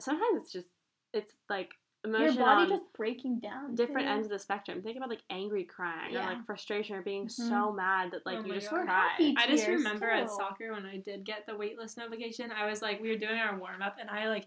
Sometimes 0.00 0.42
it's 0.42 0.52
just 0.52 0.68
it's 1.12 1.32
like 1.48 1.70
your 2.04 2.32
body 2.34 2.62
on 2.62 2.68
just 2.68 2.84
breaking 2.96 3.40
down. 3.40 3.74
different 3.74 4.06
too. 4.06 4.12
ends 4.12 4.26
of 4.26 4.30
the 4.30 4.38
spectrum. 4.38 4.82
Think 4.82 4.96
about 4.96 5.08
like 5.08 5.22
angry 5.30 5.64
crying 5.64 6.14
or 6.14 6.20
like 6.20 6.44
frustration 6.46 6.94
or 6.94 7.02
being 7.02 7.26
Mhm. 7.26 7.30
so 7.32 7.72
mad 7.72 8.10
that 8.12 8.24
like 8.26 8.38
Oh 8.38 8.44
you 8.44 8.54
just 8.54 8.70
God. 8.70 8.84
Cry. 8.84 9.34
I 9.38 9.46
just 9.48 9.64
tears, 9.64 9.78
remember 9.78 10.08
at 10.10 10.30
soccer 10.30 10.72
when 10.72 10.84
I 10.86 10.98
did 10.98 11.24
get 11.24 11.46
the 11.46 11.52
waitlist 11.52 11.96
notification, 11.96 12.52
I 12.52 12.66
was 12.66 12.82
like, 12.82 13.00
we 13.00 13.08
were 13.08 13.16
doing 13.16 13.38
our 13.38 13.58
warm 13.58 13.82
up, 13.82 13.96
and 14.00 14.08
I 14.10 14.28
like, 14.28 14.46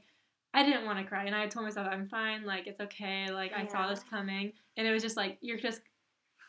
I 0.54 0.64
didn't 0.64 0.86
want 0.86 0.98
to 1.00 1.06
cry, 1.06 1.26
and 1.26 1.36
I 1.36 1.48
told 1.48 1.66
myself 1.66 1.88
I'm 1.92 2.08
fine, 2.08 2.46
like 2.46 2.66
it's 2.68 2.80
okay, 2.82 3.30
like 3.32 3.52
I 3.54 3.66
saw 3.68 3.88
this 3.88 4.04
coming, 4.10 4.52
and 4.78 4.88
it 4.88 4.92
was 4.92 5.04
just 5.04 5.16
like 5.16 5.38
you're 5.42 5.58
just, 5.60 5.82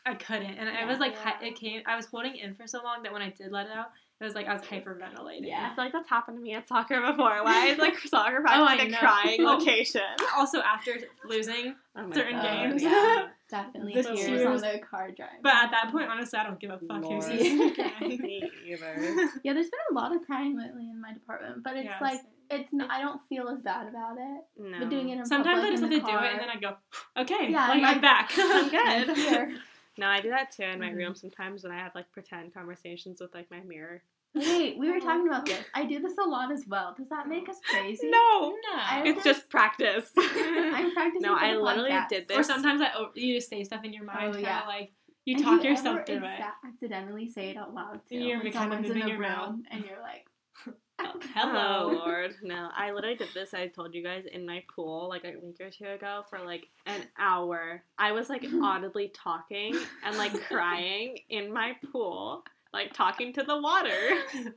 I 0.05 0.15
couldn't, 0.15 0.57
and 0.57 0.67
I 0.69 0.85
was 0.85 0.97
like, 0.99 1.15
hi- 1.15 1.43
it 1.45 1.55
came, 1.55 1.83
I 1.85 1.95
was 1.95 2.07
holding 2.07 2.35
in 2.35 2.55
for 2.55 2.65
so 2.65 2.81
long 2.83 3.03
that 3.03 3.13
when 3.13 3.21
I 3.21 3.29
did 3.29 3.51
let 3.51 3.67
it 3.67 3.71
out, 3.73 3.91
it 4.19 4.23
was 4.23 4.33
like 4.35 4.47
I 4.47 4.53
was 4.53 4.61
hyperventilating. 4.63 5.47
Yeah. 5.47 5.69
I 5.71 5.75
feel 5.75 5.83
like 5.83 5.93
that's 5.93 6.09
happened 6.09 6.37
to 6.37 6.43
me 6.43 6.53
at 6.53 6.67
soccer 6.67 6.99
before. 7.01 7.43
Why 7.43 7.67
is 7.67 7.77
like 7.79 7.97
soccer 8.07 8.37
oh, 8.39 8.41
practice 8.41 8.59
Oh, 8.59 8.63
like 8.63 8.81
a 8.87 8.89
know. 8.89 8.97
crying 8.97 9.41
Oh. 9.41 9.55
location? 9.57 10.01
Also 10.37 10.61
after 10.61 10.93
losing, 11.25 11.75
Oh 11.95 12.11
Certain 12.13 12.37
God, 12.37 12.79
games. 12.79 12.83
Yeah. 13.51 13.63
Definitely 13.63 13.93
The 13.93 14.03
tears, 14.03 14.19
tears. 14.19 14.47
on 14.47 14.57
the 14.61 14.79
car 14.79 15.11
drive. 15.11 15.29
but 15.41 15.53
at 15.53 15.71
that 15.71 15.89
point, 15.91 16.09
honestly, 16.09 16.39
I 16.39 16.43
don't 16.45 16.59
give 16.59 16.69
a 16.71 16.79
fuck 16.79 17.01
who 17.03 17.09
Lord. 17.09 17.23
sees 17.23 17.59
me 17.59 17.71
crying. 17.75 18.49
Either. 18.67 19.15
yeah, 19.43 19.53
there's 19.53 19.69
been 19.69 19.79
a 19.91 19.93
lot 19.93 20.15
of 20.15 20.21
crying 20.23 20.57
lately 20.57 20.89
in 20.89 21.01
my 21.01 21.13
department, 21.13 21.63
but 21.63 21.75
it's 21.75 21.85
Yeah, 21.85 21.97
like 21.99 22.21
same. 22.49 22.61
it's. 22.61 22.69
I 22.89 23.01
don't 23.01 23.21
feel 23.29 23.49
as 23.49 23.59
bad 23.61 23.87
about 23.87 24.17
it. 24.17 24.41
No. 24.57 24.79
But 24.79 24.89
doing 24.89 25.09
it 25.09 25.17
in 25.19 25.25
Sometimes 25.25 25.61
public 25.61 25.67
I 25.67 25.71
just 25.71 25.83
have 25.83 25.91
to 25.91 25.99
the 25.99 26.05
do 26.05 26.17
it, 26.17 26.31
and 26.31 26.39
then 26.39 26.49
I 26.49 26.59
go, 26.59 26.75
okay, 27.17 27.51
Yeah, 27.51 27.67
like 27.67 27.83
I'm 27.83 27.85
I'm 27.95 28.01
back. 28.01 28.31
I'm 28.37 28.65
I'm 28.65 29.05
good. 29.07 29.17
here. 29.17 29.57
No, 29.97 30.07
I 30.07 30.21
do 30.21 30.29
that 30.29 30.51
too 30.51 30.63
in 30.63 30.79
my 30.79 30.89
Mhm. 30.89 30.95
room 30.95 31.15
sometimes 31.15 31.63
when 31.63 31.71
I 31.73 31.77
have 31.77 31.93
like 31.93 32.09
pretend 32.11 32.53
conversations 32.53 33.19
with 33.21 33.33
like 33.35 33.51
my 33.51 33.59
mirror. 33.59 34.01
Wait, 34.33 34.77
we 34.77 34.89
were 34.89 34.95
oh. 34.95 34.99
talking 34.99 35.27
about 35.27 35.45
this. 35.45 35.65
I 35.73 35.85
do 35.85 35.99
this 35.99 36.13
a 36.17 36.27
lot 36.27 36.51
as 36.51 36.65
well. 36.67 36.93
Does 36.97 37.09
that 37.09 37.27
make 37.27 37.49
us 37.49 37.57
crazy? 37.69 38.09
No, 38.09 38.55
I- 38.73 39.03
it's 39.05 39.23
just 39.23 39.49
practice. 39.49 40.09
I'm 40.17 40.93
practicing. 40.93 41.21
no, 41.21 41.37
for 41.37 41.43
I 41.43 41.53
the 41.53 41.59
literally 41.59 41.89
podcast. 41.91 42.07
did 42.09 42.27
this. 42.29 42.37
Or 42.37 42.43
sometimes 42.43 42.81
I 42.81 42.91
o- 42.95 43.11
you 43.13 43.35
just 43.35 43.49
say 43.49 43.63
stuff 43.63 43.83
in 43.83 43.91
your 43.93 44.05
mind, 44.05 44.35
Oh, 44.35 44.39
yeah. 44.39 44.61
like 44.67 44.91
you 45.25 45.35
And 45.35 45.43
talk 45.43 45.63
you 45.63 45.71
yourself 45.71 45.97
ever 45.97 46.05
through 46.05 46.27
it. 46.29 46.39
accidentally 46.65 47.29
say 47.29 47.49
it 47.49 47.57
out 47.57 47.73
loud 47.73 47.99
too. 48.09 48.15
And 48.15 48.23
you're 48.25 48.41
when 48.43 48.53
someone's 48.53 48.89
in 48.89 48.99
the 48.99 49.07
your 49.07 49.17
room 49.19 49.29
mouth. 49.29 49.55
and 49.69 49.83
you're 49.85 50.01
like, 50.01 50.25
Oh, 50.99 51.19
Oh 51.35 52.03
Lord, 52.05 52.35
no! 52.43 52.69
I 52.75 52.91
literally 52.91 53.15
did 53.17 53.29
this. 53.33 53.53
I 53.53 53.67
told 53.67 53.93
you 53.95 54.03
guys 54.03 54.23
in 54.31 54.45
my 54.45 54.63
pool 54.73 55.09
like 55.09 55.23
a 55.25 55.33
week 55.43 55.57
or 55.59 55.69
two 55.71 55.85
ago 55.87 56.23
for 56.29 56.39
like 56.39 56.67
an 56.85 57.01
hour. 57.17 57.83
I 57.97 58.11
was 58.11 58.29
like 58.29 58.45
audibly 58.63 59.11
talking 59.13 59.75
and 60.05 60.17
like 60.17 60.31
crying 60.43 61.17
in 61.29 61.51
my 61.51 61.75
pool, 61.91 62.43
like 62.73 62.93
talking 62.93 63.33
to 63.33 63.43
the 63.43 63.59
water. 63.61 63.89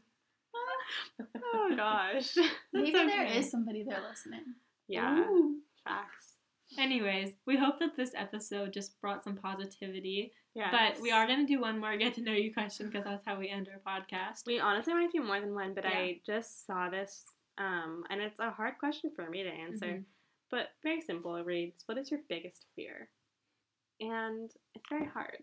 oh 1.55 1.73
gosh, 1.77 2.37
maybe 2.73 2.93
That's 2.93 3.07
there 3.13 3.27
okay. 3.27 3.39
is 3.39 3.51
somebody 3.51 3.85
there 3.85 4.03
listening. 4.09 4.45
yeah, 4.89 5.19
Ooh. 5.21 5.57
facts. 5.85 6.33
Anyways, 6.79 7.33
we 7.47 7.57
hope 7.57 7.79
that 7.79 7.97
this 7.97 8.13
episode 8.17 8.73
just 8.73 9.01
brought 9.01 9.23
some 9.23 9.37
positivity. 9.37 10.33
Yeah, 10.55 10.71
But 10.71 11.01
we 11.01 11.11
are 11.11 11.27
gonna 11.27 11.47
do 11.47 11.61
one 11.61 11.79
more 11.81 11.97
get 11.99 12.15
to 12.15 12.23
know 12.23 12.33
you 12.33 12.53
question 12.53 12.87
because 12.87 13.05
that's 13.05 13.25
how 13.25 13.39
we 13.39 13.49
end 13.49 13.69
our 13.69 13.81
podcast. 13.81 14.47
We 14.47 14.61
honestly 14.61 14.95
might 14.95 15.13
do 15.13 15.23
more 15.23 15.41
than 15.41 15.55
one, 15.55 15.75
but 15.75 15.85
Yeah. 15.85 15.91
I 15.99 16.21
just 16.27 16.67
saw 16.67 16.89
this, 16.91 17.25
um, 17.59 18.05
and 18.11 18.21
it's 18.21 18.39
a 18.41 18.51
hard 18.51 18.79
question 18.79 19.11
for 19.15 19.29
me 19.29 19.43
to 19.43 19.49
answer. 19.51 19.87
Mhm. 19.87 20.05
But 20.51 20.69
very 20.83 21.01
simple. 21.01 21.35
It 21.37 21.47
reads, 21.47 21.83
"What 21.87 21.99
is 21.99 22.11
your 22.11 22.21
biggest 22.29 22.67
fear?" 22.77 23.11
And 24.01 24.51
it's 24.75 24.89
very 24.89 25.07
hard, 25.07 25.39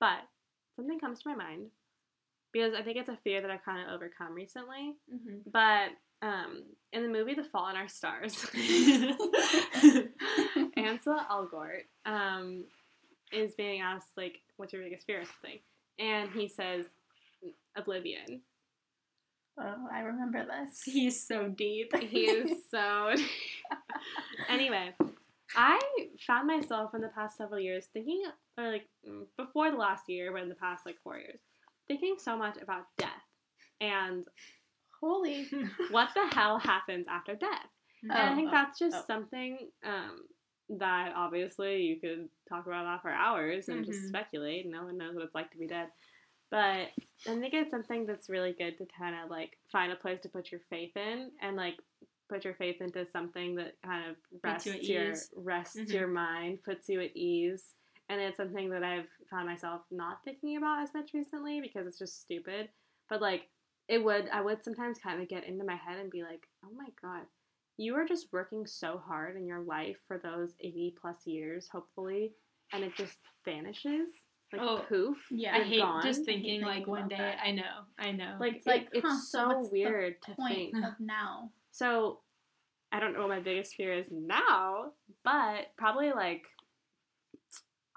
but 0.00 0.20
something 0.76 0.98
comes 0.98 1.22
to 1.22 1.28
my 1.30 1.34
mind 1.34 1.70
because 2.52 2.74
I 2.74 2.82
think 2.82 2.96
it's 2.96 3.08
a 3.08 3.18
fear 3.24 3.40
that 3.40 3.50
I've 3.50 3.64
kind 3.64 3.86
of 3.86 3.94
overcome 3.94 4.34
recently. 4.34 4.94
Mm-hmm. 5.12 5.50
But 5.52 5.90
um, 6.22 6.62
in 6.92 7.02
the 7.02 7.08
movie 7.08 7.34
The 7.34 7.44
Fault 7.44 7.70
in 7.70 7.76
Our 7.76 7.88
Stars, 7.88 8.46
Ansel 10.76 11.20
Elgort 11.30 11.84
um, 12.06 12.64
is 13.32 13.54
being 13.54 13.80
asked 13.80 14.16
like, 14.16 14.38
"What's 14.56 14.72
your 14.72 14.82
biggest 14.82 15.06
fear?" 15.06 15.20
or 15.20 15.24
something, 15.24 15.58
and 15.98 16.30
he 16.30 16.48
says, 16.48 16.86
"Oblivion." 17.76 18.42
Oh, 19.60 19.88
I 19.92 20.00
remember 20.00 20.46
this. 20.46 20.82
He's 20.84 21.26
so 21.26 21.48
deep. 21.48 21.94
He 21.96 22.20
is 22.26 22.62
so. 22.70 23.14
anyway, 24.48 24.94
I 25.56 25.80
found 26.26 26.46
myself 26.46 26.94
in 26.94 27.00
the 27.00 27.08
past 27.08 27.36
several 27.36 27.60
years 27.60 27.86
thinking, 27.92 28.22
or 28.56 28.70
like 28.70 28.86
mm, 29.08 29.24
before 29.36 29.70
the 29.70 29.76
last 29.76 30.08
year, 30.08 30.32
but 30.32 30.42
in 30.42 30.48
the 30.48 30.54
past 30.54 30.86
like 30.86 30.96
four 31.02 31.18
years, 31.18 31.40
thinking 31.88 32.16
so 32.18 32.36
much 32.36 32.56
about 32.62 32.84
death 32.98 33.10
and 33.80 34.24
Holy. 35.00 35.46
what 35.90 36.08
the 36.14 36.26
hell 36.34 36.58
happens 36.58 37.06
after 37.08 37.34
death. 37.34 37.66
and 38.02 38.12
I 38.12 38.32
Oh, 38.32 38.36
think 38.36 38.48
oh, 38.48 38.52
that's 38.52 38.78
just 38.78 38.96
oh. 38.96 39.04
something 39.06 39.58
um, 39.84 40.22
that 40.78 41.12
obviously 41.16 41.82
you 41.82 42.00
could 42.00 42.28
talk 42.48 42.66
about 42.66 42.84
that 42.84 43.02
for 43.02 43.10
hours 43.10 43.68
and 43.68 43.84
just 43.84 44.00
Mhm. 44.02 44.08
speculate. 44.08 44.66
No 44.66 44.84
one 44.84 44.98
knows 44.98 45.14
what 45.14 45.24
it's 45.24 45.34
like 45.34 45.50
to 45.52 45.58
be 45.58 45.66
dead. 45.68 45.88
But 46.50 46.88
I 47.26 47.38
think 47.38 47.54
it's 47.54 47.70
something 47.70 48.06
that's 48.06 48.28
really 48.28 48.54
good 48.58 48.76
to 48.78 48.86
kind 48.98 49.14
of 49.22 49.30
like 49.30 49.56
find 49.70 49.92
a 49.92 49.96
place 49.96 50.20
to 50.22 50.28
put 50.28 50.50
your 50.50 50.60
faith 50.70 50.96
in 50.96 51.30
and 51.42 51.56
like 51.56 51.76
put 52.28 52.44
your 52.44 52.54
faith 52.54 52.80
into 52.80 53.06
something 53.06 53.54
that 53.56 53.74
kind 53.84 54.10
of 54.10 54.16
rests 54.42 54.66
you 54.66 54.72
your 54.94 55.12
ease. 55.12 55.30
rests 55.36 55.76
Mhm. 55.76 55.92
your 55.92 56.08
mind, 56.08 56.62
puts 56.64 56.88
you 56.88 57.00
at 57.00 57.16
ease. 57.16 57.74
And 58.08 58.20
it's 58.20 58.36
something 58.38 58.70
that 58.70 58.82
I've 58.82 59.08
found 59.30 59.46
myself 59.46 59.82
not 59.90 60.18
thinking 60.24 60.56
about 60.56 60.82
as 60.82 60.94
much 60.94 61.10
recently 61.14 61.60
because 61.60 61.86
it's 61.86 61.98
just 61.98 62.20
stupid. 62.20 62.68
But 63.08 63.20
like 63.22 63.48
it 63.88 64.02
would 64.04 64.28
I 64.32 64.40
would 64.40 64.62
sometimes 64.62 64.98
kind 64.98 65.20
of 65.22 65.28
get 65.28 65.44
into 65.46 65.64
my 65.64 65.76
head 65.76 65.98
and 65.98 66.10
be 66.10 66.22
like, 66.22 66.46
"Oh 66.64 66.70
my 66.76 66.88
god, 67.00 67.22
you 67.76 67.94
are 67.94 68.04
just 68.06 68.32
working 68.32 68.66
so 68.66 69.00
hard 69.06 69.36
in 69.36 69.46
your 69.46 69.60
life 69.62 69.96
for 70.06 70.18
those 70.18 70.50
80 70.60 70.94
plus 71.00 71.26
years, 71.26 71.68
hopefully, 71.72 72.32
and 72.72 72.84
it 72.84 72.94
just 72.96 73.16
vanishes. 73.44 74.08
Like 74.52 74.62
Oh, 74.62 74.82
poof. 74.88 75.16
yeah. 75.30 75.56
I 75.56 75.62
hate 75.62 75.80
gone. 75.80 76.02
just 76.02 76.20
I 76.20 76.20
hate 76.20 76.26
thinking 76.26 76.50
thinking 76.60 76.66
like 76.66 76.86
one 76.86 77.08
day. 77.08 77.16
that. 77.18 77.38
I 77.44 77.50
know, 77.52 77.84
I 77.98 78.12
know. 78.12 78.36
Like, 78.40 78.56
It's 78.56 78.66
like, 78.66 78.88
it- 78.92 79.02
huh, 79.04 79.12
it's 79.14 79.30
so 79.30 79.38
so 79.40 79.48
what's 79.48 79.68
the 79.70 79.84
weird 79.84 80.22
to 80.22 80.34
Point 80.36 80.72
think. 80.72 80.76
of 80.86 80.92
now. 81.00 81.50
So, 81.70 82.20
I 82.90 82.98
don't 82.98 83.12
know 83.12 83.20
what 83.20 83.28
my 83.28 83.40
biggest 83.40 83.74
fear 83.74 83.92
is 83.92 84.06
now, 84.10 84.92
but 85.22 85.66
probably 85.76 86.12
like, 86.12 86.44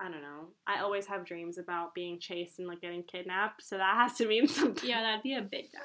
I 0.03 0.05
don't 0.09 0.23
know. 0.23 0.47
I 0.65 0.79
always 0.81 1.05
have 1.05 1.25
dreams 1.25 1.59
about 1.59 1.93
being 1.93 2.19
chased 2.19 2.57
and 2.57 2.67
like 2.67 2.81
getting 2.81 3.03
kidnapped, 3.03 3.63
so 3.63 3.77
that 3.77 3.95
has 3.97 4.13
to 4.17 4.27
mean 4.27 4.47
something. 4.59 4.89
yeah, 4.89 5.01
that'd 5.03 5.21
be 5.21 5.35
a 5.35 5.41
big 5.41 5.71
down. 5.71 5.83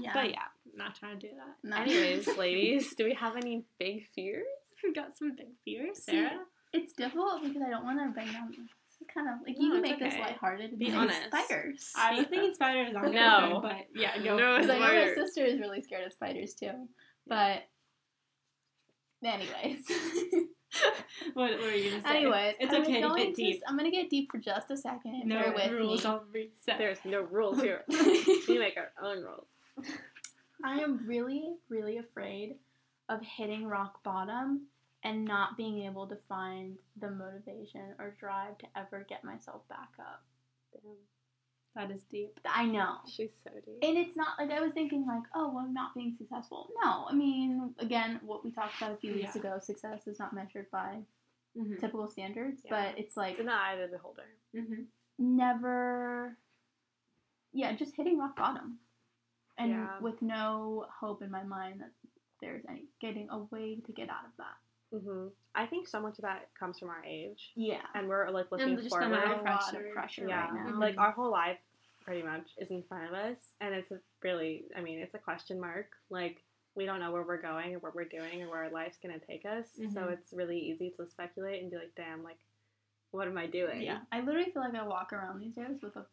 Yeah. 0.00 0.10
But 0.12 0.30
yeah. 0.30 0.40
I'm 0.72 0.76
not 0.78 0.96
trying 0.96 1.18
to 1.20 1.28
do 1.28 1.32
that. 1.36 1.68
No. 1.68 1.76
Anyways, 1.76 2.26
ladies, 2.36 2.94
do 2.96 3.04
we 3.04 3.14
have 3.14 3.36
any 3.36 3.64
big 3.78 4.06
fears? 4.14 4.44
We've 4.82 4.94
got 4.94 5.16
some 5.16 5.36
big 5.36 5.48
fears, 5.64 6.02
Sarah. 6.04 6.40
It's 6.72 6.92
difficult 6.94 7.42
because 7.44 7.62
I 7.64 7.70
don't 7.70 7.84
want 7.84 8.00
to 8.00 8.08
bring 8.12 8.32
down. 8.32 8.48
This 8.50 8.58
is 9.00 9.06
kind 9.14 9.28
of 9.28 9.34
like 9.46 9.56
No, 9.58 9.64
you 9.66 9.70
can 9.72 9.84
it's 9.84 9.90
make 9.90 9.98
this 10.00 10.14
okay. 10.14 10.22
lighthearted. 10.22 10.78
Be 10.78 10.86
and 10.88 10.96
honest. 10.96 11.20
Spiders. 11.26 11.90
I 11.96 12.14
was 12.16 12.26
thinking 12.26 12.54
spiders 12.54 12.94
aren't 12.96 13.14
No. 13.14 13.60
good, 13.62 13.68
but 13.68 14.00
yeah, 14.00 14.16
go. 14.18 14.36
No, 14.36 14.56
Because 14.56 14.70
I 14.70 14.78
know 14.78 15.06
my 15.06 15.14
sister 15.14 15.44
is 15.44 15.60
really 15.60 15.82
scared 15.82 16.04
of 16.06 16.12
spiders 16.12 16.54
too. 16.54 16.72
But, 17.28 17.62
anyways. 19.24 19.84
What, 21.34 21.52
what 21.52 21.60
were 21.60 21.70
you 21.70 21.90
gonna 21.90 22.02
say? 22.02 22.16
anyways, 22.18 22.54
it's 22.58 22.72
I 22.72 22.78
was 22.78 22.88
okay 22.88 23.00
to 23.00 23.14
get 23.16 23.34
deep. 23.34 23.62
I'm 23.66 23.76
gonna 23.76 23.90
get 23.90 24.10
deep 24.10 24.30
for 24.30 24.38
just 24.38 24.70
a 24.70 24.76
second. 24.76 25.22
No 25.26 25.38
Bear 25.40 25.52
with 25.54 25.70
rules 25.72 26.04
on 26.04 26.20
reset. 26.32 26.78
There's 26.78 26.98
no 27.04 27.22
rules 27.22 27.60
here. 27.60 27.84
we 28.48 28.58
make 28.58 28.76
our 28.76 28.90
own 29.02 29.22
rules. 29.22 29.46
I 30.64 30.80
am 30.80 31.06
really, 31.06 31.54
really 31.68 31.98
afraid 31.98 32.56
of 33.08 33.20
hitting 33.22 33.66
rock 33.66 34.02
bottom 34.02 34.66
and 35.04 35.24
not 35.24 35.56
being 35.56 35.84
able 35.84 36.06
to 36.06 36.16
find 36.28 36.76
the 37.00 37.10
motivation 37.10 37.94
or 37.98 38.16
drive 38.18 38.58
to 38.58 38.66
ever 38.76 39.04
get 39.08 39.24
myself 39.24 39.66
back 39.68 39.90
up. 39.98 40.22
That 41.74 41.90
is 41.90 42.02
deep. 42.10 42.38
I 42.44 42.66
know. 42.66 42.96
She's 43.06 43.30
so 43.44 43.50
deep. 43.64 43.78
And 43.82 43.96
it's 43.96 44.16
not 44.16 44.38
like 44.38 44.50
I 44.50 44.60
was 44.60 44.72
thinking 44.72 45.06
like, 45.06 45.22
oh, 45.34 45.48
well, 45.54 45.64
I'm 45.64 45.72
not 45.74 45.94
being 45.94 46.14
successful. 46.18 46.68
No, 46.84 47.06
I 47.08 47.14
mean, 47.14 47.74
again, 47.78 48.20
what 48.22 48.44
we 48.44 48.50
talked 48.50 48.76
about 48.76 48.92
a 48.92 48.96
few 48.96 49.14
weeks 49.14 49.34
Yeah. 49.34 49.40
ago, 49.40 49.58
success 49.60 50.06
is 50.06 50.18
not 50.18 50.32
measured 50.34 50.70
by 50.70 50.98
Mm-hmm. 51.56 51.76
typical 51.80 52.08
standards, 52.08 52.62
Yeah. 52.64 52.70
but 52.70 52.98
it's 52.98 53.14
like 53.14 53.32
It's 53.32 53.40
in 53.40 53.46
the 53.46 53.52
eye 53.52 53.74
of 53.74 53.90
the 53.90 53.96
beholder. 53.98 54.24
Mm-hmm. 54.56 54.84
never, 55.18 56.38
yeah, 57.52 57.72
just 57.74 57.94
hitting 57.94 58.18
rock 58.18 58.36
bottom, 58.36 58.78
and 59.58 59.70
Yeah. 59.72 59.98
with 60.00 60.22
no 60.22 60.86
hope 61.00 61.20
in 61.22 61.30
my 61.30 61.42
mind 61.42 61.80
that 61.82 61.90
there's 62.40 62.64
any 62.68 62.86
getting 63.00 63.28
a 63.28 63.38
way 63.38 63.80
to 63.84 63.92
get 63.92 64.08
out 64.08 64.24
of 64.24 64.30
that. 64.38 64.56
Hmm 64.92 65.28
I 65.54 65.66
think 65.66 65.86
so 65.86 66.00
much 66.00 66.18
of 66.18 66.22
that 66.22 66.48
comes 66.58 66.78
from 66.78 66.88
our 66.88 67.04
age, 67.04 67.50
Yeah, 67.56 67.82
and 67.94 68.08
we're 68.08 68.30
like 68.30 68.50
looking 68.50 68.76
just 68.76 68.88
forward. 68.88 69.08
amount 69.08 69.32
a 69.32 69.36
of 69.40 69.44
lot 69.44 69.74
of 69.76 69.92
pressure 69.92 70.26
yeah, 70.26 70.50
right 70.50 70.54
now. 70.66 70.78
Like 70.80 70.96
our 70.98 71.10
whole 71.12 71.30
life 71.30 71.58
pretty 72.00 72.22
much 72.22 72.48
is 72.58 72.70
in 72.70 72.82
front 72.88 73.08
of 73.08 73.12
us, 73.14 73.36
and 73.60 73.74
it's 73.74 73.90
a 73.90 73.98
really, 74.22 74.64
I 74.76 74.80
mean, 74.80 74.98
it's 74.98 75.14
a 75.14 75.18
question 75.18 75.60
mark. 75.60 75.88
Like 76.08 76.42
we 76.74 76.86
don't 76.86 77.00
know 77.00 77.12
where 77.12 77.22
we're 77.22 77.40
going 77.42 77.74
or 77.74 77.78
what 77.80 77.94
we're 77.94 78.04
doing 78.06 78.42
or 78.42 78.48
where 78.48 78.64
our 78.64 78.70
life's 78.70 78.96
gonna 79.02 79.18
take 79.18 79.44
us. 79.44 79.66
So 79.92 80.00
Mhm. 80.00 80.12
it's 80.14 80.32
really 80.32 80.58
easy 80.58 80.90
to 80.96 81.06
speculate 81.06 81.60
and 81.60 81.70
be 81.70 81.76
like, 81.76 81.94
damn, 81.94 82.22
like 82.24 82.38
what 83.10 83.28
am 83.28 83.36
I 83.36 83.46
doing? 83.46 83.82
Yeah, 83.82 84.00
I 84.10 84.20
literally 84.20 84.50
feel 84.52 84.62
like 84.62 84.74
I 84.74 84.82
walk 84.86 85.12
around 85.12 85.38
these 85.40 85.54
days 85.54 85.82
with 85.82 85.96
a 85.96 86.06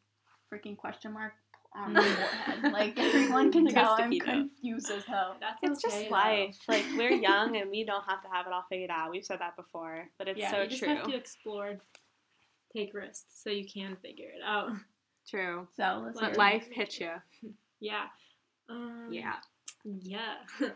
freaking 0.52 0.76
question 0.76 1.14
mark 1.14 1.34
on 1.76 1.94
my 1.94 2.02
forehead. 2.02 2.74
Like 2.74 3.00
everyone 3.00 3.52
can 3.52 3.66
Like 3.66 3.74
tell 3.74 3.96
I'm 4.00 4.12
confused 4.20 4.90
as 4.92 5.06
hell. 5.06 5.38
That's 5.40 5.58
It's 5.62 5.86
okay, 5.86 5.96
just 5.96 6.10
though. 6.10 6.16
life. 6.16 6.58
Like 6.68 6.86
we're 6.98 7.12
young 7.30 7.58
and 7.58 7.70
we 7.70 7.84
don't 7.86 8.04
have 8.08 8.22
to 8.24 8.28
have 8.32 8.48
it 8.48 8.54
all 8.54 8.66
figured 8.70 8.90
out. 8.90 9.12
We've 9.12 9.24
said 9.26 9.40
that 9.40 9.56
before, 9.56 10.08
but 10.18 10.28
it's 10.28 10.40
yeah, 10.40 10.52
so 10.52 10.62
you 10.64 10.68
just 10.70 10.80
true. 10.84 10.96
have 10.96 11.06
to 11.08 11.16
explore, 11.16 11.78
take 12.76 12.94
risks, 12.94 13.26
so 13.44 13.50
you 13.50 13.66
can 13.66 13.96
figure 14.02 14.28
it 14.36 14.42
out. 14.46 14.72
True. 15.30 15.68
So 15.78 16.02
let's 16.06 16.20
Let. 16.20 16.38
Life 16.38 16.68
hits 16.72 17.00
you. 17.00 17.12
Yeah. 17.80 18.06
Um, 18.68 19.10
Yeah. 19.12 19.36
Yeah. 19.86 20.34
uh, 20.62 20.68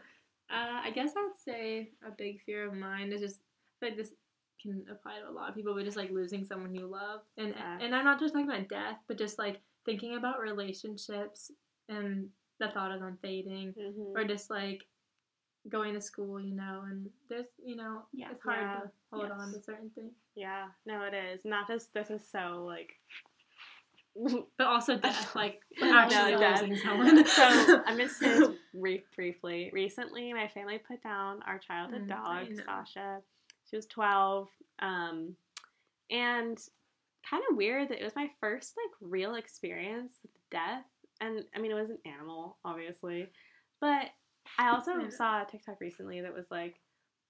I 0.50 0.91
guess 0.94 1.12
I'd 1.18 1.32
say 1.44 1.89
a 2.08 2.12
big 2.12 2.39
fear 2.46 2.66
of 2.68 2.74
mine 2.76 3.12
is 3.12 3.20
just 3.20 3.39
like 3.82 3.98
this 3.98 4.14
can 4.62 4.86
apply 4.89 5.20
to 5.20 5.28
a 5.30 5.32
lot 5.32 5.50
of 5.50 5.56
people, 5.56 5.74
but 5.74 5.84
just 5.84 5.98
like 5.98 6.12
losing 6.12 6.46
someone 6.46 6.74
you 6.76 6.86
love, 6.88 7.22
and 7.38 7.54
Facts. 7.54 7.82
and 7.84 7.94
I'm 7.96 8.06
not 8.06 8.20
just 8.20 8.34
talking 8.34 8.48
about 8.50 8.70
death, 8.70 8.98
but 9.08 9.18
just 9.18 9.38
like 9.39 9.60
thinking 9.86 10.16
about 10.16 10.40
relationships 10.40 11.52
and 11.90 12.30
the 12.60 12.70
thought 12.70 12.92
of 12.92 13.00
them 13.02 13.18
fading, 13.22 13.74
Mm-hmm. 13.78 14.18
or 14.18 14.24
just 14.26 14.50
like 14.50 14.84
going 15.70 15.94
to 15.94 16.02
school, 16.02 16.40
you 16.40 16.54
know, 16.56 16.84
and 16.90 17.10
there's 17.30 17.48
you 17.64 17.76
know 17.76 18.04
Yeah. 18.14 18.32
it's 18.32 18.44
hard 18.44 18.60
Yeah. 18.62 18.80
to 18.82 18.92
hold 19.12 19.32
on 19.32 19.54
to 19.54 19.62
certain 19.64 19.90
things, 19.92 20.14
Yeah. 20.36 20.68
No, 20.86 21.04
it 21.04 21.14
is. 21.14 21.46
Not 21.46 21.68
just 21.68 21.94
this 21.94 22.10
is 22.10 22.22
so 22.30 22.64
like. 22.66 22.94
but 24.58 24.68
also 24.68 24.96
death, 24.98 25.36
like 25.36 25.62
actually 25.82 26.36
losing 26.36 26.78
someone. 26.78 27.26
so 27.26 27.82
I'm 27.86 27.98
just 27.98 28.20
say 28.20 28.38
this 28.40 28.50
brief, 28.74 29.02
briefly. 29.16 29.72
Recently, 29.74 30.32
my 30.34 30.48
family 30.48 30.78
put 30.78 31.02
down 31.02 31.42
our 31.48 31.58
childhood 31.58 32.04
Mm, 32.04 32.10
dog. 32.10 32.48
Sasha. 32.66 33.22
She 33.70 33.76
was 33.76 33.88
12, 33.88 34.50
um, 34.80 35.36
and 36.12 36.60
kind 37.30 37.43
of 37.49 37.57
weird 37.57 37.89
that 37.89 37.99
it 37.99 38.03
was 38.03 38.15
my 38.15 38.30
first 38.39 38.74
like 38.78 39.11
real 39.11 39.36
experience 39.36 40.13
with 40.21 40.32
death. 40.51 40.84
And 41.21 41.43
I 41.55 41.59
mean, 41.59 41.71
it 41.71 41.76
was 41.76 41.89
an 41.89 41.99
animal, 42.05 42.57
obviously, 42.65 43.28
but 43.80 44.07
I 44.57 44.69
also 44.69 44.91
saw 45.09 45.41
a 45.41 45.45
TikTok 45.45 45.80
recently 45.80 46.21
that 46.21 46.34
was 46.34 46.47
like, 46.51 46.76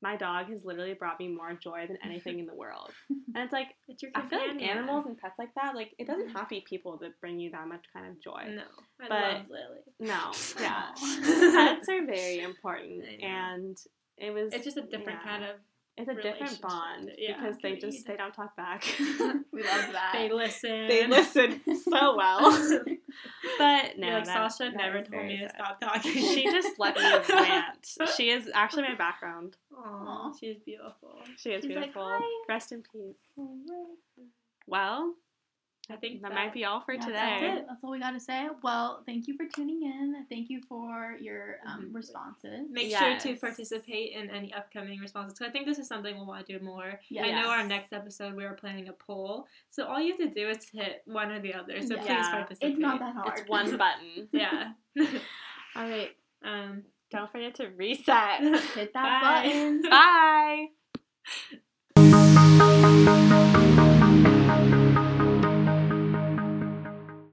"My 0.02 0.16
dog 0.16 0.48
has 0.50 0.66
literally 0.66 0.94
brought 0.94 1.20
me 1.20 1.28
more 1.28 1.54
joy 1.54 1.86
than 1.88 1.98
anything 2.04 2.40
in 2.40 2.46
the 2.46 2.56
world." 2.56 2.92
And 3.36 3.44
it's 3.46 3.54
like 3.54 3.70
it's 3.88 4.04
your 4.04 4.12
I 4.14 4.28
feel 4.28 4.38
like 4.48 4.62
animals 4.62 5.08
and 5.08 5.18
pets 5.18 5.40
like 5.40 5.56
that, 5.56 5.74
like 5.74 5.96
it 5.98 6.06
doesn't 6.06 6.30
have 6.30 6.48
to 6.50 6.56
be 6.56 6.64
people 6.70 6.98
that 7.02 7.20
bring 7.20 7.40
you 7.40 7.50
that 7.50 7.68
much 7.68 7.84
kind 7.92 8.06
of 8.08 8.22
joy. 8.22 8.44
No, 8.48 8.62
I 9.02 9.08
But- 9.10 9.34
love 9.34 9.46
Lily. 9.50 9.82
No, 10.00 10.32
yeah. 10.62 10.90
Pets 10.96 11.90
are 11.90 12.06
very 12.06 12.42
important, 12.42 13.04
and 13.24 13.76
it 14.20 14.32
was. 14.32 14.54
It's 14.54 14.64
just 14.64 14.78
a 14.78 14.84
different 14.84 15.20
yeah. 15.24 15.30
kind 15.32 15.44
of. 15.46 15.56
It's 15.96 16.10
a 16.10 16.16
different 16.16 16.60
bond 16.60 17.12
Yeah, 17.20 17.38
because 17.40 17.58
they 17.62 17.76
just 17.76 18.00
agreed. 18.02 18.06
they 18.08 18.18
don't 18.18 18.34
talk 18.34 18.56
back. 18.58 18.84
We 19.52 19.62
love 19.62 19.92
that. 19.92 20.14
They 20.16 20.32
listen. 20.32 20.88
they 20.88 21.06
listen 21.06 21.62
so 21.84 22.16
well. 22.16 22.50
but 23.60 23.98
no, 24.00 24.08
like 24.08 24.26
that- 24.26 24.52
Sasha 24.52 24.72
that 24.72 24.76
never 24.76 25.02
told 25.04 25.26
me 25.26 25.38
to 25.38 25.50
stop 25.50 25.80
talking. 25.80 26.12
She 26.14 26.44
just 26.46 26.80
let 26.80 26.96
me 26.98 27.04
rant. 27.36 27.88
She 28.18 28.32
is 28.32 28.50
actually 28.56 28.84
my 28.84 28.96
background. 28.96 29.58
Aw, 29.78 29.82
Aw. 29.86 30.34
she's 30.40 30.58
beautiful. 30.66 31.20
She 31.38 31.52
is 31.52 31.64
She's 31.64 31.76
like, 31.76 31.94
beautiful. 31.94 32.08
"Hi." 32.10 32.44
Rest 32.50 32.72
in 32.72 32.82
peace. 32.82 33.18
Oh, 33.38 33.56
well, 34.68 35.14
I 35.90 35.98
think 35.98 36.22
that, 36.22 36.34
might 36.34 36.54
be 36.54 36.64
all 36.64 36.80
for 36.80 36.94
That's 36.96 37.08
today. 37.08 37.50
all. 37.50 37.66
That's 37.68 37.84
all 37.84 37.92
we 37.92 38.00
got 38.00 38.12
to 38.12 38.20
say. 38.20 38.48
Well, 38.64 39.04
thank 39.06 39.28
you 39.28 39.36
for 39.36 39.46
tuning 39.54 39.84
in. 39.84 40.26
Thank 40.30 40.50
you 40.50 40.62
for 40.70 41.18
your 41.20 41.58
um, 41.68 41.88
Mhm. 41.90 41.96
responses. 41.96 42.68
Make 42.72 42.96
sure 42.96 43.18
to 43.20 43.36
participate 43.36 44.14
in 44.14 44.30
any 44.30 44.54
upcoming 44.54 45.00
responses. 45.02 45.38
So 45.38 45.46
I 45.46 45.50
think 45.50 45.66
this 45.66 45.80
is 45.80 45.88
something 45.90 46.16
we'll 46.16 46.26
want 46.26 46.48
to 46.48 46.58
do 46.58 46.64
more. 46.64 47.00
Yeah. 47.10 47.26
I 47.26 47.32
know 47.42 47.50
our 47.50 47.68
next 47.68 47.92
episode 47.92 48.34
we 48.34 48.46
are 48.46 48.54
planning 48.54 48.88
a 48.88 48.94
poll, 48.94 49.46
so 49.72 49.86
all 49.86 50.00
you 50.00 50.12
have 50.18 50.20
to 50.20 50.30
do 50.34 50.48
is 50.48 50.70
hit 50.70 51.02
one 51.06 51.32
or 51.32 51.42
the 51.42 51.54
other. 51.54 51.82
So 51.82 51.96
Yeah. 51.96 52.02
please 52.02 52.08
Yeah. 52.08 52.32
participate. 52.32 52.72
It's 52.72 52.80
not 52.80 53.00
that 53.00 53.14
hard. 53.16 53.40
It's 53.40 53.50
one 53.50 53.76
button. 53.78 54.30
Yeah. 54.32 54.72
All 55.76 55.90
right. 55.90 56.16
um. 56.44 56.84
Don't 57.12 57.32
forget 57.32 57.54
to 57.56 57.68
reset. 57.68 58.40
Hit 58.74 58.94
that 58.94 59.22
Bye. 59.22 59.44
button. 59.44 59.82
Bye. 59.84 61.60